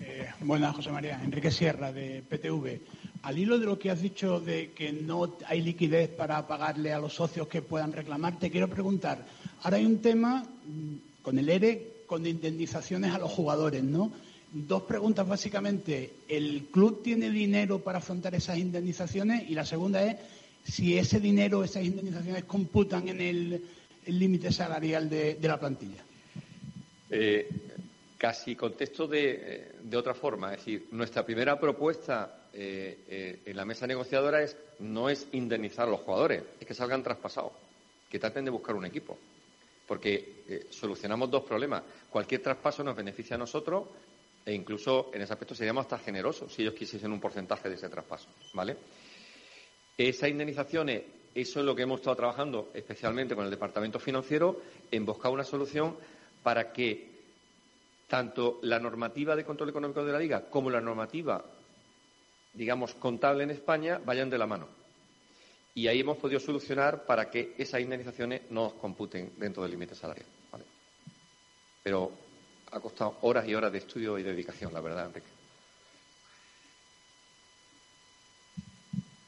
[0.00, 1.20] Eh, buenas, José María.
[1.22, 2.80] Enrique Sierra, de PTV.
[3.22, 6.98] Al hilo de lo que has dicho de que no hay liquidez para pagarle a
[6.98, 9.24] los socios que puedan reclamar, te quiero preguntar.
[9.62, 14.12] Ahora hay un tema mm, con el ERE, con indemnizaciones a los jugadores, ¿no?
[14.52, 16.12] Dos preguntas básicamente.
[16.28, 19.48] ¿El club tiene dinero para afrontar esas indemnizaciones?
[19.48, 20.16] Y la segunda es
[20.64, 23.62] si ese dinero, esas indemnizaciones computan en el
[24.06, 26.04] límite salarial de- de la plantilla.
[27.10, 27.48] Eh,
[28.18, 30.52] casi contesto de, eh, de otra forma.
[30.52, 35.88] Es decir, nuestra primera propuesta eh, eh, en la mesa negociadora es no es indemnizar
[35.88, 37.52] a los jugadores, es que salgan traspasados,
[38.10, 39.18] que traten de buscar un equipo.
[39.86, 41.82] Porque solucionamos dos problemas.
[42.08, 43.84] Cualquier traspaso nos beneficia a nosotros
[44.46, 47.90] e incluso en ese aspecto seríamos hasta generosos si ellos quisiesen un porcentaje de ese
[47.90, 48.28] traspaso.
[48.54, 48.78] ¿Vale?
[49.98, 51.02] Esas indemnizaciones,
[51.34, 54.58] eso es lo que hemos estado trabajando especialmente con el Departamento Financiero,
[54.90, 55.96] en buscar una solución
[56.42, 57.13] para que
[58.14, 61.44] tanto la normativa de control económico de la Liga como la normativa,
[62.52, 64.68] digamos, contable en España vayan de la mano.
[65.74, 69.96] Y ahí hemos podido solucionar para que esas indemnizaciones no nos computen dentro del límite
[69.96, 70.28] salarial.
[71.82, 72.12] Pero
[72.70, 75.26] ha costado horas y horas de estudio y dedicación, la verdad, Enrique.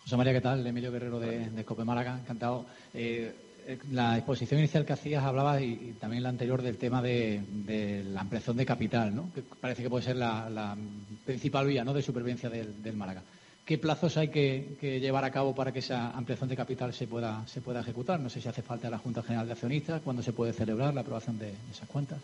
[0.04, 0.64] José María, ¿qué tal?
[0.64, 2.64] Emilio Guerrero de, de Cope Málaga, encantado.
[2.94, 3.34] Eh,
[3.90, 7.42] la exposición inicial que hacías hablaba y, también la anterior del tema de,
[8.12, 9.30] la ampliación de capital, ¿no?
[9.34, 10.76] que parece que puede ser la,
[11.24, 11.92] principal vía ¿no?
[11.92, 13.22] de supervivencia del, del Málaga.
[13.64, 17.08] ¿Qué plazos hay que, que llevar a cabo para que esa ampliación de capital se
[17.08, 18.20] pueda, se pueda ejecutar?
[18.20, 21.00] No sé si hace falta la Junta General de Accionistas, cuándo se puede celebrar la
[21.00, 22.20] aprobación de esas cuentas.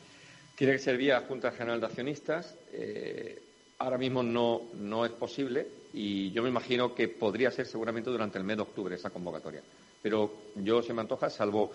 [0.54, 2.54] Tiene que ser vía Junta General de Accionistas.
[2.72, 3.42] Eh,
[3.78, 8.38] ahora mismo no, no es posible y yo me imagino que podría ser seguramente durante
[8.38, 9.62] el mes de octubre esa convocatoria.
[10.02, 11.70] Pero yo se me antoja, salvo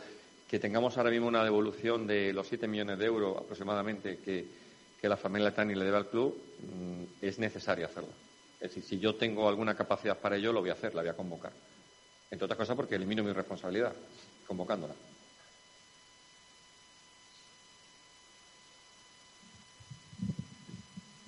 [0.48, 4.68] que tengamos ahora mismo una devolución de los 7 millones de euros aproximadamente que,
[5.04, 8.10] la familia Tani le debe al club, mm, es necesario hacerlo.
[8.60, 11.10] Es decir, si yo tengo alguna capacidad para ello, lo voy a hacer, la voy
[11.10, 11.54] a convocar.
[12.30, 13.94] Entre otras cosas porque elimino mi responsabilidad
[14.46, 14.94] convocándola.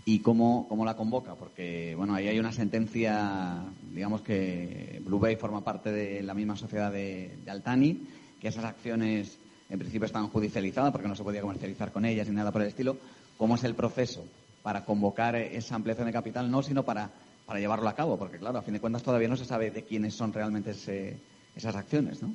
[0.10, 1.36] ¿Y cómo, cómo la convoca?
[1.36, 3.64] Porque, bueno, ahí hay una sentencia,
[3.94, 8.08] digamos que Blue Bay forma parte de la misma sociedad de, Altani,
[8.42, 9.38] que esas acciones
[9.70, 12.70] en principio están judicializadas porque no se podía comercializar con ellas ni nada por el
[12.70, 12.98] estilo.
[13.38, 14.26] ¿Cómo es el proceso
[14.64, 16.50] para convocar esa ampliación de capital?
[16.50, 17.12] No, sino para,
[17.46, 19.84] para llevarlo a cabo, porque, claro, a fin de cuentas todavía no se sabe de
[19.84, 22.34] quiénes son realmente esas acciones, ¿no?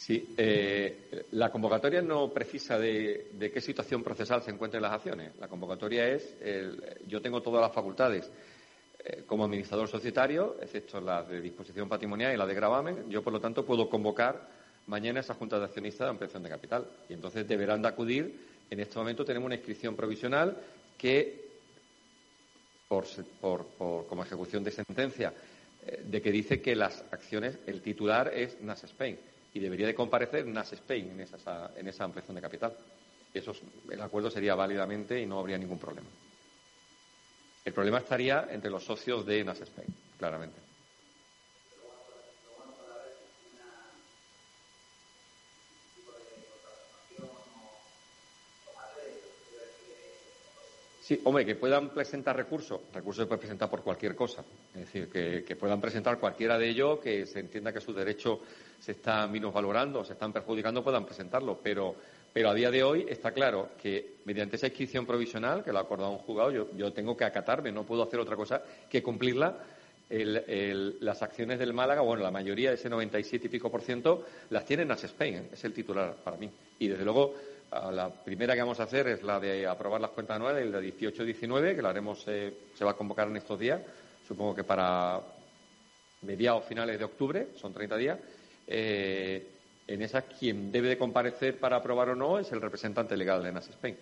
[0.00, 5.36] Sí, eh, la convocatoria no precisa de, qué situación procesal se encuentren las acciones.
[5.38, 8.30] La convocatoria es, el- yo tengo todas las facultades
[9.04, 13.10] eh, como administrador societario, excepto las de disposición patrimonial y la de gravamen.
[13.10, 14.48] Yo, por lo tanto, puedo convocar
[14.86, 16.86] mañana esa junta de accionistas de ampliación de capital.
[17.10, 18.40] Y entonces deberán de acudir.
[18.70, 20.56] En este momento tenemos una inscripción provisional
[20.96, 21.44] que,
[22.88, 23.04] por-
[23.38, 25.34] por- como ejecución de sentencia,
[25.86, 29.18] eh, de que dice que las acciones, el titular es NAS Spain
[29.52, 32.76] y debería de comparecer NAS Spain en esa, en esa ampliación de capital.
[33.32, 36.08] Eso es- el acuerdo sería válidamente y no habría ningún problema.
[37.64, 40.69] El problema estaría entre los socios de NAS Spain, claramente.
[51.10, 52.82] Sí, hombre, que puedan presentar recursos.
[52.94, 54.44] Recursos se pueden presentar por cualquier cosa.
[54.72, 58.42] Es decir, que, puedan presentar cualquiera de ellos que se entienda que su derecho
[58.78, 61.58] se está minusvalorando, se están perjudicando, puedan presentarlo.
[61.60, 61.96] Pero,
[62.32, 65.82] pero a día de hoy está claro que mediante esa inscripción provisional, que lo ha
[65.82, 69.64] acordado un juzgado, yo, tengo que acatarme, no puedo hacer otra cosa que cumplirla.
[70.10, 74.84] Las acciones del Málaga, bueno, la mayoría, ese 97 y pico por ciento, las tiene
[74.84, 76.48] Nas Spain, es el titular para mí.
[76.78, 77.34] Y desde luego,
[77.70, 81.76] la primera que vamos a hacer es la de aprobar las cuentas anuales, de 18-19,
[81.76, 83.80] que la haremos, eh, se va a convocar en estos días,
[84.26, 85.20] supongo que para
[86.22, 88.18] mediados finales de octubre, son 30 días,
[88.66, 89.46] eh,
[89.86, 93.52] en esas quien debe de comparecer para aprobar o no es el representante legal de
[93.52, 93.96] NAS Spain.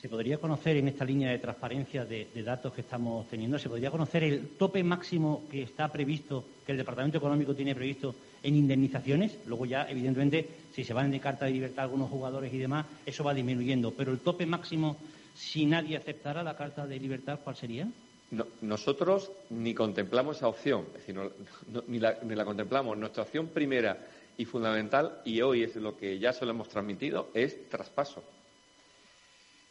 [0.00, 3.68] ¿Se podría conocer en esta línea de transparencia de, de, datos que estamos teniendo, se
[3.68, 8.56] podría conocer el tope máximo que está previsto, que el Departamento Económico tiene previsto en
[8.56, 9.38] indemnizaciones?
[9.46, 13.24] Luego ya, evidentemente, si se van de carta de libertad algunos jugadores y demás, eso
[13.24, 13.92] va disminuyendo.
[13.92, 14.96] Pero el tope máximo,
[15.34, 17.88] si nadie aceptara la carta de libertad, ¿cuál sería?
[18.30, 22.96] No, nosotros ni contemplamos esa opción, es decir, no, ni, la, ni la contemplamos.
[22.98, 24.06] Nuestra opción primera
[24.36, 28.22] y fundamental, y hoy es lo que ya se lo hemos transmitido, es traspaso.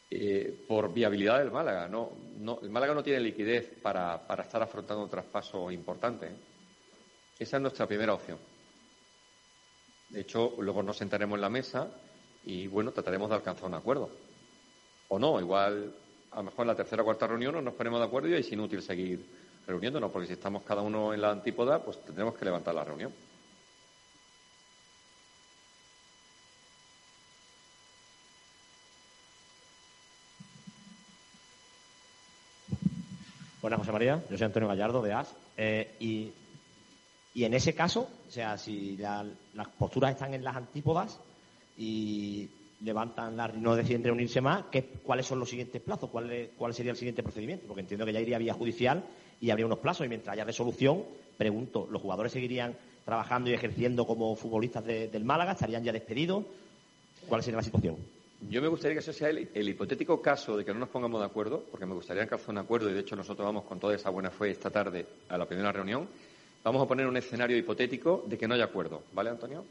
[0.10, 1.90] Eh, por viabilidad del Málaga.
[1.90, 6.28] No, no, el Málaga no tiene liquidez para, para estar afrontando un traspaso importante.
[6.28, 6.36] ¿eh?
[7.38, 8.38] Esa es nuestra primera opción.
[10.10, 11.88] De hecho, luego nos sentaremos en la mesa
[12.46, 14.10] y, bueno, trataremos de alcanzar un acuerdo.
[15.10, 15.94] O no, igual,
[16.32, 18.34] a lo mejor en la tercera o cuarta reunión no nos ponemos de acuerdo y
[18.34, 19.26] es inútil seguir
[19.68, 23.12] reuniéndonos, porque si estamos cada uno en la antípoda, pues tendremos que levantar la reunión.
[33.62, 34.24] Buenas, José María.
[34.30, 35.36] Yo soy Antonio Gallardo, de AS.
[35.58, 36.32] Eh, y,
[37.38, 41.20] y, en ese caso, o sea, si la, las posturas están en las antípodas
[41.78, 42.50] y
[42.82, 46.10] levantan la, no deciden reunirse más, ¿qué, ¿cuáles son los siguientes plazos?
[46.10, 47.68] ¿Cuál, ¿Cuál sería el siguiente procedimiento?
[47.68, 49.04] Porque entiendo que ya iría vía judicial
[49.40, 50.06] y habría unos plazos.
[50.06, 51.04] Y mientras haya resolución,
[51.38, 55.54] pregunto, ¿los jugadores seguirían trabajando y ejerciendo como futbolistas de, del Málaga?
[55.54, 56.44] ¿Estarían ya despedidos?
[57.28, 57.98] ¿Cuál sería la situación?
[58.50, 61.20] Yo me gustaría que ese sea el, el, hipotético caso de que no nos pongamos
[61.20, 63.96] de acuerdo, porque me gustaría alcanzar un acuerdo y de hecho nosotros vamos con toda
[63.96, 66.08] esa buena fe esta tarde a la primera reunión.
[66.64, 69.66] Vamos a poner un escenario hipotético de que no haya acuerdo, ¿vale, Antonio?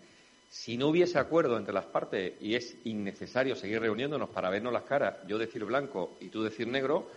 [0.49, 4.85] Si no hubiese acuerdo entre las partes y es innecesario seguir reuniéndonos para vernos las
[4.85, 7.11] caras, yo decir blanco y tú decir negro,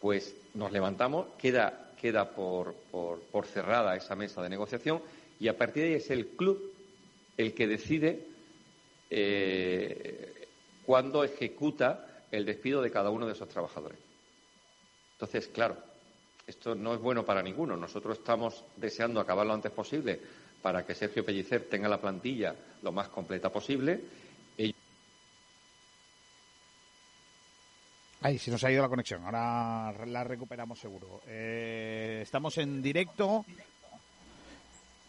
[0.00, 5.02] pues nos levantamos, queda, queda por, por, cerrada esa mesa de negociación
[5.40, 6.72] y a partir de ahí es el club
[7.36, 8.26] el que decide
[9.10, 10.46] eh,
[10.84, 13.98] cuando ejecuta el despido de cada uno de esos trabajadores.
[15.12, 15.76] Entonces, claro,
[16.46, 17.76] esto no es bueno para ninguno.
[17.76, 20.20] Nosotros estamos deseando acabar lo antes posible
[20.62, 24.00] para que Sergio Pellicer tenga la plantilla lo más completa posible.
[24.56, 24.76] Ellos...
[28.20, 29.24] Ahí, se nos ha ido la conexión.
[29.24, 31.22] Ahora la recuperamos seguro.
[31.26, 33.44] Eh, estamos en directo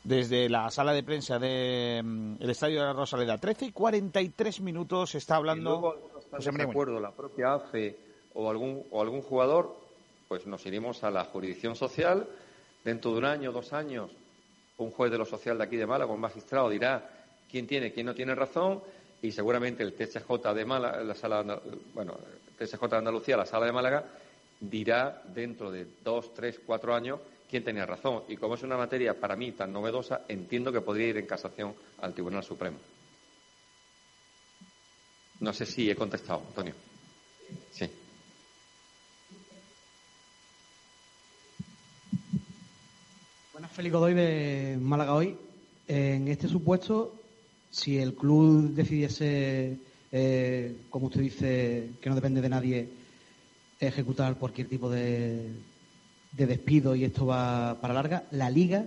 [0.03, 3.37] desde la sala de prensa del de, Estadio de la Rosaleda.
[3.37, 5.69] 13 y 43 minutos está hablando.
[5.69, 7.95] Y luego, José de acuerdo la propia AFE
[8.33, 9.86] o algún, o algún jugador,
[10.27, 12.27] pues nos iremos a la jurisdicción social.
[12.83, 14.11] Dentro de un año, dos años,
[14.77, 17.09] un juez de lo social de aquí de Málaga, un magistrado, dirá
[17.49, 18.81] quién tiene, quién no tiene razón
[19.21, 21.61] y seguramente el TSJ de Málaga, la sala,
[21.93, 22.17] bueno,
[22.59, 24.05] el TSJ de Andalucía, la sala de Málaga,
[24.59, 28.23] dirá dentro de dos, tres, cuatro años quién tenía razón.
[28.27, 31.73] Y como es una materia para mí tan novedosa, entiendo que podría ir en casación
[32.01, 32.77] al Tribunal Supremo.
[35.39, 36.73] No sé si he contestado, Antonio.
[37.71, 37.89] Sí.
[43.77, 45.37] Félix Godoy de Málaga hoy.
[45.87, 47.13] En este supuesto,
[47.69, 49.77] si el club decidiese,
[50.11, 52.89] eh, como usted dice, que no depende de nadie,
[53.79, 55.51] ejecutar cualquier tipo de,
[56.31, 58.83] de despido y esto va para larga, la liga,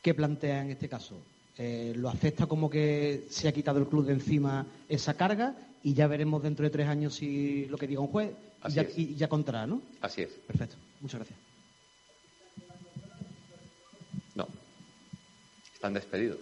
[0.00, 1.18] ¿qué plantea en este caso?
[1.58, 5.92] Eh, ¿Lo acepta como que se ha quitado el club de encima esa carga y
[5.92, 8.30] ya veremos dentro de tres años si lo que diga un juez
[8.70, 9.82] ya, y ya, contará, ¿no?
[10.00, 10.30] Así es.
[10.30, 10.76] Perfecto.
[11.02, 11.38] Muchas gracias.
[14.36, 14.46] No.
[15.76, 16.38] Están despedidos.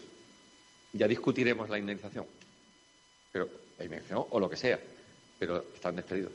[0.92, 2.24] Ya discutiremos la indemnización.
[3.32, 4.78] Pero la indemnización o lo que sea.
[5.40, 6.32] Pero están despedidos.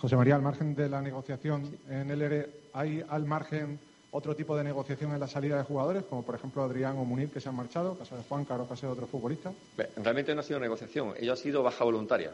[0.00, 3.80] José María, al margen de la negociación en el ERE, ¿hay al margen
[4.12, 7.28] otro tipo de negociación en la salida de jugadores, como por ejemplo Adrián o Munir,
[7.30, 9.52] que se han marchado, caso de Juan Caro, caso de otros futbolistas?
[9.96, 12.32] Realmente no ha sido negociación, ello ha sido baja voluntaria.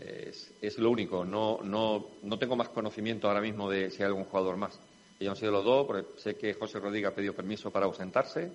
[0.00, 4.08] Es, es lo único, no, no, no tengo más conocimiento ahora mismo de si hay
[4.08, 4.76] algún jugador más.
[5.18, 8.52] Ellos han sido los dos, porque sé que José Rodríguez ha pedido permiso para ausentarse,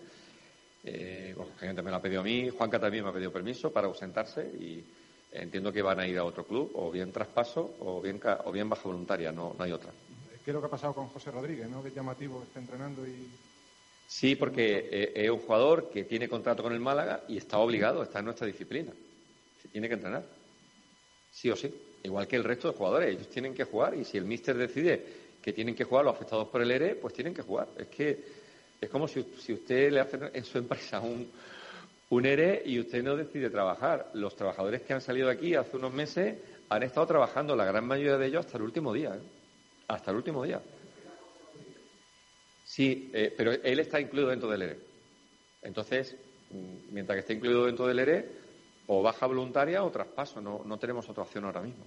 [0.84, 3.72] eh, bueno, gente me lo ha pedido a mí, Juanca también me ha pedido permiso
[3.72, 4.84] para ausentarse y
[5.32, 8.70] entiendo que van a ir a otro club, o bien traspaso o bien, o bien
[8.70, 9.92] baja voluntaria, no, no hay otra.
[10.44, 11.84] ¿Qué es lo que ha pasado con José Rodríguez, no?
[11.84, 13.28] Que llamativo está entrenando y...
[14.08, 18.02] Sí, porque eh, es un jugador que tiene contrato con el Málaga y está obligado,
[18.04, 18.92] está en nuestra disciplina.
[19.62, 20.26] Se tiene que entrenar.
[21.32, 21.74] Sí o sí.
[22.04, 25.21] Igual que el resto de jugadores, ellos tienen que jugar y si el míster decide
[25.42, 27.68] que tienen que jugar los afectados por el ERE, pues tienen que jugar.
[27.78, 28.24] Es que
[28.80, 31.32] es como si, si usted le hace en su empresa un,
[32.10, 34.12] un ERE y usted no decide trabajar.
[34.14, 36.38] Los trabajadores que han salido aquí hace unos meses
[36.70, 39.16] han estado trabajando, la gran mayoría de ellos, hasta el último día.
[39.16, 39.22] ¿eh?
[39.88, 40.62] Hasta el último día.
[42.64, 44.80] Sí, eh, pero él está incluido dentro del ERE.
[45.62, 46.16] Entonces,
[46.92, 48.42] mientras que esté incluido dentro del ERE,
[48.88, 50.42] o baja voluntaria o traspaso.
[50.42, 51.86] No, no tenemos otra opción ahora mismo.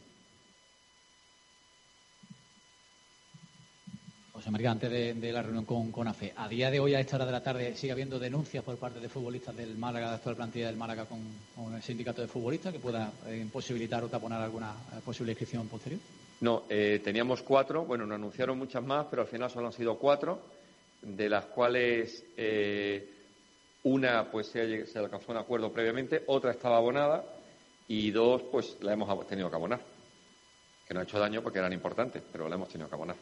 [4.44, 7.16] José María, antes de, la reunión con, con AFE, a día de hoy, a esta
[7.16, 10.36] hora de la tarde, sigue habiendo denuncias por parte de futbolistas del Málaga, de actual
[10.36, 11.20] plantilla del Málaga, con,
[11.56, 15.66] con el sindicato de futbolistas que pueda eh, imposibilitar o taponar alguna eh, posible inscripción
[15.66, 15.98] posterior.
[16.42, 19.96] No, eh, teníamos cuatro, bueno, nos anunciaron muchas más, pero al final solo han sido
[19.96, 20.42] cuatro,
[21.00, 23.08] de las cuales eh,
[23.84, 27.24] una pues se, se alcanzó un acuerdo previamente, otra estaba abonada
[27.88, 29.80] y dos pues la hemos tenido que abonar.
[30.86, 33.16] Que no ha hecho daño porque eran importantes, pero la hemos tenido que abonar.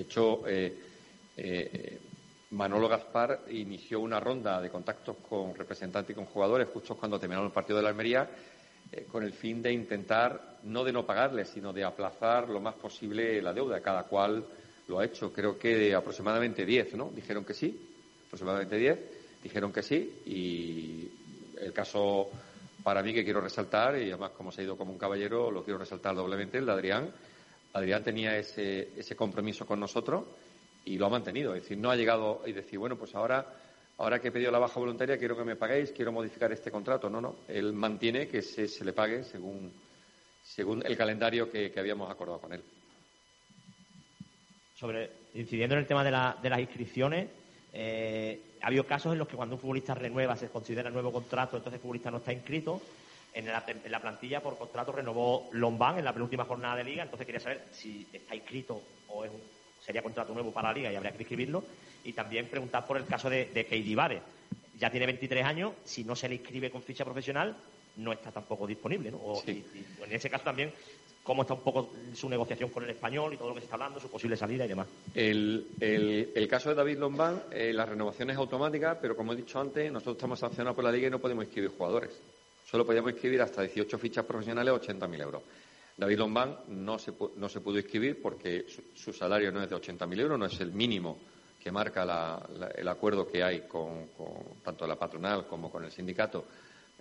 [0.00, 0.74] De hecho, eh,
[1.36, 1.98] eh,
[2.52, 7.48] Manolo Gaspar inició una ronda de contactos con representantes y con jugadores justo cuando terminaron
[7.48, 8.26] el partido de la Almería,
[8.90, 12.76] eh, con el fin de intentar, no de no pagarles, sino de aplazar lo más
[12.76, 13.82] posible la deuda.
[13.82, 14.42] Cada cual
[14.88, 15.30] lo ha hecho.
[15.34, 17.12] Creo que aproximadamente 10, ¿no?
[17.14, 17.78] Dijeron que sí,
[18.26, 18.98] aproximadamente 10,
[19.42, 21.10] dijeron que sí, y
[21.60, 22.30] el caso
[22.82, 25.62] para mí que quiero resaltar, y además como se ha ido como un caballero, lo
[25.62, 27.12] quiero resaltar doblemente, el de Adrián.
[27.72, 30.24] Adrián tenía ese, ese compromiso con nosotros
[30.84, 31.54] y lo ha mantenido.
[31.54, 33.46] Es decir, no ha llegado y decir, bueno, pues ahora,
[33.98, 37.08] ahora que he pedido la baja voluntaria, quiero que me paguéis, quiero modificar este contrato.
[37.08, 37.36] No, no.
[37.48, 39.72] Él mantiene que se, se le pague según,
[40.42, 42.62] según el calendario que, que habíamos acordado con él.
[44.76, 47.28] Sobre, incidiendo en el tema de, la- de las inscripciones,
[47.72, 51.56] eh, ha habido casos en los que cuando un futbolista renueva, se considera nuevo contrato,
[51.56, 52.80] entonces el futbolista no está inscrito.
[53.32, 57.04] En la, en la plantilla por contrato renovó Lombán en la penúltima jornada de liga,
[57.04, 59.40] entonces quería saber si está inscrito o es un-
[59.84, 61.62] sería contrato nuevo para la liga y habría que inscribirlo.
[62.04, 64.20] Y también preguntar por el caso de, de Vare.
[64.78, 67.56] Ya tiene 23 años, si no se le inscribe con ficha profesional,
[67.96, 69.10] no está tampoco disponible.
[69.10, 69.18] ¿no?
[69.18, 70.72] O- y- y en ese caso también,
[71.22, 73.76] cómo está un poco su negociación con el español y todo lo que se está
[73.76, 74.86] hablando, su posible salida y demás.
[75.14, 79.36] El, el- el caso de David Lombán, eh, la renovación es automática, pero como he
[79.36, 82.20] dicho antes, nosotros estamos sancionados por la liga y no podemos inscribir jugadores.
[82.70, 85.42] Solo podíamos inscribir hasta 18 fichas profesionales, 80.000 euros.
[85.96, 88.64] David Lombán no se, no se pudo inscribir porque
[88.94, 91.18] su, salario no es de 80.000 euros, no es el mínimo
[91.60, 92.40] que marca
[92.76, 94.10] el acuerdo que hay con,
[94.62, 96.44] tanto la patronal como con el sindicato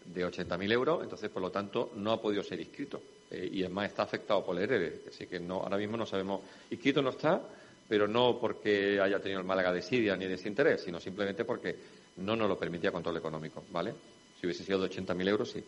[0.06, 3.00] de 80.000 euros, entonces, por lo tanto, no ha podido ser inscrito.
[3.30, 6.06] Eh, y es más, está afectado por el ERE, así que no, ahora mismo no
[6.08, 6.41] sabemos.
[6.72, 7.40] Inscrito no está,
[7.88, 11.76] pero no porque haya tenido el Málaga desidia ni desinterés, sino simplemente porque
[12.18, 13.94] no nos lo permitía control económico, ¿vale?
[14.40, 15.64] Si hubiese sido de 80.000 euros, sí.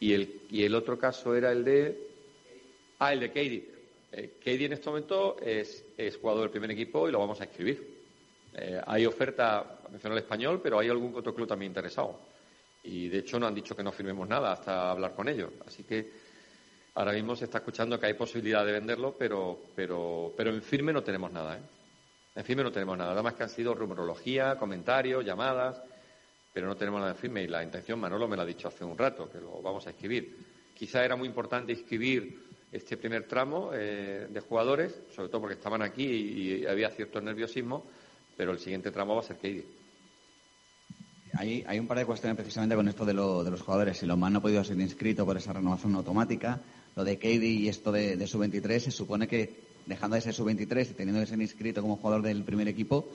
[0.00, 2.08] Y el, y el otro caso era el de.
[2.98, 3.68] Ah, el de Katie.
[4.12, 7.44] Eh, Katie en este momento es, es jugador del primer equipo y lo vamos a
[7.44, 7.98] inscribir.
[8.54, 12.18] Eh, hay oferta, mencionó el español, pero hay algún otro club también interesado.
[12.84, 15.50] Y de hecho no han dicho que no firmemos nada hasta hablar con ellos.
[15.66, 16.10] Así que
[16.94, 20.92] ahora mismo se está escuchando que hay posibilidad de venderlo, pero, pero, pero en firme
[20.92, 21.56] no tenemos nada.
[21.56, 21.60] ¿eh?
[22.36, 23.10] En firme no tenemos nada.
[23.10, 25.82] Nada más que han sido rumorología, comentarios, llamadas,
[26.58, 27.44] pero no tenemos nada firme.
[27.44, 29.90] Y la intención, Manolo me lo ha dicho hace un rato, que lo vamos a
[29.90, 30.36] escribir.
[30.74, 32.36] Quizá era muy importante inscribir
[32.72, 37.20] este primer tramo eh, de jugadores, sobre todo porque estaban aquí y, y había cierto
[37.20, 37.84] nerviosismo,
[38.36, 39.62] pero el siguiente tramo va a ser Keidi.
[41.34, 43.96] Hay, hay un par de cuestiones precisamente con esto de, lo- de los jugadores.
[43.98, 46.60] Si Lomán no ha podido ser inscrito por esa renovación automática,
[46.96, 50.90] lo de Katie y esto de, de sub-23, se supone que dejando de ser sub-23
[50.90, 53.08] y teniendo que ser inscrito como jugador del primer equipo,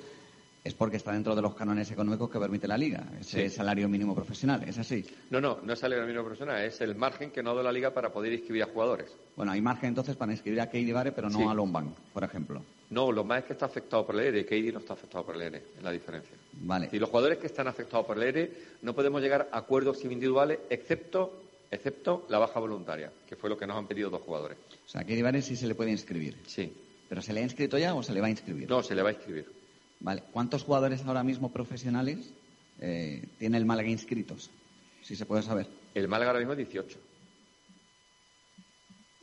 [0.64, 3.56] es porque está dentro de los cánones económicos que permite la liga, ese Sí.
[3.56, 4.64] salario mínimo profesional.
[4.68, 5.04] ¿Es así?
[5.30, 7.72] No, no, no es salario mínimo profesional, es el margen que no ha dado la
[7.72, 9.12] liga para poder inscribir a jugadores.
[9.36, 11.44] Bueno, hay margen entonces para inscribir a Katie Vare, pero no Sí.
[11.46, 12.62] a Lombán, por ejemplo.
[12.92, 15.36] No, lo más es que está afectado por el ERE, Keidi no está afectado por
[15.36, 16.36] el ERE, es la diferencia.
[16.54, 16.90] Vale.
[16.92, 18.52] Y los jugadores que están afectados por el ERE
[18.84, 21.42] no podemos llegar a acuerdos individuales excepto,
[21.72, 24.58] excepto la baja voluntaria, que fue lo que nos han pedido dos jugadores.
[24.86, 26.38] O sea, a Katie Vare sí se le puede inscribir.
[26.46, 26.72] Sí.
[27.10, 28.70] ¿Pero se le ha inscrito ya o se le va a inscribir?
[28.70, 29.46] No, se le va a inscribir.
[30.04, 30.22] Vale.
[30.32, 32.30] ¿Cuántos jugadores ahora mismo profesionales
[32.80, 34.52] eh, tiene el Málaga inscritos?
[35.02, 35.68] Si se puede saber.
[35.96, 37.00] El Málaga ahora mismo es 18.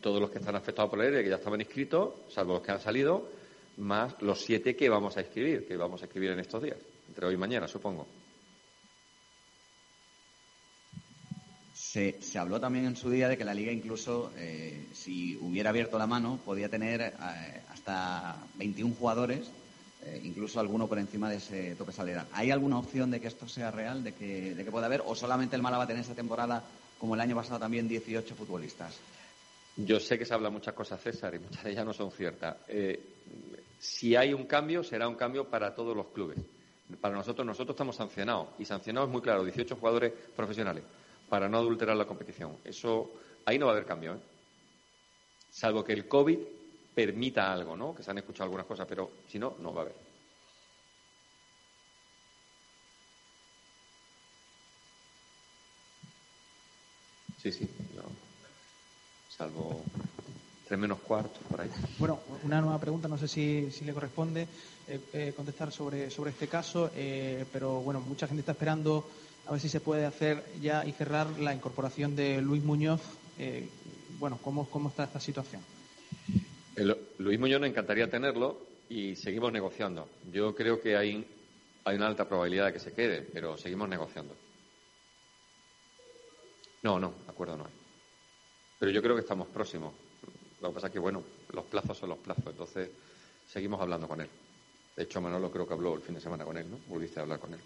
[0.00, 2.72] Todos los que están afectados por el ERE, que ya estaban inscritos, salvo los que
[2.72, 3.28] han salido,
[3.76, 6.78] más los siete que vamos a inscribir, que vamos a escribir en estos días,
[7.08, 8.06] entre hoy y mañana, supongo.
[11.74, 15.70] Se, se habló también en su día de que la liga incluso, eh, si hubiera
[15.70, 17.12] abierto la mano, podía tener eh,
[17.68, 19.50] hasta 21 jugadores,
[20.02, 22.26] eh, incluso alguno por encima de ese tope salarial.
[22.32, 25.62] ¿Hay alguna opción de que esto sea real, de que, pueda haber, o solamente el
[25.62, 26.64] Málaga va a tener esta temporada,
[26.98, 28.98] como el año pasado también, 18 futbolistas?
[29.76, 32.56] Yo sé que se habla muchas cosas, César, y muchas de ellas no son ciertas.
[32.68, 32.98] Eh,
[33.78, 36.38] si hay un cambio, será un cambio para todos los clubes.
[37.00, 38.48] Para nosotros, nosotros estamos sancionados.
[38.58, 40.82] Y sancionados muy claro, 18 jugadores profesionales,
[41.28, 42.56] para no adulterar la competición.
[42.64, 43.10] Eso,
[43.44, 44.18] ahí no va a haber cambio, ¿eh?
[45.50, 46.38] Salvo que el COVID
[46.94, 47.94] permita algo, ¿no?
[47.94, 49.96] Que se han escuchado algunas cosas, pero si no, no va a haber.
[57.36, 57.70] Sí, sí,
[59.26, 59.82] salvo
[60.66, 61.70] tres menos cuartos por ahí.
[61.98, 64.46] Bueno, una nueva pregunta, no sé si, si le corresponde
[64.86, 69.08] eh, eh, contestar sobre, sobre este caso, eh, pero bueno, mucha gente está esperando
[69.46, 73.00] a ver si se puede hacer ya y cerrar la incorporación de Luis Muñoz.
[74.18, 75.64] Bueno, ¿cómo, ¿cómo está esta situación?
[76.80, 80.08] El- Luis Muñoz nos encantaría tenerlo y seguimos negociando.
[80.32, 81.26] Yo creo que hay,
[81.84, 84.34] hay una alta probabilidad de que se quede, pero seguimos negociando.
[86.82, 87.72] No, no, acuerdo no hay.
[88.78, 89.94] Pero yo creo que estamos próximos.
[90.60, 92.90] Lo que pasa es que, bueno, los plazos son los plazos, entonces
[93.44, 94.30] seguimos hablando con él.
[94.96, 96.78] De hecho, Manolo creo que habló el fin de semana con él, ¿no?
[96.86, 97.60] Volviste a hablar con él.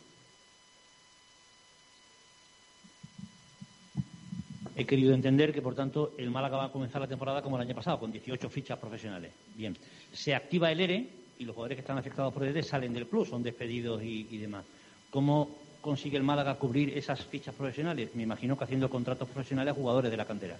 [4.76, 7.62] He querido entender que, por tanto, el Málaga va a comenzar la temporada como el
[7.62, 9.32] año pasado, con 18 fichas profesionales.
[9.54, 9.76] Bien,
[10.12, 13.06] se activa el ERE y los jugadores que están afectados por el ERE salen del
[13.06, 14.64] club, son despedidos y, demás.
[15.10, 18.10] ¿Cómo consigue el Málaga cubrir esas fichas profesionales?
[18.14, 20.56] Me imagino que haciendo contratos profesionales a jugadores de la cantera.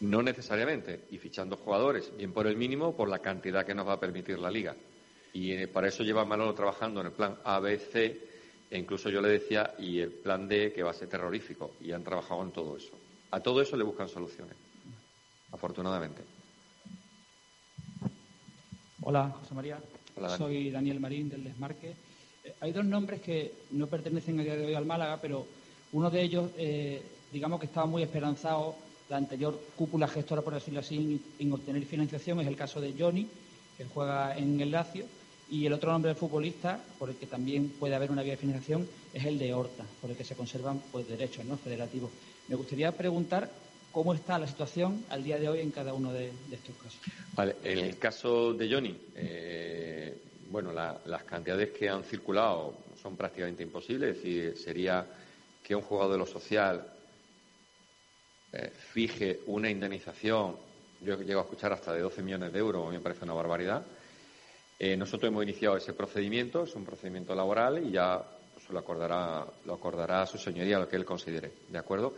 [0.00, 3.88] No necesariamente, y fichando jugadores, bien por el mínimo o por la cantidad que nos
[3.88, 4.76] va a permitir la liga.
[5.32, 8.20] Y eh, para eso lleva Manolo trabajando en el plan A, B, C,
[8.70, 11.92] e incluso yo le decía, y el plan D, que va a ser terrorífico, y
[11.92, 13.01] han trabajado en todo eso.
[13.32, 14.54] A todo eso le buscan soluciones,
[15.52, 16.22] afortunadamente.
[19.00, 19.80] Hola, José María.
[20.16, 20.38] Hola, Dani.
[20.38, 21.94] Soy Daniel Marín del Desmarque.
[22.44, 25.46] Eh, hay dos nombres que no pertenecen a día de hoy al Málaga, pero
[25.92, 27.02] uno de ellos, eh,
[27.32, 28.76] digamos que estaba muy esperanzado,
[29.08, 32.94] la anterior cúpula gestora, por decirlo así, en, en obtener financiación, es el caso de
[32.98, 33.26] Johnny,
[33.78, 35.06] que juega en el Lazio,
[35.50, 38.38] y el otro nombre de futbolista, por el que también puede haber una vía de
[38.38, 41.56] financiación, es el de Horta, por el que se conservan pues, derechos ¿no?
[41.56, 42.10] federativos.
[42.52, 43.50] Me gustaría preguntar
[43.90, 47.00] cómo está la situación al día de hoy en cada uno de, estos casos.
[47.32, 53.16] Vale, en el caso de Johnny, eh, bueno, la- las cantidades que han circulado son
[53.16, 54.10] prácticamente imposibles.
[54.18, 55.08] Es decir, sería
[55.62, 56.92] que un jugador de lo social
[58.52, 60.58] eh, fije una indemnización,
[61.00, 63.86] yo llego a escuchar hasta de 12 millones de euros, me parece una barbaridad.
[64.78, 68.22] Eh, nosotros hemos iniciado ese procedimiento, es un procedimiento laboral y ya
[68.52, 72.14] pues, lo acordará, lo acordará su señoría lo que él considere, ¿de acuerdo?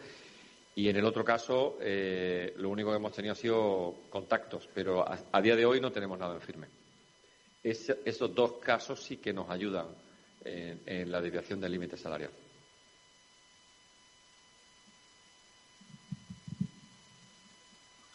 [0.76, 5.04] Y en el otro caso, eh, lo único que hemos tenido ha sido contactos, pero
[5.08, 6.66] a, día de hoy no tenemos nada en firme.
[7.62, 9.86] Es- esos dos casos sí que nos ayudan
[10.44, 12.30] en, la desviación del límite salarial.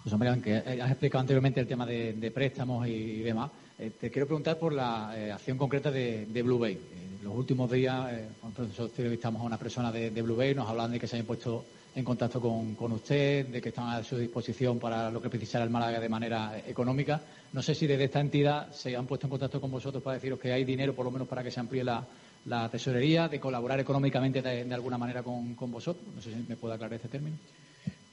[0.04, 4.28] José María, eh, has explicado anteriormente el tema de, préstamos y, demás, eh, te quiero
[4.28, 6.78] preguntar por la eh, acción concreta de, de Blue Bay.
[7.24, 8.12] Los últimos días,
[8.44, 11.26] nosotros entrevistamos a una persona de, de Blue Bay, nos hablan de que se han
[11.26, 11.66] puesto
[11.96, 15.64] en contacto con, con usted, de que están a su disposición para lo que precisara
[15.64, 17.22] el Málaga de manera económica.
[17.52, 20.40] No sé si desde esta entidad se han puesto en contacto con vosotros para deciros
[20.40, 22.06] que hay dinero, por lo menos para que se amplíe la,
[22.46, 26.06] la tesorería, de colaborar económicamente de, alguna manera con, con vosotros.
[26.16, 27.38] No sé si me puede aclarar este término.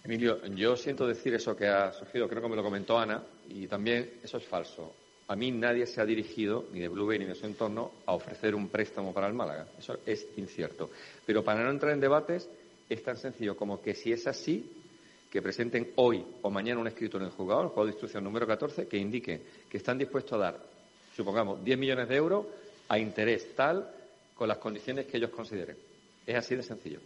[0.04, 3.66] Emilio, yo siento decir eso que ha surgido, creo que me lo comentó Ana, y
[3.66, 4.94] también eso es falso.
[5.28, 8.14] A mí nadie se ha dirigido, ni de Blue Bay ni de su entorno, a
[8.14, 9.66] ofrecer un préstamo para el Málaga.
[9.76, 10.90] Eso es incierto.
[11.26, 12.48] Pero para no entrar en debates,
[12.88, 14.72] es tan sencillo como que si es así,
[15.30, 18.46] que presenten hoy o mañana un escrito en el juzgado, el juego de instrucción número
[18.46, 20.60] 14, que indique que están dispuestos a dar,
[21.14, 22.46] supongamos, 10 millones de euros
[22.88, 23.90] a interés tal,
[24.34, 25.76] con las condiciones que ellos consideren.
[26.26, 27.00] Es así de sencillo.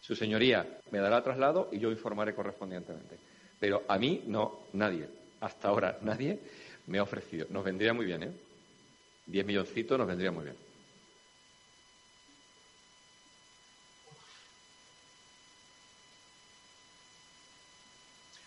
[0.00, 3.16] Su señoría me dará traslado y yo informaré correspondientemente.
[3.58, 5.06] Pero a mí no, nadie,
[5.40, 6.38] hasta ahora nadie
[6.86, 7.46] me ha ofrecido.
[7.50, 8.32] Nos vendría muy bien, ¿eh?
[9.26, 10.69] Diez milloncitos nos vendría muy bien.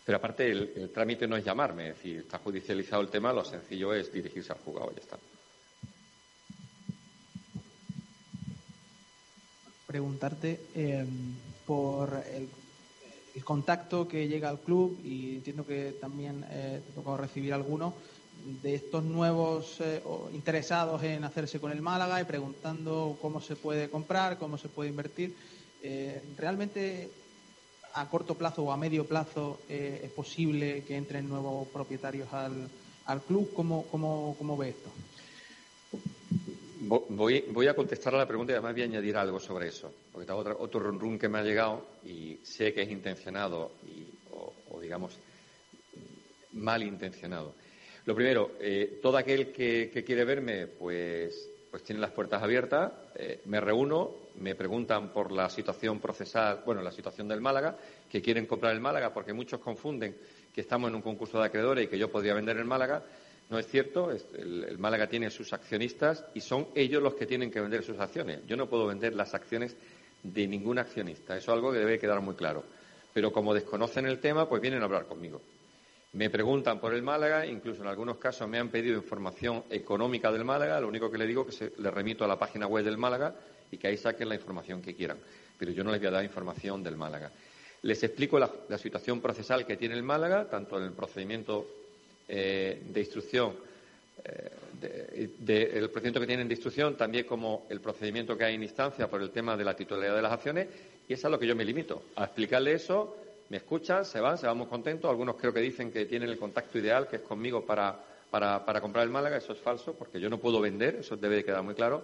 [0.05, 3.93] Pero aparte, el, trámite no es llamarme, es decir, está judicializado el tema, lo sencillo
[3.93, 5.17] es dirigirse al juzgado y ya está.
[9.87, 11.05] preguntarte eh,
[11.67, 12.49] por el,
[13.43, 17.93] contacto que llega al club y entiendo que también eh, te tocado recibir alguno
[18.61, 20.01] de estos nuevos eh,
[20.33, 24.89] interesados en hacerse con el Málaga y preguntando cómo se puede comprar, cómo se puede
[24.89, 25.35] invertir.
[25.81, 27.09] Eh, ¿Realmente
[27.95, 32.67] a corto plazo o a medio plazo eh, es posible que entren nuevos propietarios al,
[33.05, 33.51] al club?
[33.53, 34.91] ¿Cómo, cómo, ¿Cómo ve esto?
[36.81, 39.67] Vo- Voy, voy a contestar a la pregunta y además voy a añadir algo sobre
[39.67, 43.71] eso, porque tengo otra- otro run que me ha llegado y sé que es intencionado
[44.31, 45.17] o, o, digamos
[46.53, 47.55] mal intencionado.
[48.05, 52.91] Lo primero, eh, todo aquel que, que quiere verme, pues pues tienen las puertas abiertas,
[53.15, 57.75] eh, me reúno, me preguntan por la situación procesal, bueno, la situación del Málaga,
[58.07, 60.15] que quieren comprar el Málaga, porque muchos confunden
[60.53, 63.01] que estamos en un concurso de acreedores y que yo podría vender el Málaga.
[63.49, 67.49] No es cierto, el, el Málaga tiene sus accionistas y son ellos los que tienen
[67.49, 68.45] que vender sus acciones.
[68.45, 69.75] Yo no puedo vender las acciones
[70.21, 72.63] de ningún accionista, eso es algo que debe quedar muy claro.
[73.15, 75.41] Pero como desconocen el tema, pues vienen a hablar conmigo.
[76.13, 80.45] Me preguntan por el Málaga, incluso en algunos casos me han pedido información económica del
[80.45, 82.85] Málaga, lo único que le digo es que se, le remito a la página web
[82.85, 83.33] del Málaga
[83.71, 85.17] y que ahí saquen la información que quieran.
[85.57, 87.31] Pero yo no les voy a dar información del Málaga.
[87.81, 91.67] Les explico la, situación procesal que tiene el Málaga, tanto en el procedimiento
[92.27, 93.55] eh, de instrucción,
[94.23, 94.51] eh,
[95.39, 99.09] de- el procedimiento que tienen de instrucción, también como el procedimiento que hay en instancia
[99.09, 100.67] por el tema de la titularidad de las acciones,
[101.07, 103.17] y es a lo que yo me limito, a explicarle eso,
[103.49, 106.37] me escuchan, se van, se van muy contentos, algunos creo que dicen que tienen el
[106.37, 107.97] contacto ideal, que es conmigo para,
[108.31, 111.35] para, para comprar el Málaga, eso es falso, porque yo no puedo vender, eso debe
[111.35, 112.03] de quedar muy claro.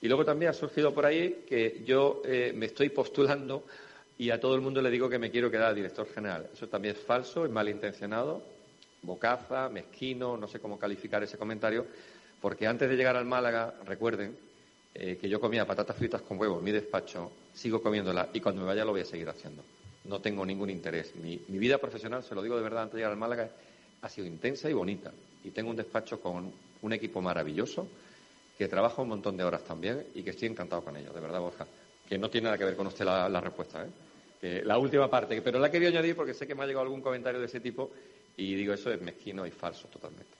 [0.00, 3.64] Y luego también ha surgido por ahí que yo eh, me estoy postulando
[4.18, 6.48] y a todo el mundo le digo que me quiero quedar director general.
[6.52, 8.42] Eso también es falso, es malintencionado,
[9.02, 11.86] bocaza, mezquino, no sé cómo calificar ese comentario,
[12.40, 14.36] porque antes de llegar al Málaga, recuerden
[14.94, 18.62] eh, que yo comía patatas fritas con huevo en mi despacho, sigo comiéndola y cuando
[18.62, 19.62] me vaya lo voy a seguir haciendo.
[20.08, 21.14] No tengo ningún interés.
[21.16, 23.50] Mi, mi vida profesional, se lo digo de verdad antes de llegar al Málaga,
[24.02, 25.12] ha sido intensa y bonita.
[25.44, 26.52] Y tengo un despacho con
[26.82, 27.88] un equipo maravilloso
[28.56, 31.40] que trabaja un montón de horas también y que estoy encantado con ellos, de verdad,
[31.40, 31.66] Borja.
[32.08, 34.62] Que no tiene nada que ver con usted la, respuesta, ¿eh?
[34.64, 37.40] La última parte, pero la querido añadir porque sé que me ha llegado algún comentario
[37.40, 37.90] de ese tipo
[38.36, 40.35] y digo, eso es mezquino y falso totalmente.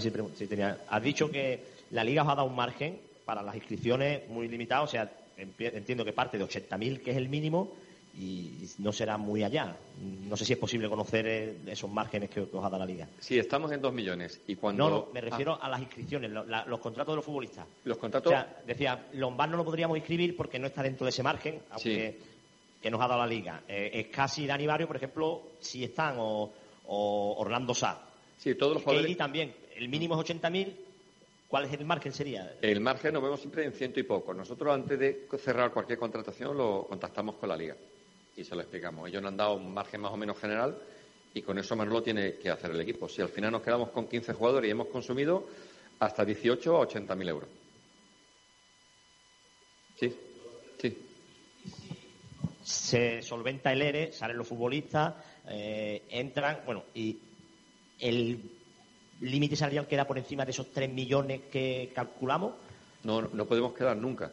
[0.00, 1.60] Si, si tenía- Has dicho que
[1.90, 6.04] la Liga os ha dado un margen para las inscripciones muy limitado, o sea, entiendo
[6.04, 7.72] que parte de 80.000, que es el mínimo,
[8.18, 9.76] y no será muy allá.
[10.26, 13.06] No sé si es posible conocer eh, esos márgenes que, os ha dado la Liga.
[13.20, 14.88] Sí, estamos en dos millones y cuando...
[14.88, 17.66] No, no, me Ah, refiero a las inscripciones, lo- la- los contratos de los futbolistas.
[17.84, 18.32] los contratos...
[18.32, 21.60] O sea, decía, Lombard no lo podríamos inscribir porque no está dentro de ese margen,
[21.70, 22.18] aunque
[22.80, 23.62] que nos ha dado la liga.
[23.68, 26.50] Eh, es casi Dani Barrio, por ejemplo, si están, o,
[26.86, 28.00] o Orlando Sá.
[28.38, 29.54] Sí, todos los jugadores- Kelly también.
[29.74, 30.74] El mínimo es 80.000.
[31.48, 32.56] ¿Cuál es el margen sería?
[32.60, 34.34] El margen nos vemos siempre en ciento y poco.
[34.34, 37.76] Nosotros antes de cerrar cualquier contratación lo contactamos con la liga
[38.36, 39.08] y se lo explicamos.
[39.08, 40.76] Ellos nos han dado un margen más o menos general
[41.32, 43.08] y con eso Manolo tiene que hacer el equipo.
[43.08, 45.46] Si al final nos quedamos con 15 jugadores y hemos consumido
[46.00, 47.48] hasta 18 a 80 mil euros.
[50.00, 50.14] Sí,
[50.82, 50.98] sí.
[52.64, 55.14] Se solventa el ERE, salen los futbolistas,
[55.48, 57.16] eh, entran, bueno, y
[57.98, 58.40] el
[59.20, 62.54] límite salarial queda por encima de esos 3 millones que calculamos.
[63.04, 64.32] No, no podemos quedar nunca.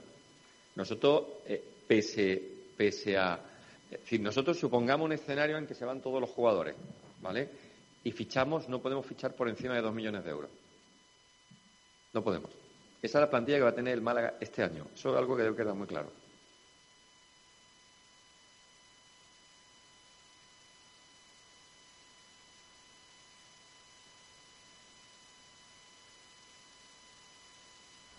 [0.76, 2.42] Nosotros, eh, pese,
[2.76, 3.40] pese a.
[3.90, 6.76] Es decir, nosotros supongamos un escenario en que se van todos los jugadores,
[7.22, 7.50] ¿vale?
[8.04, 10.50] Y fichamos, no podemos fichar por encima de dos millones de euros.
[12.14, 12.50] No podemos.
[13.02, 14.88] Esa es la plantilla que va a tener el Málaga este año.
[14.96, 16.23] Eso es algo que debe quedar muy claro.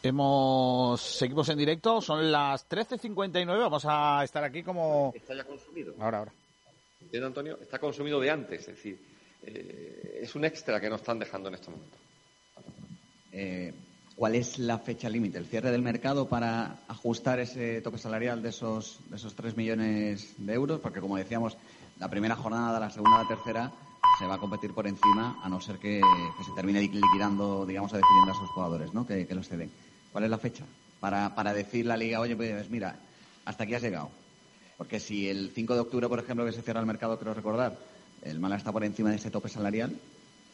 [0.04, 5.14] Hemos seguimos en directo, son las 13.59, vamos a estar aquí como...
[5.14, 5.94] Está ya consumido.
[5.98, 6.32] Ahora, ahora.
[7.00, 7.58] ¿Entiendes, Antonio?
[7.58, 8.60] Está consumido de antes.
[8.60, 8.98] Es decir,
[9.44, 11.96] eh, es un extra que nos están dejando en este momento.
[13.32, 13.72] Eh,
[14.14, 18.50] ¿Cuál es la fecha límite, el cierre del mercado para ajustar ese tope salarial de
[18.50, 20.80] esos, de esos 3 millones de euros?
[20.80, 21.56] Porque, como decíamos,
[21.98, 23.72] la primera jornada, la segunda, la tercera,
[24.18, 26.02] se va a competir por encima, a no ser que,
[26.36, 29.06] que se termine liquidando, digamos, o decidiendo a sus jugadores, ¿no?
[29.06, 29.70] Que, que los ceden.
[30.14, 30.64] ¿Cuál es la fecha?
[31.00, 32.94] Para, para decir la liga, oye, pues mira,
[33.44, 34.10] hasta aquí has llegado.
[34.78, 37.76] Porque si el 5 de octubre, por ejemplo, que se cierra el mercado, creo recordar,
[38.22, 39.92] el Málaga está por encima de ese tope salarial,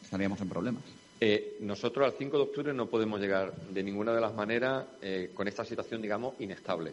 [0.03, 0.81] estaríamos en problemas.
[1.19, 5.29] Eh, nosotros al 5 de octubre no podemos llegar de ninguna de las maneras eh,
[5.35, 6.91] con esta situación, digamos, inestable.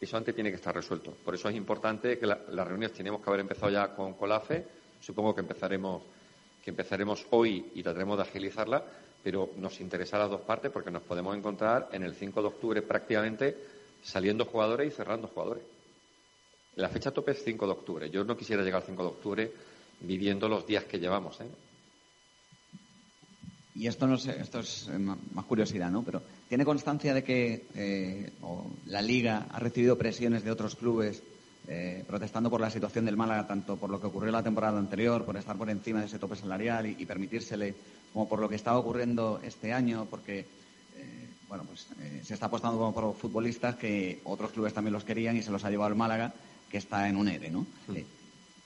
[0.00, 1.16] Eso antes tiene que estar resuelto.
[1.24, 4.64] Por eso es importante que la- las reuniones tenemos que haber empezado ya con COLAFE.
[5.00, 6.00] Supongo que empezaremos,
[6.62, 8.84] que empezaremos hoy y trataremos de agilizarla,
[9.24, 12.82] pero nos interesa las dos partes porque nos podemos encontrar en el 5 de octubre
[12.82, 13.56] prácticamente
[14.02, 15.64] saliendo jugadores y cerrando jugadores.
[16.76, 18.10] La fecha tope es 5 de octubre.
[18.10, 19.52] Yo no quisiera llegar al 5 de octubre
[20.00, 21.40] viviendo los días que llevamos.
[21.40, 21.46] ¿eh?
[23.76, 26.02] Y esto no sé, esto es eh, más curiosidad, ¿no?
[26.02, 28.30] Pero ¿tiene constancia de que eh,
[28.86, 31.22] la Liga ha recibido presiones de otros clubes
[32.06, 35.38] protestando por la situación del Málaga, tanto por lo que ocurrió la temporada anterior, por
[35.38, 37.74] estar por encima de ese tope salarial y, y permitírsele,
[38.14, 40.46] como por lo que está ocurriendo este año, porque
[40.94, 45.04] eh, bueno, pues eh, se está apostando como por futbolistas que otros clubes también los
[45.04, 46.32] querían y se los ha llevado el Málaga,
[46.68, 47.66] que está en un ERE, ¿no?
[47.92, 48.06] Eh,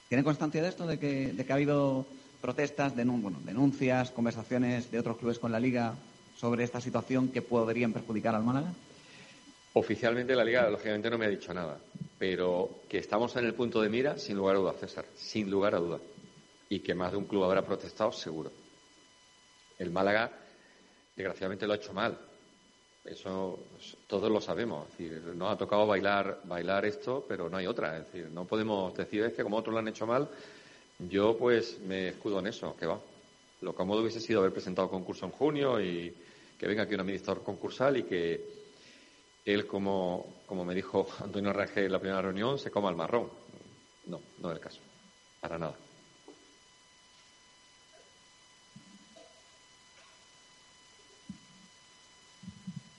[0.06, 2.08] ¿Tiene constancia de esto, de que, de que ha habido
[2.42, 5.98] protestas, denun- bueno, denuncias, conversaciones de otros clubes con la Liga
[6.34, 8.74] sobre esta situación que podrían perjudicar al Málaga?
[9.72, 11.80] Oficialmente la Liga, lógicamente, no me ha dicho nada,
[12.18, 15.74] pero que estamos en el punto de mira, sin lugar a duda, César, sin lugar
[15.74, 16.00] a duda.
[16.68, 18.67] Y que más de un club habrá protestado, seguro.
[19.78, 20.30] El Málaga,
[21.14, 22.18] desgraciadamente, lo ha hecho mal.
[23.04, 23.58] Eso
[24.06, 24.86] todos lo sabemos.
[24.98, 27.96] Es nos ha tocado bailar, bailar esto, pero no hay otra.
[27.96, 30.28] Es decir, no podemos decir es que como otros lo han hecho mal,
[30.98, 33.00] yo pues me escudo en eso, que va.
[33.62, 36.14] Lo cómodo hubiese sido haber presentado concurso en junio y
[36.58, 38.44] que venga aquí un administrador concursal y que
[39.44, 43.30] él, como, como me dijo Antonio Raje en la primera reunión, se coma el marrón.
[44.06, 44.80] No, no es el caso.
[45.40, 45.87] Para nada.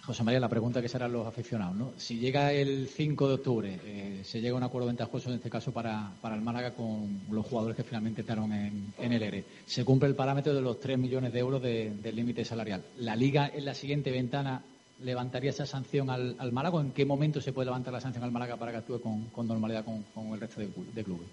[0.10, 1.94] José María, la pregunta que serán los aficionados, ¿no?
[1.96, 5.52] Si llega el 5 de octubre, eh, se llega a un acuerdo ventajoso en este
[5.52, 9.44] caso para, para el Málaga con los jugadores que finalmente entraron en, el ERE.
[9.68, 12.84] Se cumple el parámetro de los 3 millones de euros de- del límite salarial.
[12.98, 14.64] ¿La Liga en la siguiente ventana
[15.04, 18.32] levantaría esa sanción al, Málaga o en qué momento se puede levantar la sanción al
[18.32, 21.28] Málaga para que actúe con, normalidad con, el resto de clubes?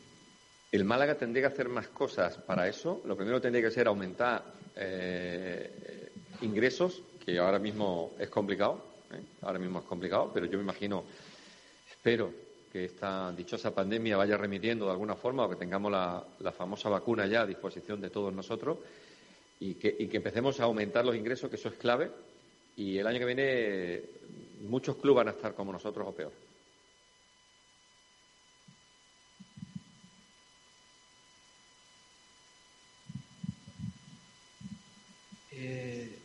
[0.70, 3.00] El Málaga tendría que hacer más cosas para eso.
[3.06, 4.44] Lo primero tendría que ser aumentar
[4.76, 6.10] eh,
[6.42, 8.80] ingresos, que ahora mismo es complicado.
[9.12, 9.20] ¿eh?
[9.42, 11.04] Ahora mismo es complicado, pero yo me imagino,
[11.90, 12.30] espero
[12.72, 16.88] que esta dichosa pandemia vaya remitiendo de alguna forma o que tengamos la, la famosa
[16.88, 18.78] vacuna ya a disposición de todos nosotros
[19.58, 22.10] y que, y que empecemos a aumentar los ingresos, que eso es clave.
[22.76, 24.02] Y el año que viene
[24.68, 26.32] muchos clubes van a estar como nosotros o peor.
[35.52, 36.15] Eh,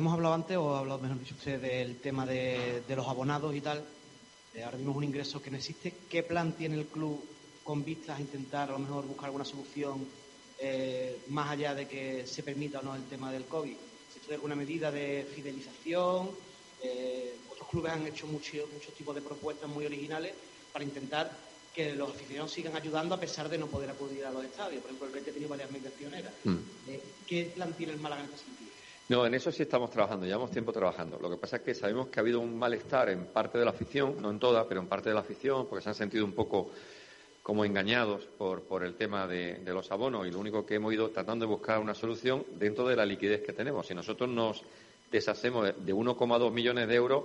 [0.00, 3.54] hemos hablado antes, o ha hablado, mejor dicho usted, del tema de, de los abonados
[3.54, 3.84] y tal.
[4.54, 5.94] Eh, ahora mismo es un ingreso que no existe.
[6.08, 7.22] ¿Qué plan tiene el club
[7.62, 10.06] con vistas a intentar a lo mejor buscar alguna solución
[10.58, 13.76] eh, más allá de que se permita o no el tema del COVID?
[14.12, 16.30] ¿Se estudia alguna medida de fidelización?
[16.82, 20.32] Eh, otros clubes han hecho mucho- muchos tipos de propuestas muy originales
[20.72, 21.30] para intentar
[21.74, 24.80] que los aficionados sigan ayudando a pesar de no poder acudir a los estadios.
[24.82, 26.32] Por ejemplo, el Betis ha tenido varias medidas pioneras.
[26.44, 26.56] Mm.
[26.88, 28.70] Eh, ¿Qué plan tiene el Málaga en este sentido?
[29.10, 31.18] No, en eso sí estamos trabajando, llevamos tiempo trabajando.
[31.20, 33.72] Lo que pasa es que sabemos que ha habido un malestar en parte de la
[33.72, 36.30] afición, no en toda, pero en parte de la afición, porque se han sentido un
[36.30, 36.70] poco
[37.42, 40.94] como engañados por, por el tema de, de los abonos y lo único que hemos
[40.94, 43.84] ido tratando de buscar una solución dentro de la liquidez que tenemos.
[43.88, 44.62] Si nosotros nos
[45.10, 47.24] deshacemos de- de 1,2 millones de euros,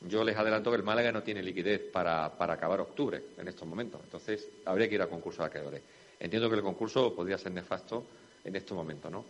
[0.00, 3.68] yo les adelanto que el Málaga no tiene liquidez para, para acabar octubre en estos
[3.68, 4.00] momentos.
[4.02, 5.82] Entonces, habría que ir a concurso de acreedores.
[6.18, 8.02] Entiendo que el concurso podría ser nefasto
[8.44, 9.24] en estos momentos, ¿no?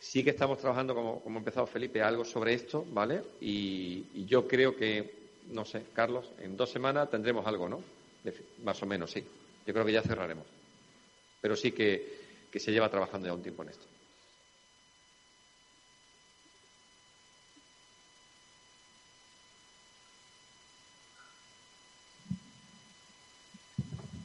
[0.00, 3.22] Sí que estamos trabajando, como, ha empezado Felipe, algo sobre esto, ¿vale?
[3.40, 7.82] Y, yo creo que, no sé, Carlos, en dos semanas tendremos algo, ¿no?
[8.62, 9.24] Más o menos, sí.
[9.66, 10.46] Yo creo que ya cerraremos.
[11.40, 13.86] Pero sí que, que se lleva trabajando ya un tiempo en esto.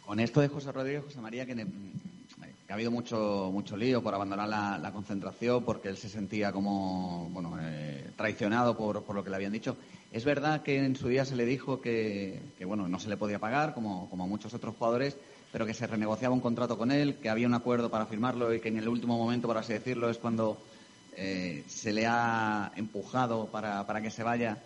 [0.05, 1.55] Con esto de José Rodríguez, José María, que
[2.73, 7.55] ha habido mucho, mucho lío por abandonar la, concentración, porque él se sentía como bueno,
[7.61, 9.77] eh, traicionado por, por lo que le habían dicho.
[10.11, 13.17] Es verdad que en su día se le dijo que, que, bueno, no se le
[13.17, 15.15] podía pagar, como, como a muchos otros jugadores,
[15.51, 18.59] pero que se renegociaba un contrato con él, que había un acuerdo para firmarlo y
[18.59, 20.57] que en el último momento, por así decirlo, es cuando
[21.15, 24.57] eh, se le ha empujado para, para que se vaya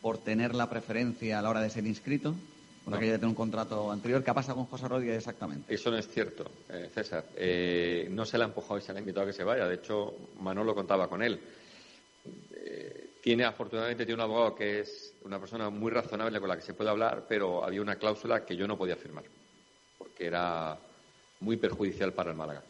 [0.00, 2.36] por tener la preferencia a la hora de ser inscrito,
[2.86, 3.00] por No.
[3.00, 4.22] de tener un contrato anterior.
[4.22, 5.74] ¿Qué ha con José Rodríguez exactamente?
[5.74, 7.24] Eso no es cierto, eh, César.
[7.34, 9.66] Eh, no se le ha empujado y se le ha invitado a que se vaya.
[9.66, 11.40] De hecho, Manolo contaba con él.
[12.52, 16.62] Eh, tiene, afortunadamente, tiene un abogado que es una persona muy razonable con la que
[16.62, 19.24] se puede hablar, pero había una cláusula que yo no podía firmar,
[19.98, 20.78] porque era
[21.40, 22.62] muy perjudicial para el Málaga.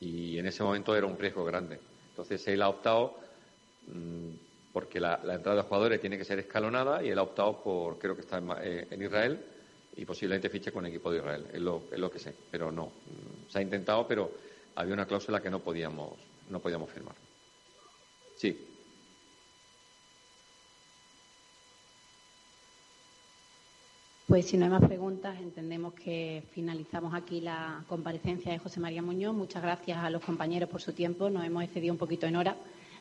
[0.00, 1.78] Y en ese momento era un riesgo grande.
[2.08, 3.18] Entonces, él ha optado,
[3.88, 4.30] mm,
[4.72, 8.14] porque la, entrada de jugadores tiene que ser escalonada, y él ha optado por, creo
[8.14, 9.44] que está en, eh, en Israel,
[9.96, 12.34] y posiblemente fiche con el equipo de Israel, es lo, es lo que sé.
[12.50, 14.30] Pero no, mm, se ha intentado, pero
[14.74, 16.12] había una cláusula que no podíamos,
[16.48, 17.14] no podíamos firmar.
[18.36, 18.68] Sí.
[24.26, 29.02] Pues si no hay más preguntas, entendemos que finalizamos aquí la comparecencia de José María
[29.02, 29.34] Muñoz.
[29.34, 31.28] Muchas gracias a los compañeros por su tiempo.
[31.28, 32.56] Nos hemos excedido un poquito en hora.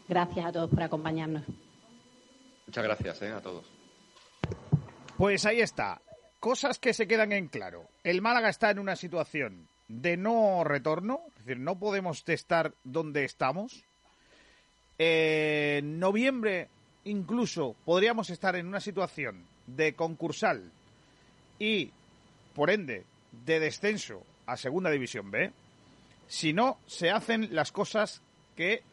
[0.07, 1.43] Gracias a todos por acompañarnos.
[2.67, 3.65] Muchas gracias eh, a todos.
[5.17, 6.01] Pues ahí está.
[6.39, 7.87] Cosas que se quedan en claro.
[8.03, 13.25] El Málaga está en una situación de no retorno, es decir, no podemos estar donde
[13.25, 13.83] estamos.
[14.97, 16.69] En noviembre
[17.03, 20.71] incluso podríamos estar en una situación de concursal
[21.59, 21.91] y,
[22.55, 23.05] por ende,
[23.45, 25.51] de descenso a Segunda División B
[26.27, 28.21] si no se hacen las cosas
[28.55, 28.83] que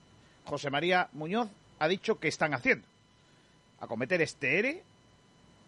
[0.49, 1.49] José María Muñoz
[1.79, 2.87] ha dicho que están haciendo.
[3.81, 4.83] Acometer este ERE,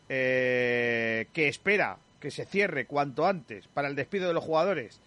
[0.08, 5.00] eh, que espera que se cierre cuanto antes para el despido de los jugadores,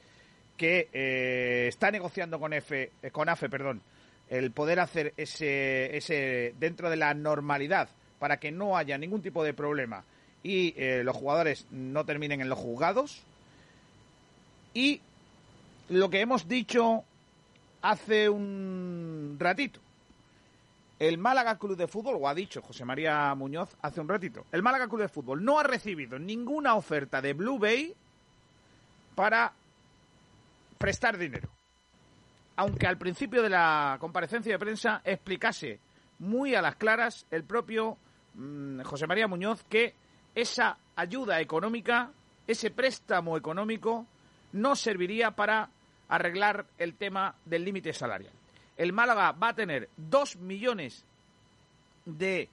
[0.57, 3.81] que eh, está negociando con, F, eh, con AFE, perdón,
[4.29, 7.89] el poder hacer ese, ese dentro de la normalidad
[8.19, 10.03] para que no haya ningún tipo de problema
[10.43, 13.21] y eh, los jugadores no terminen en los juzgados.
[14.73, 15.01] Y
[15.89, 17.03] lo que hemos dicho
[17.83, 19.79] hace un ratito.
[20.97, 24.63] El Málaga Club de Fútbol, o ha dicho José María Muñoz hace un ratito, el
[24.63, 27.93] Málaga Club de Fútbol no ha recibido ninguna oferta de Blue Bay
[29.15, 29.51] para
[30.77, 31.49] prestar dinero.
[32.55, 35.79] Aunque al principio de la comparecencia de prensa explicase
[36.19, 37.97] muy a las claras el propio
[38.35, 39.93] mm, José María Muñoz que
[40.33, 42.11] esa ayuda económica,
[42.47, 44.05] ese préstamo económico,
[44.53, 45.69] no serviría para
[46.09, 48.33] arreglar el tema del límite salarial.
[48.77, 51.05] El Málaga va a tener dos millones
[52.05, 52.49] de,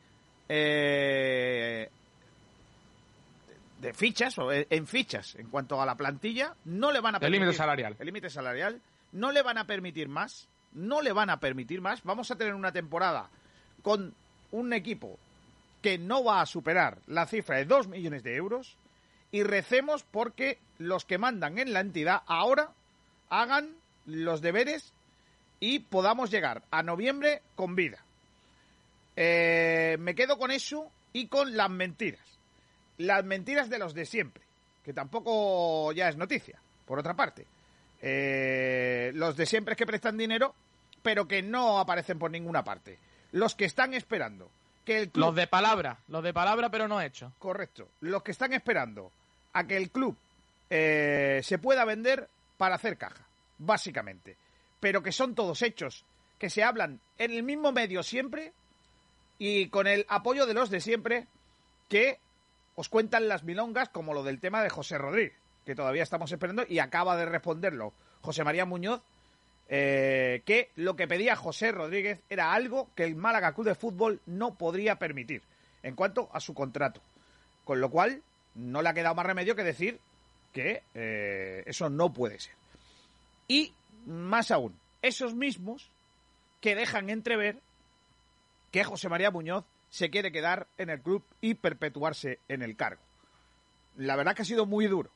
[0.48, 1.90] eh,
[3.80, 7.20] de fichas, o en fichas, en cuanto a la plantilla, no le van a El
[7.22, 7.40] permitir...
[7.40, 7.96] límite salarial.
[7.98, 8.80] El límite salarial.
[9.12, 12.02] No le van a permitir más, no le van a permitir más.
[12.04, 13.28] Vamos a tener una temporada
[13.82, 14.14] con
[14.52, 15.18] un equipo
[15.82, 18.76] que no va a superar la cifra de 2 millones de euros
[19.32, 22.72] y recemos porque los que mandan en la entidad ahora
[23.30, 23.74] hagan
[24.06, 24.92] los deberes
[25.60, 28.04] y podamos llegar a noviembre con vida.
[29.16, 32.20] Eh, me quedo con eso y con las mentiras.
[32.98, 34.42] Las mentiras de los de siempre,
[34.84, 37.46] que tampoco ya es noticia, por otra parte.
[38.02, 40.54] Eh, los de siempre que prestan dinero,
[41.02, 42.98] pero que no aparecen por ninguna parte.
[43.32, 44.50] Los que están esperando
[44.84, 45.26] que el club...
[45.26, 47.32] Los de palabra, los de palabra pero no hechos.
[47.38, 47.88] Correcto.
[48.00, 49.12] Los que están esperando
[49.52, 50.16] a que el club
[50.68, 52.28] eh, se pueda vender
[52.60, 53.26] para hacer caja,
[53.56, 54.36] básicamente.
[54.80, 56.04] Pero que son todos hechos,
[56.38, 58.52] que se hablan en el mismo medio siempre
[59.38, 61.26] y con el apoyo de los de siempre
[61.88, 62.18] que
[62.74, 65.32] os cuentan las milongas como lo del tema de José Rodríguez,
[65.64, 69.00] que todavía estamos esperando y acaba de responderlo José María Muñoz,
[69.70, 74.20] eh, que lo que pedía José Rodríguez era algo que el Málaga Club de Fútbol
[74.26, 75.40] no podría permitir
[75.82, 77.00] en cuanto a su contrato.
[77.64, 78.22] Con lo cual,
[78.54, 79.98] no le ha quedado más remedio que decir
[80.52, 82.54] que eh, eso no puede ser.
[83.48, 83.72] Y
[84.06, 85.90] más aún, esos mismos
[86.60, 87.60] que dejan entrever
[88.70, 93.02] que José María Muñoz se quiere quedar en el club y perpetuarse en el cargo.
[93.96, 95.10] La verdad que ha sido muy duro,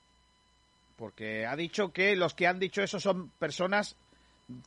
[0.97, 3.97] porque ha dicho que los que han dicho eso son personas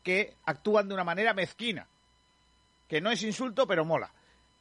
[0.04, 1.88] que actúan de una manera mezquina,
[2.88, 4.12] que no es insulto, pero mola.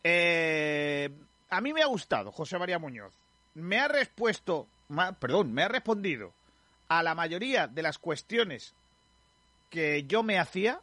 [0.02, 1.10] Eh,
[1.48, 3.14] a mí me ha gustado José María Muñoz.
[3.54, 4.68] Me ha respuesto,
[5.18, 6.32] perdón, me ha respondido
[6.88, 8.74] a la mayoría de las cuestiones
[9.70, 10.80] que yo me hacía.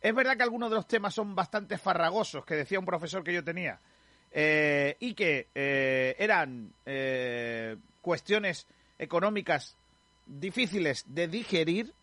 [0.00, 3.34] Es verdad que algunos de los temas son bastante farragosos, que decía un profesor que
[3.34, 3.80] yo tenía,
[4.30, 8.66] eh, y que eh, eran eh, cuestiones
[8.98, 9.76] económicas
[10.26, 11.94] difíciles de digerir,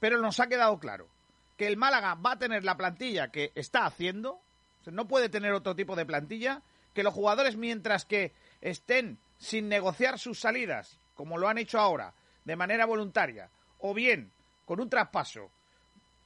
[0.00, 1.08] pero nos ha quedado claro
[1.56, 4.40] que el Málaga va a tener la plantilla que está haciendo,
[4.86, 6.62] no puede tener otro tipo de plantilla,
[6.94, 12.14] que los jugadores mientras que estén sin negociar sus salidas, como lo han hecho ahora,
[12.44, 14.32] de manera voluntaria, o bien
[14.64, 15.50] con un traspaso,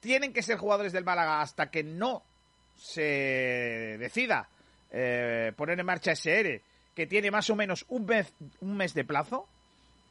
[0.00, 2.24] tienen que ser jugadores del Málaga hasta que no
[2.76, 4.48] se decida
[4.90, 6.62] eh, poner en marcha ese ERE,
[6.94, 9.48] que tiene más o menos un mes, un mes de plazo,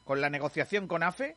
[0.04, 1.36] con la negociación con AFE,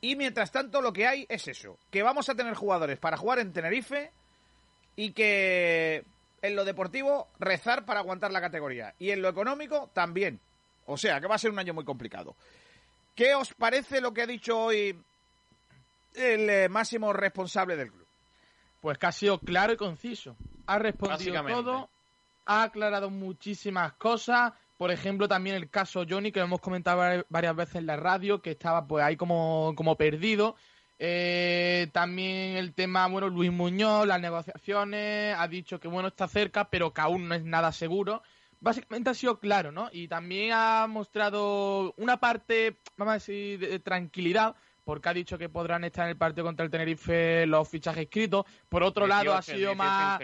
[0.00, 3.38] y mientras tanto lo que hay es eso, que vamos a tener jugadores para jugar
[3.38, 4.10] en Tenerife
[4.96, 6.04] y que
[6.44, 10.40] en lo deportivo rezar para aguantar la categoría y en lo económico también.
[10.86, 12.36] O sea, que va a ser un año muy complicado.
[13.14, 14.94] ¿Qué os parece lo que ha dicho hoy
[16.14, 18.06] el eh, máximo responsable del club?
[18.80, 20.36] Pues que ha sido claro y conciso.
[20.66, 21.88] Ha respondido todo,
[22.46, 24.52] ha aclarado muchísimas cosas.
[24.76, 27.96] Por ejemplo, también el caso Johnny, que lo hemos comentado vari- varias veces en la
[27.96, 30.56] radio, que estaba pues ahí como, como perdido.
[30.98, 36.70] Eh, también el tema, bueno, Luis Muñoz, las negociaciones, ha dicho que bueno, está cerca,
[36.70, 38.22] pero que aún no es nada seguro.
[38.60, 39.90] Básicamente ha sido claro, ¿no?
[39.92, 44.54] Y también ha mostrado una parte, vamos a decir, de tranquilidad,
[44.84, 48.46] porque ha dicho que podrán estar en el partido contra el Tenerife los fichajes escritos.
[48.68, 50.20] Por otro lado, ha 18, sido 18 más...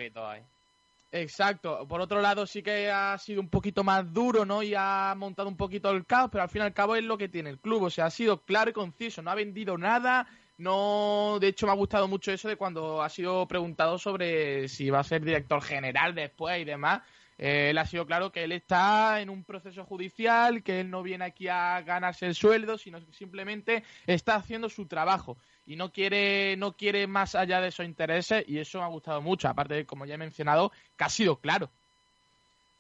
[1.13, 1.87] Exacto.
[1.89, 4.63] Por otro lado, sí que ha sido un poquito más duro, ¿no?
[4.63, 7.19] Y ha montado un poquito el caos, pero al fin y al cabo es lo
[7.19, 7.83] que tiene el club.
[7.83, 9.21] O sea, ha sido claro y conciso.
[9.21, 10.29] No ha vendido nada.
[10.61, 14.91] No, de hecho, me ha gustado mucho eso de cuando ha sido preguntado sobre si
[14.91, 17.01] va a ser director general después y demás.
[17.39, 21.03] Eh, él ha sido claro que él está en un proceso judicial, que él no
[21.03, 25.93] viene aquí a ganarse el sueldo, sino que simplemente está haciendo su trabajo y no
[25.93, 29.49] quiere, no quiere más allá de esos intereses y eso me ha gustado mucho.
[29.49, 31.71] Aparte, como ya he mencionado, que ha sido claro.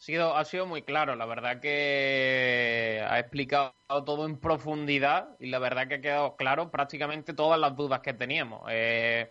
[0.01, 3.74] Sido, ha sido muy claro, la verdad que ha explicado
[4.06, 8.14] todo en profundidad y la verdad que ha quedado claro prácticamente todas las dudas que
[8.14, 8.62] teníamos.
[8.70, 9.31] Eh,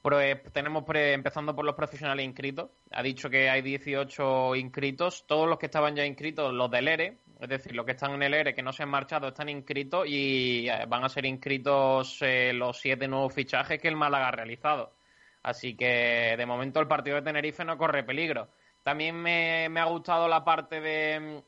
[0.00, 2.70] pues, tenemos empezando por los profesionales inscritos.
[2.92, 5.26] Ha dicho que hay 18 inscritos.
[5.26, 8.22] Todos los que estaban ya inscritos, los del ERE, es decir, los que están en
[8.22, 12.18] el ERE que no se han marchado, están inscritos y eh, van a ser inscritos
[12.22, 14.94] eh, los siete nuevos fichajes que el Málaga ha realizado.
[15.42, 18.50] Así que de momento el partido de Tenerife no corre peligro.
[18.84, 21.42] También me, ha gustado la parte de mm,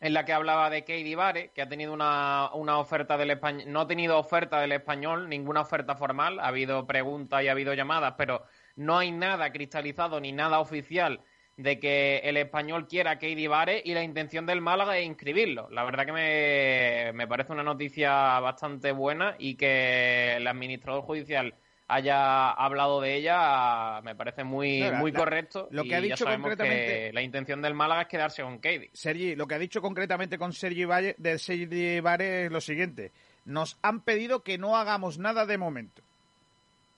[0.00, 3.64] en la que hablaba de Keidi Vare, que ha tenido una, una oferta del español,
[3.68, 7.74] no ha tenido oferta del español, ninguna oferta formal, ha habido preguntas y ha habido
[7.74, 8.44] llamadas, pero
[8.76, 11.20] no hay nada cristalizado ni nada oficial
[11.58, 15.68] de que el español quiera a Keidi Vare y la intención del Málaga es inscribirlo.
[15.70, 21.54] La verdad que me, me parece una noticia bastante buena y que el administrador judicial
[21.88, 25.68] haya hablado de ella me parece muy, muy correcto.
[25.70, 27.12] Lo que ha dicho concretamente.
[27.12, 28.90] la intención del Málaga es quedarse con Katie.
[28.92, 33.10] Sergi, lo que ha dicho concretamente con Sergi Valle, de Sergi Valle es lo siguiente.
[33.46, 36.02] Nos han pedido que no hagamos nada de momento.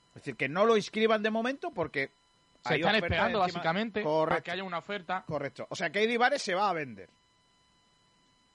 [0.09, 2.11] Es decir, que no lo inscriban de momento porque.
[2.63, 5.25] Se están esperando, básicamente, para que haya una oferta.
[5.27, 5.67] Correcto.
[5.71, 7.09] O sea, Katie Valle se va a vender.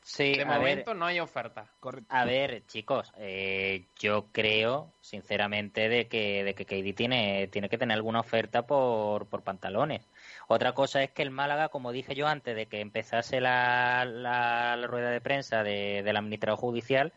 [0.08, 1.66] Sí, de momento no hay oferta.
[2.10, 7.80] A ver, chicos, eh, yo creo, sinceramente, de que, de que KD tiene, tiene que
[7.80, 10.08] tener alguna oferta por, por pantalones.
[10.48, 14.78] Otra cosa es que el Málaga, como dije yo antes de que empezase la, la,
[14.86, 17.12] rueda de prensa de, del administrador judicial,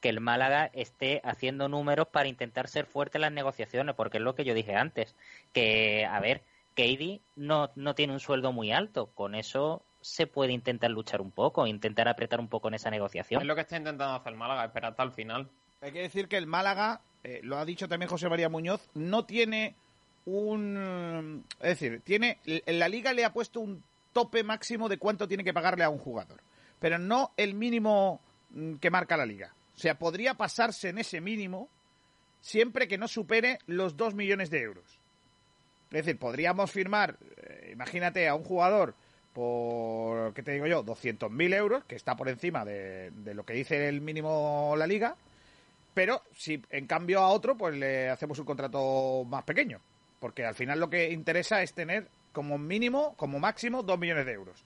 [0.00, 4.24] que el Málaga esté haciendo números para intentar ser fuerte en las negociaciones, porque es
[4.24, 5.14] lo que yo dije antes,
[5.52, 6.42] que, a ver,
[6.74, 11.30] KD no, no tiene un sueldo muy alto, con eso se puede intentar luchar un
[11.30, 13.40] poco, intentar apretar un poco en esa negociación.
[13.40, 15.48] Es lo que está intentando hacer el Málaga, esperar hasta el final.
[15.80, 19.24] Hay que decir que el Málaga, eh, lo ha dicho también José María Muñoz, no
[19.24, 19.76] tiene
[20.24, 21.44] un...
[21.60, 23.82] Es decir, tiene en la liga le ha puesto un
[24.12, 26.40] tope máximo de cuánto tiene que pagarle a un jugador,
[26.78, 28.20] pero no el mínimo
[28.50, 29.54] mm, que marca la liga.
[29.74, 31.68] O sea, podría pasarse en ese mínimo
[32.40, 35.00] siempre que no supere los 2 millones de euros.
[35.90, 38.94] Es decir, podríamos firmar, eh, imagínate, a un jugador
[39.32, 40.84] por, ¿qué te digo yo?
[40.84, 45.16] 200.000 euros, que está por encima de, lo que dice el mínimo la liga,
[45.94, 49.80] pero si en cambio a otro, pues le hacemos un contrato más pequeño,
[50.18, 54.32] porque al final lo que interesa es tener como mínimo, como máximo, 2 millones de
[54.32, 54.64] euros.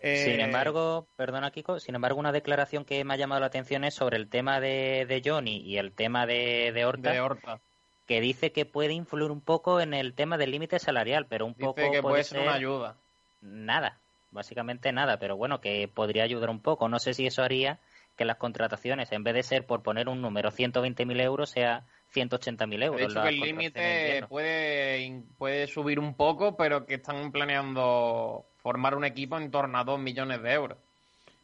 [0.00, 3.82] Sin eh, embargo, perdona Kiko, sin embargo una declaración que me ha llamado la atención
[3.82, 7.60] es sobre el tema de, de Johnny y el tema de, de Horta.
[8.06, 11.54] que dice que puede influir un poco en el tema del límite salarial, pero un
[11.54, 12.98] dice poco que puede ser una ayuda.
[13.40, 13.98] Nada,
[14.36, 16.88] básicamente nada, pero bueno, que podría ayudar un poco.
[16.88, 17.80] No sé si eso haría
[18.16, 21.84] que las contrataciones, en vez de ser por poner un número 120.000 euros, sea
[22.14, 23.00] 180.000 euros.
[23.00, 28.94] De hecho, que el límite puede, puede subir un poco, pero que están planeando formar
[28.94, 30.78] un equipo en torno a 2 millones de euros.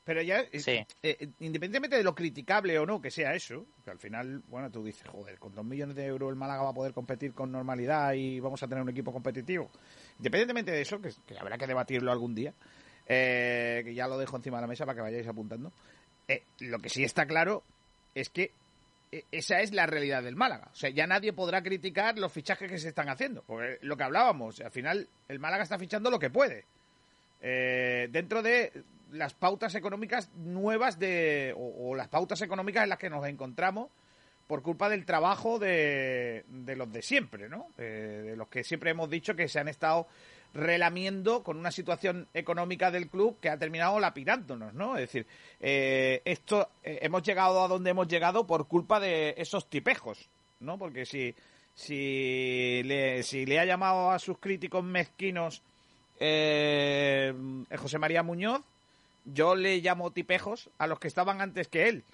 [0.05, 3.99] Pero ya, eh, eh, independientemente de lo criticable o no que sea eso, que al
[4.01, 6.93] final, bueno, tú dices, joder, con 2 millones de euros el Málaga va a poder
[6.93, 9.71] competir con normalidad y vamos a tener un equipo competitivo.
[10.19, 12.53] Independientemente de eso, que, que habrá que debatirlo algún día,
[13.07, 15.73] eh, que ya lo dejo encima de la mesa para que vayáis apuntando.
[16.29, 17.65] Eh, lo que sí está claro
[18.15, 18.53] es que
[19.11, 20.69] eh, esa es la realidad del Málaga.
[20.73, 23.43] O sea, ya nadie podrá criticar los fichajes que se están haciendo.
[23.43, 26.65] Porque lo que hablábamos, al final el Málaga está fichando lo que puede.
[27.41, 28.73] dentro de
[29.11, 33.91] las pautas económicas nuevas de, o, las pautas económicas en las que nos encontramos
[34.47, 37.69] por culpa del trabajo de, de los de siempre, ¿no?
[37.77, 40.07] de los que siempre hemos dicho que se han estado
[40.55, 44.97] relamiendo con una situación económica del club que ha terminado lapidándonos, ¿no?
[44.97, 45.27] Es decir,
[45.61, 50.29] eh, esto eh, hemos llegado a donde hemos llegado por culpa de esos tipejos,
[50.61, 50.79] ¿no?
[50.79, 51.35] Porque si
[51.75, 55.63] si le, si le ha llamado a sus críticos mezquinos
[56.21, 57.33] eh,
[57.79, 58.61] José María Muñoz,
[59.25, 62.05] yo le llamo tipejos a los que estaban antes que él,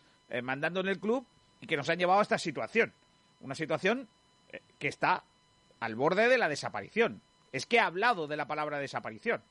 [0.43, 1.27] mandando en el club
[1.61, 2.93] y que nos han llevado a esta situación.
[3.41, 4.09] Una situación
[4.79, 5.25] que está
[5.81, 7.21] al borde de la desaparición
[7.53, 9.43] es que ha hablado de la palabra desaparición.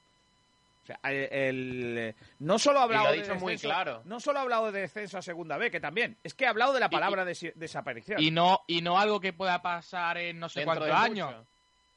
[0.84, 4.02] O sea, el, no solo ha hablado de descenso, muy claro.
[4.06, 6.72] no solo ha hablado de descenso a segunda B, que también, es que ha hablado
[6.72, 8.22] de la palabra desaparición.
[8.22, 11.36] Y no, y no algo que pueda pasar en no sé cuántos años,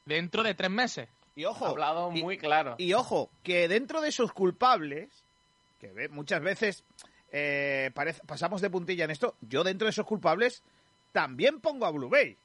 [0.04, 1.08] dentro de tres meses.
[1.36, 2.74] Y ojo, ha hablado muy claro.
[2.78, 5.24] Y ojo, que dentro de esos culpables,
[5.78, 6.84] que muchas veces
[7.30, 7.92] eh,
[8.26, 10.64] pasamos de puntilla en esto, yo dentro de esos culpables
[11.12, 12.36] también pongo a Blue Bay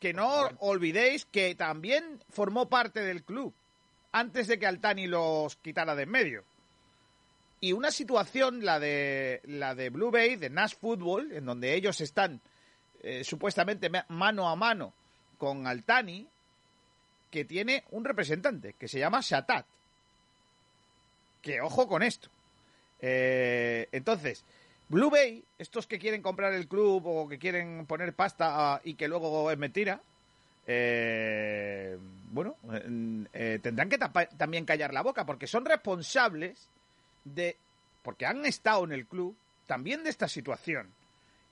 [0.00, 3.54] que no olvidéis que también formó parte del club
[4.12, 6.44] antes de que Altani los quitara de en medio.
[7.60, 12.00] Y una situación, la de, la de Blue Bay, de Nash Football, en donde ellos
[12.00, 12.40] están
[13.02, 14.94] eh, supuestamente ma- mano a mano
[15.36, 16.26] con Altani,
[17.30, 19.66] que tiene un representante que se llama Shatat.
[21.42, 22.30] Que ojo con esto.
[23.00, 24.44] Eh, entonces,
[24.90, 28.94] Blue Bay, estos que quieren comprar el club o que quieren poner pasta ah, y
[28.94, 30.02] que luego es mentira,
[30.66, 31.96] eh,
[32.30, 33.98] bueno, eh, eh, tendrán que
[34.36, 36.68] también callar la boca porque son responsables
[37.24, 37.56] de,
[38.02, 39.34] porque han estado en el club,
[39.66, 40.92] también de esta situación.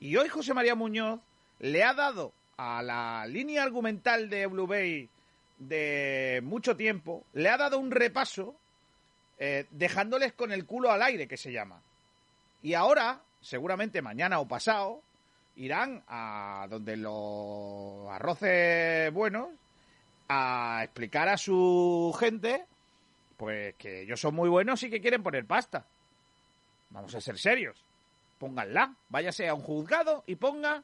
[0.00, 1.20] Y hoy José María Muñoz
[1.60, 5.08] le ha dado a la línea argumental de Blue Bay
[5.58, 8.54] de mucho tiempo, le ha dado un repaso
[9.38, 11.80] eh, dejándoles con el culo al aire, que se llama.
[12.62, 15.00] Y ahora, seguramente mañana o pasado,
[15.56, 19.48] irán a donde los arroces buenos
[20.28, 22.66] a explicar a su gente
[23.38, 25.86] pues que ellos son muy buenos y que quieren poner pasta.
[26.90, 27.82] Vamos a ser serios.
[28.38, 28.94] Pónganla.
[29.08, 30.82] Váyase a un juzgado y ponga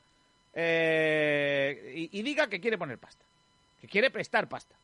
[0.55, 3.27] eh, y, y diga que quiere poner pasta.
[3.79, 4.75] Que quiere prestar pasta.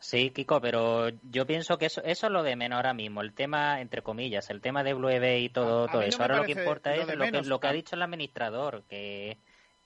[0.00, 3.20] Sí, Kiko, pero yo pienso que eso, eso es lo de menos ahora mismo.
[3.20, 6.22] El tema, entre comillas, el tema de Blue EV y todo, A- todo eso.
[6.22, 7.72] Ahora lo que importa lo es lo que, lo que ha Ah.
[7.72, 9.38] dicho el administrador, que,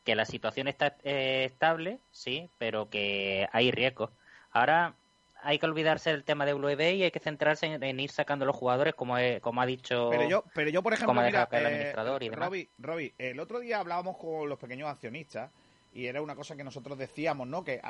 [0.05, 4.11] que la situación está eh, estable, sí, pero que hay riesgos.
[4.51, 4.97] Ahora
[5.45, 8.11] hay que olvidarse del tema de Blue EV y hay que centrarse en, en ir
[8.11, 10.09] sacando los jugadores, como, he- como ha dicho.
[10.11, 12.49] Pero yo, pero yo por ejemplo, como ha mira, el eh, administrador y demás.
[12.49, 15.51] Robbie, Robbie, el otro día hablábamos con los pequeños accionistas
[15.95, 17.63] y era una cosa que nosotros decíamos, ¿no?
[17.63, 17.81] Que,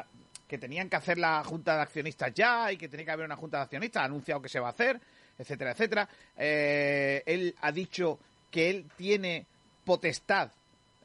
[0.47, 3.37] que tenían que hacer la junta de accionistas ya y que tenía que haber una
[3.37, 5.01] junta de accionistas, ha anunciado que se va a hacer,
[5.39, 6.09] etcétera, etcétera.
[6.37, 8.19] Eh, él ha dicho
[8.51, 9.47] que él tiene
[9.85, 10.51] potestad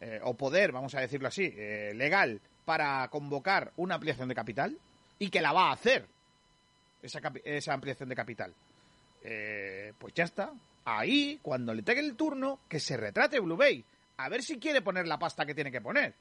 [0.02, 4.78] eh, o poder, vamos a decirlo así, eh, legal para convocar una ampliación de capital
[5.19, 6.06] y que la va a hacer
[7.02, 8.53] esa, esa ampliación de capital.
[9.98, 10.53] Pues ya está.
[10.86, 13.84] Ahí, cuando le pegue el turno, que se retrate Blue Bay.
[14.18, 16.14] A ver si quiere poner la pasta que tiene que poner.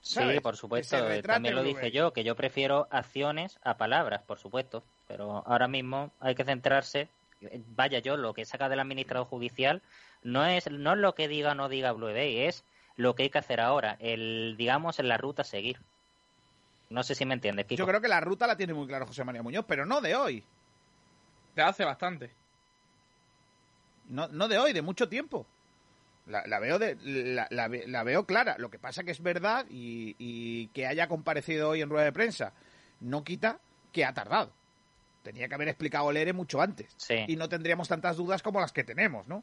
[0.00, 0.96] Sí, por supuesto.
[1.22, 4.82] También lo dije yo, que yo prefiero acciones a palabras, por supuesto.
[5.06, 7.08] Pero ahora mismo hay que centrarse.
[7.74, 9.82] Vaya yo, lo que saca del administrador judicial
[10.22, 12.64] no es, no es lo que diga o no diga Blue Bay, es
[12.96, 13.96] lo que hay que hacer ahora.
[14.00, 15.80] El, digamos, en la ruta a seguir.
[16.90, 17.78] No sé si me entiendes, Kiko.
[17.78, 20.16] Yo creo que la ruta la tiene muy claro José María Muñoz, pero no de
[20.16, 20.44] hoy.
[21.54, 22.30] Te hace bastante.
[24.08, 25.46] No, no de hoy, de mucho tiempo.
[26.30, 28.56] La, la veo de, la, la la veo clara.
[28.58, 32.12] Lo que pasa que es verdad y, y que haya comparecido hoy en rueda de
[32.12, 32.52] prensa
[33.00, 33.58] no quita
[33.92, 34.52] que ha tardado.
[35.22, 36.94] Tenía que haber explicado el ERE mucho antes.
[37.28, 39.42] Y no tendríamos tantas dudas como las que tenemos, ¿no?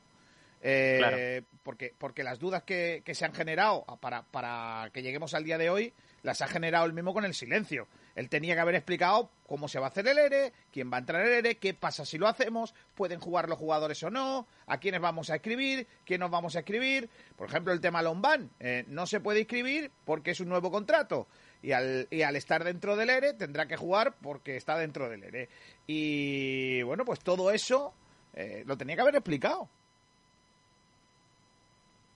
[0.61, 1.17] Eh, Claro.
[1.61, 5.57] porque, porque las dudas que, que se han generado para, para que lleguemos al día
[5.59, 5.93] de hoy
[6.24, 7.88] las ha generado él mismo con el silencio.
[8.17, 11.01] Él tenía que haber explicado cómo se va a hacer el ERE, quién va a
[11.01, 14.79] entrar el ERE, qué pasa si lo hacemos, pueden jugar los jugadores o no, a
[14.79, 17.11] quiénes vamos a escribir, quién nos vamos a escribir.
[17.35, 21.27] Por ejemplo, el tema Lombán, eh, no se puede inscribir porque es un nuevo contrato.
[21.61, 25.49] Y al, estar dentro del ERE tendrá que jugar porque está dentro del ERE.
[25.85, 27.93] Y bueno, pues todo eso
[28.33, 29.69] eh, lo tenía que haber explicado.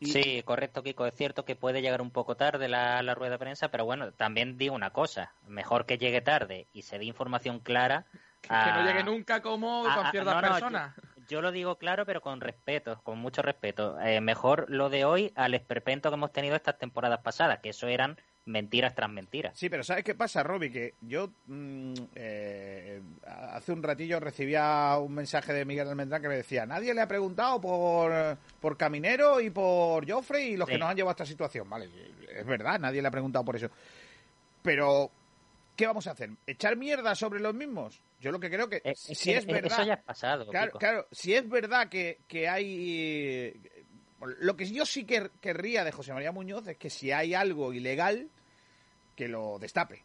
[0.07, 1.05] Sí, correcto, Kiko.
[1.05, 4.11] Es cierto que puede llegar un poco tarde la, la rueda de prensa, pero bueno,
[4.11, 5.33] también digo una cosa.
[5.45, 8.05] Mejor que llegue tarde y se dé información clara.
[8.41, 10.59] Que no llegue nunca como a- ciertas no.
[10.59, 13.99] Yo, yo lo digo claro, pero con respeto, con mucho respeto.
[14.01, 17.88] Eh, mejor lo de hoy al esperpento que hemos tenido estas temporadas pasadas, que eso
[17.88, 19.58] eran mentiras tras mentiras.
[19.58, 20.72] Sí, pero ¿sabes qué pasa, Robbie?
[20.72, 26.36] Que yo mm, eh, hace un ratillo recibía un mensaje de Miguel Almendrán que me
[26.38, 30.74] decía, nadie le ha preguntado por, por Caminero y por Joffrey y los Sí.
[30.74, 31.70] que nos han llevado a esta situación.
[31.70, 31.90] Vale,
[32.36, 33.70] es verdad, nadie le ha preguntado por eso.
[34.64, 35.10] Pero,
[35.76, 36.30] ¿qué vamos a hacer?
[36.48, 38.02] ¿Echar mierda sobre los mismos?
[38.20, 39.72] Yo lo que creo que, si que es verdad...
[39.80, 40.48] Eso ya es pasado.
[40.48, 40.80] Claro, Kiko.
[40.80, 43.60] claro, si es verdad que, que hay...
[44.40, 47.74] Lo que yo sí que querría de José María Muñoz es que si hay algo
[47.74, 48.30] ilegal,
[49.16, 50.03] que lo destape.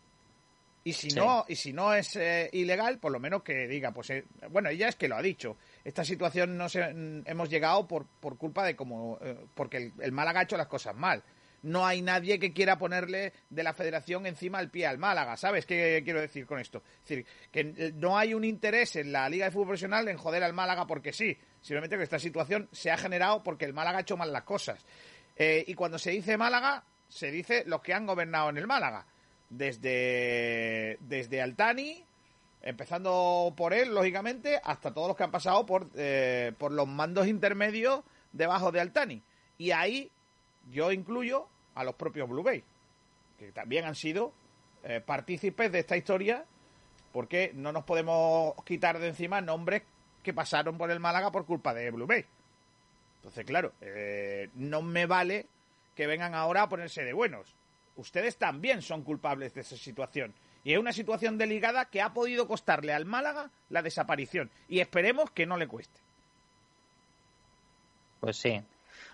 [0.85, 1.17] Y si Sí.
[1.17, 4.69] no, y si no es eh, ilegal, por lo menos que diga, pues eh, bueno,
[4.69, 5.57] ella es que lo ha dicho.
[5.85, 6.81] Esta situación no se,
[7.25, 10.69] hemos llegado por, por culpa de como eh, porque el, el Málaga ha hecho las
[10.69, 11.25] cosas mal.
[11.63, 15.67] No hay nadie que quiera ponerle de la federación encima el pie al Málaga, ¿sabes
[15.67, 16.85] qué quiero decir con esto?
[17.03, 20.45] Es decir, que no hay un interés en la Liga de Fútbol Profesional en joder
[20.45, 21.37] al Málaga porque sí,
[21.67, 24.87] simplemente que esta situación se ha generado porque el Málaga ha hecho mal las cosas.
[25.35, 29.05] Eh, y cuando se dice Málaga, se dice los que han gobernado en el Málaga.
[29.51, 32.05] Desde, desde Altani,
[32.63, 37.27] empezando por él, lógicamente, hasta todos los que han pasado por, eh, por los mandos
[37.27, 39.23] intermedios debajo de Altani.
[39.59, 40.13] Y ahí
[40.71, 42.63] yo incluyo a los propios Blue Bay,
[43.41, 44.33] que también han sido
[44.85, 46.45] eh, partícipes de esta historia
[47.13, 49.83] porque no nos podemos quitar de encima nombres
[50.27, 52.25] que pasaron por el Málaga por culpa de Blue Bay.
[53.19, 55.47] Entonces, claro, eh, no me vale
[55.95, 57.55] que vengan ahora a ponerse de buenos.
[57.95, 60.35] Ustedes también son culpables de esa situación.
[60.65, 64.51] Y es una situación delicada que ha podido costarle al Málaga la desaparición.
[64.69, 66.01] Y esperemos que no le cueste.
[68.19, 68.61] Pues sí.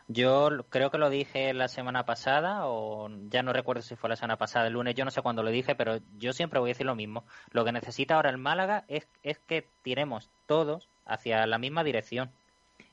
[0.09, 4.17] Yo creo que lo dije la semana pasada, o ya no recuerdo si fue la
[4.17, 6.73] semana pasada, el lunes, yo no sé cuándo lo dije, pero yo siempre voy a
[6.73, 7.25] decir lo mismo.
[7.51, 12.31] Lo que necesita ahora el Málaga es, es que tiremos todos hacia la misma dirección.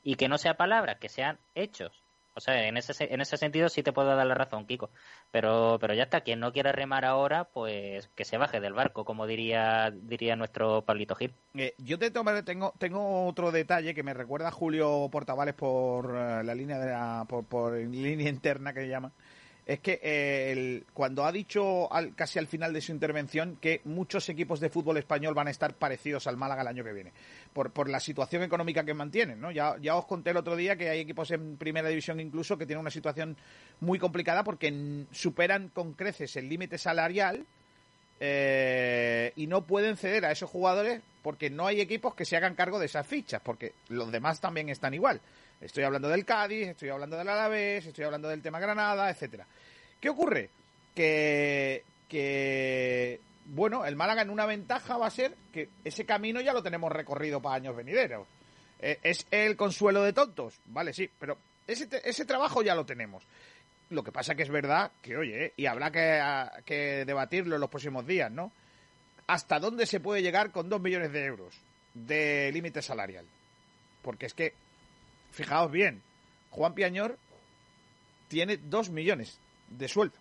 [0.04, 1.92] Y que no sea palabras, que sean hechos.
[2.34, 4.90] O sea, en ese, en ese sentido sí te puedo dar la razón, Kiko.
[5.32, 9.06] Pero, pero ya está, quien no quiera remar ahora, pues que se baje del barco,
[9.06, 11.34] como diría, diría nuestro Pablito Gil.
[11.56, 16.16] Eh, yo te tomaré, tengo, tengo otro detalle que me recuerda a Julio Portavales por
[16.16, 19.12] eh, la línea de la, por, por línea interna que llama.
[19.70, 23.82] Es que eh, el- cuando ha dicho al- casi al final de su intervención que
[23.86, 27.12] muchos equipos de fútbol español van a estar parecidos al Málaga el año que viene,
[27.54, 29.52] por, la situación económica que mantienen, ¿no?
[29.52, 32.66] Ya, ya os conté el otro día que hay equipos en primera división incluso que
[32.66, 33.38] tienen una situación
[33.80, 37.46] muy complicada porque superan con creces el límite salarial
[38.20, 42.56] eh, y no pueden ceder a esos jugadores porque no hay equipos que se hagan
[42.56, 45.22] cargo de esas fichas, porque los demás también están igual.
[45.62, 49.46] Estoy hablando del Cádiz, estoy hablando del Alavés, estoy hablando del tema Granada, etcétera.
[50.00, 50.50] ¿Qué ocurre?
[50.96, 56.54] Que, que bueno, el Málaga en una ventaja va a ser que ese camino ya
[56.54, 58.28] lo tenemos recorrido para años venideros.
[58.80, 63.24] Eh, es el consuelo de tontos, vale, sí, pero ese, ese trabajo ya lo tenemos.
[63.90, 66.22] Lo que pasa que es verdad que, oye, y habrá que,
[66.64, 68.52] que debatirlo en los próximos días, ¿no?
[69.28, 71.56] ¿Hasta dónde se puede llegar con dos millones de euros
[71.94, 73.26] de límite salarial?
[74.02, 74.54] Porque es que,
[75.32, 76.02] fijaos bien,
[76.52, 77.18] Juan Piañor
[78.28, 79.38] tiene dos millones
[79.70, 80.16] de sueldo.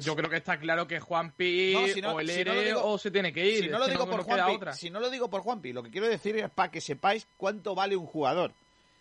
[0.00, 2.84] Yo creo que está claro que Juanpi No, si no- o el si no digo-
[2.84, 3.64] o se tiene que ir.
[3.64, 6.06] Si no lo digo por Juanpi, si no lo digo por Juanpi, lo que quiero
[6.08, 8.52] decir es para que sepáis cuánto vale un jugador.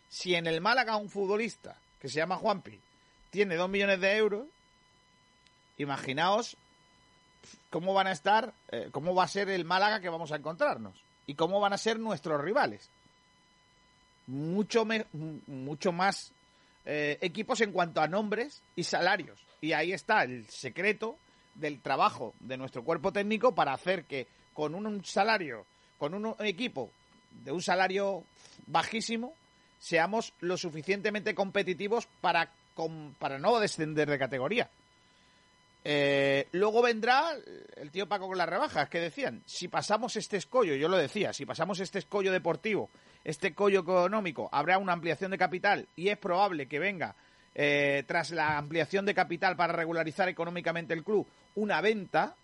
[0.10, 2.80] Si en el Málaga un futbolista que se llama Juanpi
[3.30, 4.48] tiene dos millones de euros,
[5.78, 6.56] imaginaos
[7.70, 10.96] cómo van a estar, eh, cómo va a ser el Málaga que vamos a encontrarnos
[11.26, 12.90] y cómo van a ser nuestros rivales.
[14.28, 15.06] Mucho, me-
[15.48, 16.32] mucho más
[16.86, 19.40] eh, equipos en cuanto a nombres y salarios.
[19.62, 21.18] Y ahí está el secreto
[21.56, 25.66] del trabajo de nuestro cuerpo técnico para hacer que con un, salario,
[25.98, 26.92] con un equipo
[27.44, 28.24] de un salario
[28.68, 29.34] bajísimo,
[29.80, 32.52] seamos lo suficientemente competitivos para,
[33.20, 34.70] para no descender de categoría.
[35.84, 37.34] Eh, luego vendrá
[37.78, 41.32] el tío Paco con las rebajas, que decían, si pasamos este escollo, yo lo decía,
[41.32, 42.90] si pasamos este escollo deportivo,
[43.28, 47.14] este escollo económico, habrá una ampliación de capital y es probable que venga,
[47.54, 52.36] eh, tras la ampliación de capital para regularizar económicamente el club, una venta,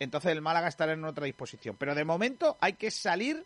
[0.00, 1.76] entonces el Málaga estará en otra disposición.
[1.78, 3.44] Pero de momento hay que salir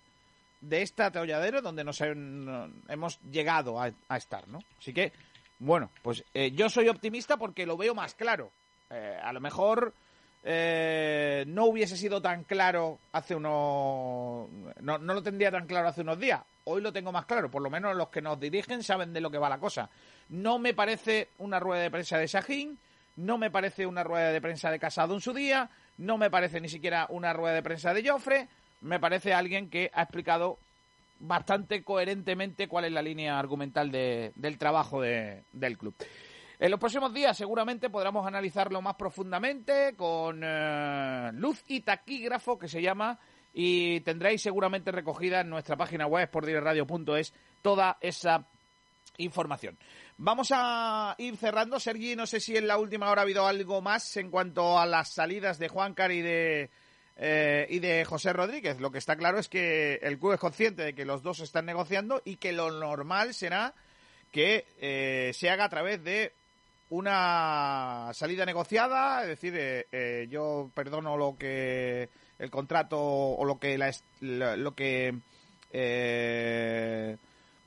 [0.63, 4.61] de este atolladero donde nos hem- hemos llegado a, a estar, ¿no?
[4.79, 5.13] Así que,
[5.59, 8.51] bueno, pues eh, yo soy optimista porque lo veo más claro.
[8.91, 9.93] Eh, a lo mejor
[10.43, 14.49] eh, no hubiese sido tan claro hace unos...
[14.81, 16.41] No, no lo tendría tan claro hace unos días.
[16.65, 17.51] Hoy lo tengo más claro.
[17.51, 19.91] Por lo menos los que nos dirigen saben de lo que va la cosa.
[20.29, 22.79] No me parece una rueda de prensa de Sajín.
[23.17, 25.69] No me parece una rueda de prensa de Casado en su día.
[25.99, 28.49] No me parece ni siquiera una rueda de prensa de Joffre.
[28.81, 30.59] Me parece alguien que ha explicado
[31.19, 35.95] bastante coherentemente cuál es la línea argumental de- del trabajo de- del club.
[36.61, 42.69] En los próximos días seguramente podremos analizarlo más profundamente con eh, luz y taquígrafo que
[42.69, 43.19] se llama
[43.55, 47.33] y tendréis seguramente recogida en nuestra página web sportdireradio.es
[47.63, 48.47] toda esa
[49.17, 49.79] información.
[50.19, 51.81] Vamos a ir cerrando.
[51.81, 54.85] Sergi, no sé si en la última hora ha habido algo más en cuanto a
[54.85, 56.69] las salidas de Juancar y de,
[57.17, 58.79] eh, y de José Rodríguez.
[58.81, 61.65] Lo que está claro es que el club es consciente de que los dos están
[61.65, 63.75] negociando y que lo normal será
[64.31, 66.35] que eh, se haga a través de
[66.91, 73.59] una salida negociada, es decir, eh, eh, yo perdono lo que el contrato o lo
[73.59, 75.15] que la, lo, que
[75.73, 77.17] eh,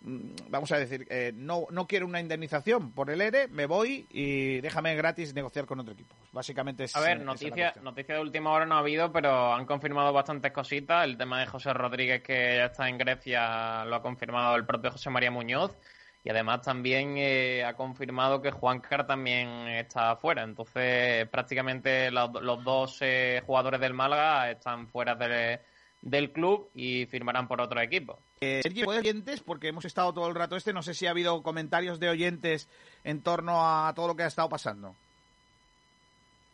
[0.01, 4.07] mm, vamos a decir, eh, no, no quiero una indemnización por el ERE, me voy
[4.09, 6.15] y déjame gratis negociar con otro equipo.
[6.33, 10.11] Básicamente es A ver, noticia, noticia de última hora no ha habido, pero han confirmado
[10.11, 11.05] bastantes cositas.
[11.05, 14.91] El tema de José Rodríguez, que ya está en Grecia, lo ha confirmado el propio
[14.91, 15.77] José María Muñoz.
[16.25, 20.43] Y además también eh, ha confirmado que Juan Car también está fuera.
[20.43, 25.59] Entonces, prácticamente los, los dos eh, jugadores del Málaga están fuera del-
[26.01, 28.19] del club y firmarán por otro equipo.
[28.41, 29.41] Eh, Sergi, ¿puedes oyentes?
[29.41, 32.67] Porque hemos estado todo el rato este, no sé si ha habido comentarios de oyentes
[33.05, 34.95] en torno a todo lo que ha estado pasando.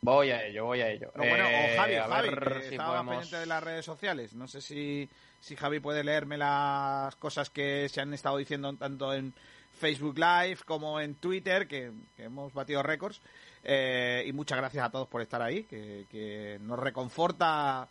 [0.01, 1.11] Voy a ello, voy a ello.
[1.15, 3.63] No, bueno, Eh, o Javi, a Javi, ver que si estaba podemos- pendiente de las
[3.63, 4.33] redes sociales.
[4.33, 5.09] No sé si,
[5.41, 9.33] si Javi puede leerme las cosas que se han estado diciendo tanto en
[9.79, 13.21] Facebook Live como en Twitter, que, que hemos batido récords.
[13.63, 17.87] Eh, y muchas gracias a todos por estar ahí, que, que nos reconforta,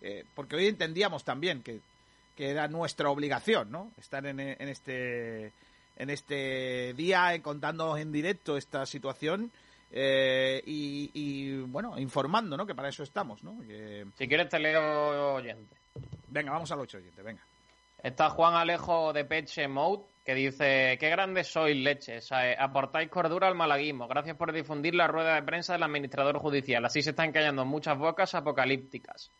[0.00, 1.80] eh, porque hoy entendíamos también que,
[2.36, 3.90] que era nuestra obligación, ¿no?
[3.98, 5.52] Estar en, en este
[5.96, 9.50] en este día eh, contándonos en directo esta situación
[9.90, 12.64] eh, y, y, bueno, informando, ¿no?
[12.66, 13.58] Que para eso estamos, ¿no?
[13.66, 15.74] Que- Si quieres te leo oyente.
[16.28, 17.42] Venga, vamos al 8 oyente, venga.
[18.00, 23.48] Está Juan Alejo de Peche Mode, que dice, qué grandes sois leches, eh, aportáis cordura
[23.48, 27.32] al malaguismo, gracias por difundir la rueda de prensa del administrador judicial, así se están
[27.32, 29.30] callando muchas bocas apocalípticas.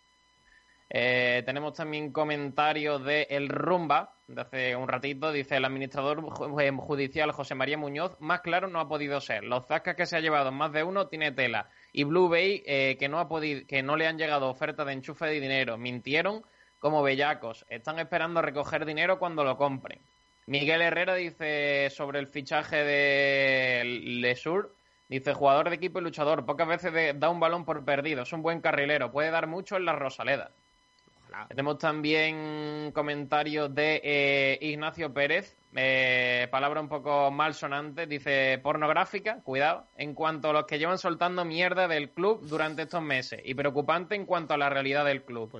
[0.88, 6.24] Eh, tenemos también comentarios de El Rumba, de hace un ratito, dice el administrador
[6.58, 9.44] eh, judicial José María Muñoz, más claro no ha podido ser.
[9.44, 11.68] Los zascas que se ha llevado más de uno tiene tela.
[11.92, 14.94] Y Blue Bay, eh, que, no ha podido, que no le han llegado ofertas de
[14.94, 15.76] enchufe de dinero.
[15.76, 16.40] Mintieron
[16.78, 17.66] como bellacos.
[17.68, 20.00] Están esperando recoger dinero cuando lo compren.
[20.48, 24.74] Miguel Herrera dice sobre el fichaje de Lesur,
[25.06, 28.40] dice jugador de equipo y luchador, pocas veces da un balón por perdido, es un
[28.40, 30.50] buen carrilero, puede dar mucho en la Rosaleda.
[31.48, 39.84] Tenemos también comentarios de eh, Ignacio Pérez, eh, palabra un poco malsonante, dice pornográfica, cuidado,
[39.98, 44.14] en cuanto a los que llevan soltando mierda del club durante estos meses y preocupante
[44.14, 45.50] en cuanto a la realidad del club.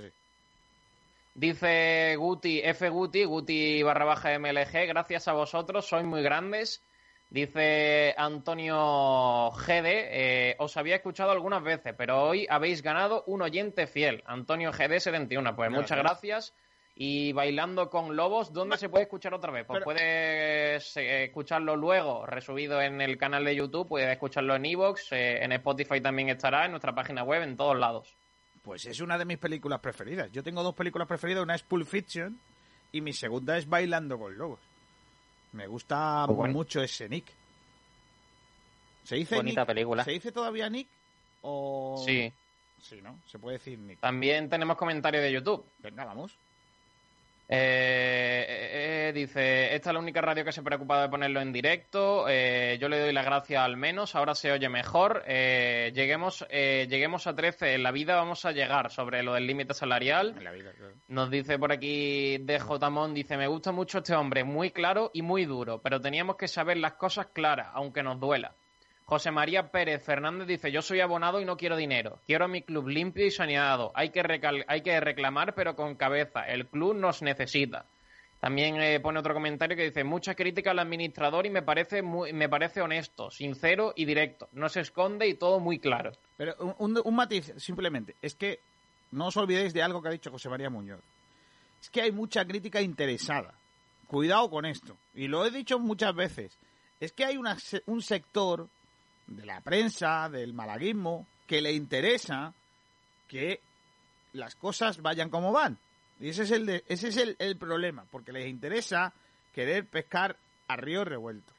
[1.39, 6.85] Dice Guti, F Guti, Guti barra baja MLG, gracias a vosotros, sois muy grandes.
[7.31, 13.87] Dice Antonio GD, eh, os había escuchado algunas veces, pero hoy habéis ganado un oyente
[13.87, 15.55] fiel, Antonio GD71.
[15.55, 16.57] Pues muchas gracias.
[16.97, 19.65] Y Bailando con Lobos, ¿dónde se puede escuchar otra vez?
[19.65, 24.67] Pues Pero- puedes eh, escucharlo luego, resubido en el canal de YouTube, puedes escucharlo en
[24.67, 28.19] Evox, en Spotify también estará, en nuestra página web, en todos lados.
[28.69, 30.31] Pues es una de mis películas preferidas.
[30.31, 32.39] Yo tengo dos películas preferidas, una es Pulp Fiction
[32.93, 34.61] y mi segunda es Bailando con Lobos.
[35.53, 36.53] Me gusta bueno.
[36.53, 37.33] mucho ese Nick.
[39.05, 39.69] ¿Se dice Bonita Nick?
[39.69, 40.05] película.
[40.05, 40.87] ¿Se dice todavía Nick?
[41.41, 42.03] O...
[42.05, 42.31] Sí.
[42.79, 43.19] Sí, ¿no?
[43.27, 44.01] Se puede decir Nick.
[44.01, 45.65] También tenemos comentarios de YouTube.
[45.79, 46.37] Venga, vamos.
[47.51, 51.41] Eh, eh, eh, dice, esta es la única radio que se ha preocupado de ponerlo
[51.41, 52.27] en directo.
[52.29, 55.23] eh, yo le doy las gracias al menos, ahora se oye mejor.
[55.27, 59.47] eh, lleguemos, eh, lleguemos a 13, en la vida vamos a llegar sobre lo del
[59.47, 60.35] límite salarial.
[60.37, 60.93] En la vida, claro.
[61.09, 65.23] Nos dice por aquí DJ Mon, dice, me gusta mucho este hombre, muy claro y
[65.23, 68.55] muy duro, pero teníamos que saber las cosas claras, aunque nos duela.
[69.09, 72.19] José María Pérez Fernández dice, yo soy abonado y no quiero dinero.
[72.27, 73.91] Quiero mi club limpio y saneado.
[73.95, 76.43] Hay que, reclamar, pero con cabeza.
[76.47, 77.87] El club nos necesita.
[78.39, 82.35] También eh, pone otro comentario que dice, mucha crítica al administrador y me parece, muy,
[82.35, 84.51] me parece honesto, sincero y directo.
[84.53, 86.13] No se esconde y todo muy claro.
[86.37, 88.61] Pero un, un- un matiz, simplemente, es que
[89.13, 91.01] no os olvidéis de algo que ha dicho José María Muñoz.
[91.81, 93.55] Es que hay mucha crítica interesada.
[94.07, 94.99] Cuidado con esto.
[95.15, 96.59] Y lo he dicho muchas veces.
[97.01, 98.69] Es que hay un sector
[99.29, 102.53] de la prensa, del malaguismo, que le interesa
[103.29, 103.61] que
[104.33, 105.79] las cosas vayan como van.
[106.21, 109.13] Y ese es el, de- ese es el, el problema, porque les interesa
[109.55, 111.53] querer pescar a río revuelto.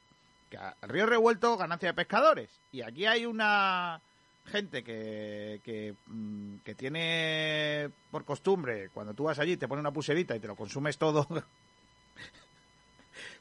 [0.50, 2.50] Que a, río revuelto, ganancia de pescadores.
[2.72, 4.02] Y aquí hay una
[4.46, 9.92] gente que, que, mm, que tiene por costumbre, cuando tú vas allí, te pone una
[9.92, 11.28] pulserita y te lo consumes todo,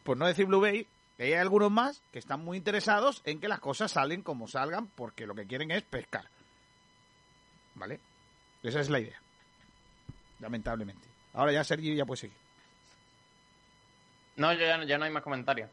[0.05, 0.87] por no decir Blue Bay,
[1.25, 5.27] hay algunos más que están muy interesados en que las cosas salen como salgan, porque
[5.27, 6.25] lo que quieren es pescar.
[7.75, 8.01] ¿Vale?
[8.63, 9.21] Esa es la idea.
[10.41, 11.09] Lamentablemente.
[11.35, 12.37] Ahora ya Sergio ya puede seguir.
[14.37, 15.69] No, ya, ya no hay más comentarios.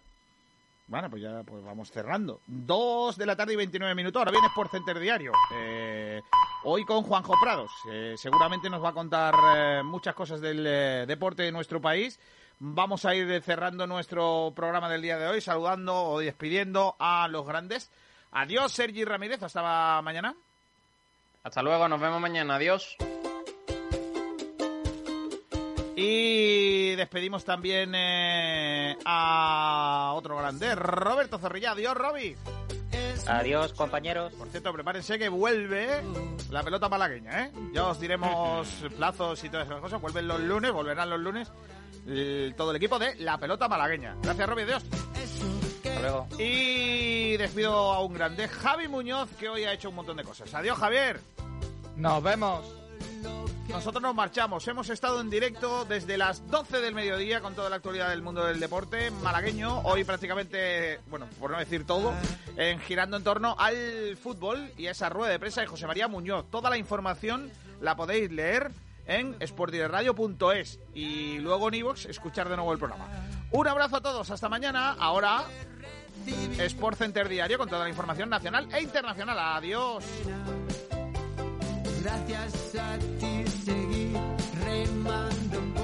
[0.87, 2.41] Bueno, pues ya pues vamos cerrando.
[2.45, 4.19] Dos de la tarde y 29 minutos.
[4.19, 5.31] Ahora vienes por Center Diario.
[5.51, 6.21] Eh,
[6.63, 7.71] hoy con Juanjo Prados.
[7.91, 12.19] Eh, seguramente nos va a contar eh, muchas cosas del eh, deporte de nuestro país.
[12.59, 17.45] Vamos a ir cerrando nuestro programa del día de hoy, saludando o despidiendo a los
[17.45, 17.91] grandes.
[18.31, 19.43] Adiós, Sergi Ramírez.
[19.43, 20.35] Hasta mañana.
[21.43, 22.55] Hasta luego, nos vemos mañana.
[22.55, 22.95] Adiós.
[25.97, 31.71] Y despedimos también eh, a otro grande, Roberto Zorrilla.
[31.71, 32.35] Adiós, Roby.
[33.27, 34.33] Adiós, compañeros.
[34.33, 36.03] Por cierto, prepárense que vuelve
[36.51, 37.51] la pelota malagueña, ¿eh?
[37.73, 38.67] Ya os diremos
[38.97, 40.01] plazos y todas esas cosas.
[40.01, 41.51] Vuelven los lunes, volverán los lunes
[42.55, 44.15] todo el equipo de la pelota malagueña.
[44.21, 44.83] Gracias.
[45.83, 46.27] Hasta luego.
[46.37, 50.53] Y despido a un grande, Javi Muñoz, que hoy ha hecho un montón de cosas.
[50.53, 51.19] Adiós, Javier.
[51.95, 52.65] Nos vemos.
[53.69, 54.67] nosotros nos marchamos.
[54.67, 58.45] Hemos estado en directo desde las 12 del mediodía con toda la actualidad del mundo
[58.45, 59.81] del deporte malagueño.
[59.81, 62.13] Hoy prácticamente, bueno, por no decir todo,
[62.57, 66.07] en girando en torno al fútbol y a esa rueda de prensa de José María
[66.07, 66.45] Muñoz.
[66.51, 68.71] Toda la información la podéis leer
[69.05, 73.07] en sportdireradio.es y luego en iVoox escuchar de nuevo el programa.
[73.51, 74.95] Un abrazo a todos, hasta mañana.
[74.99, 75.45] Ahora,
[76.57, 79.37] Sport Center Diario con toda la información nacional e internacional.
[79.39, 80.03] Adiós.
[82.01, 84.13] Gracias a ti
[84.63, 85.74] remando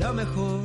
[0.00, 0.60] lo mejor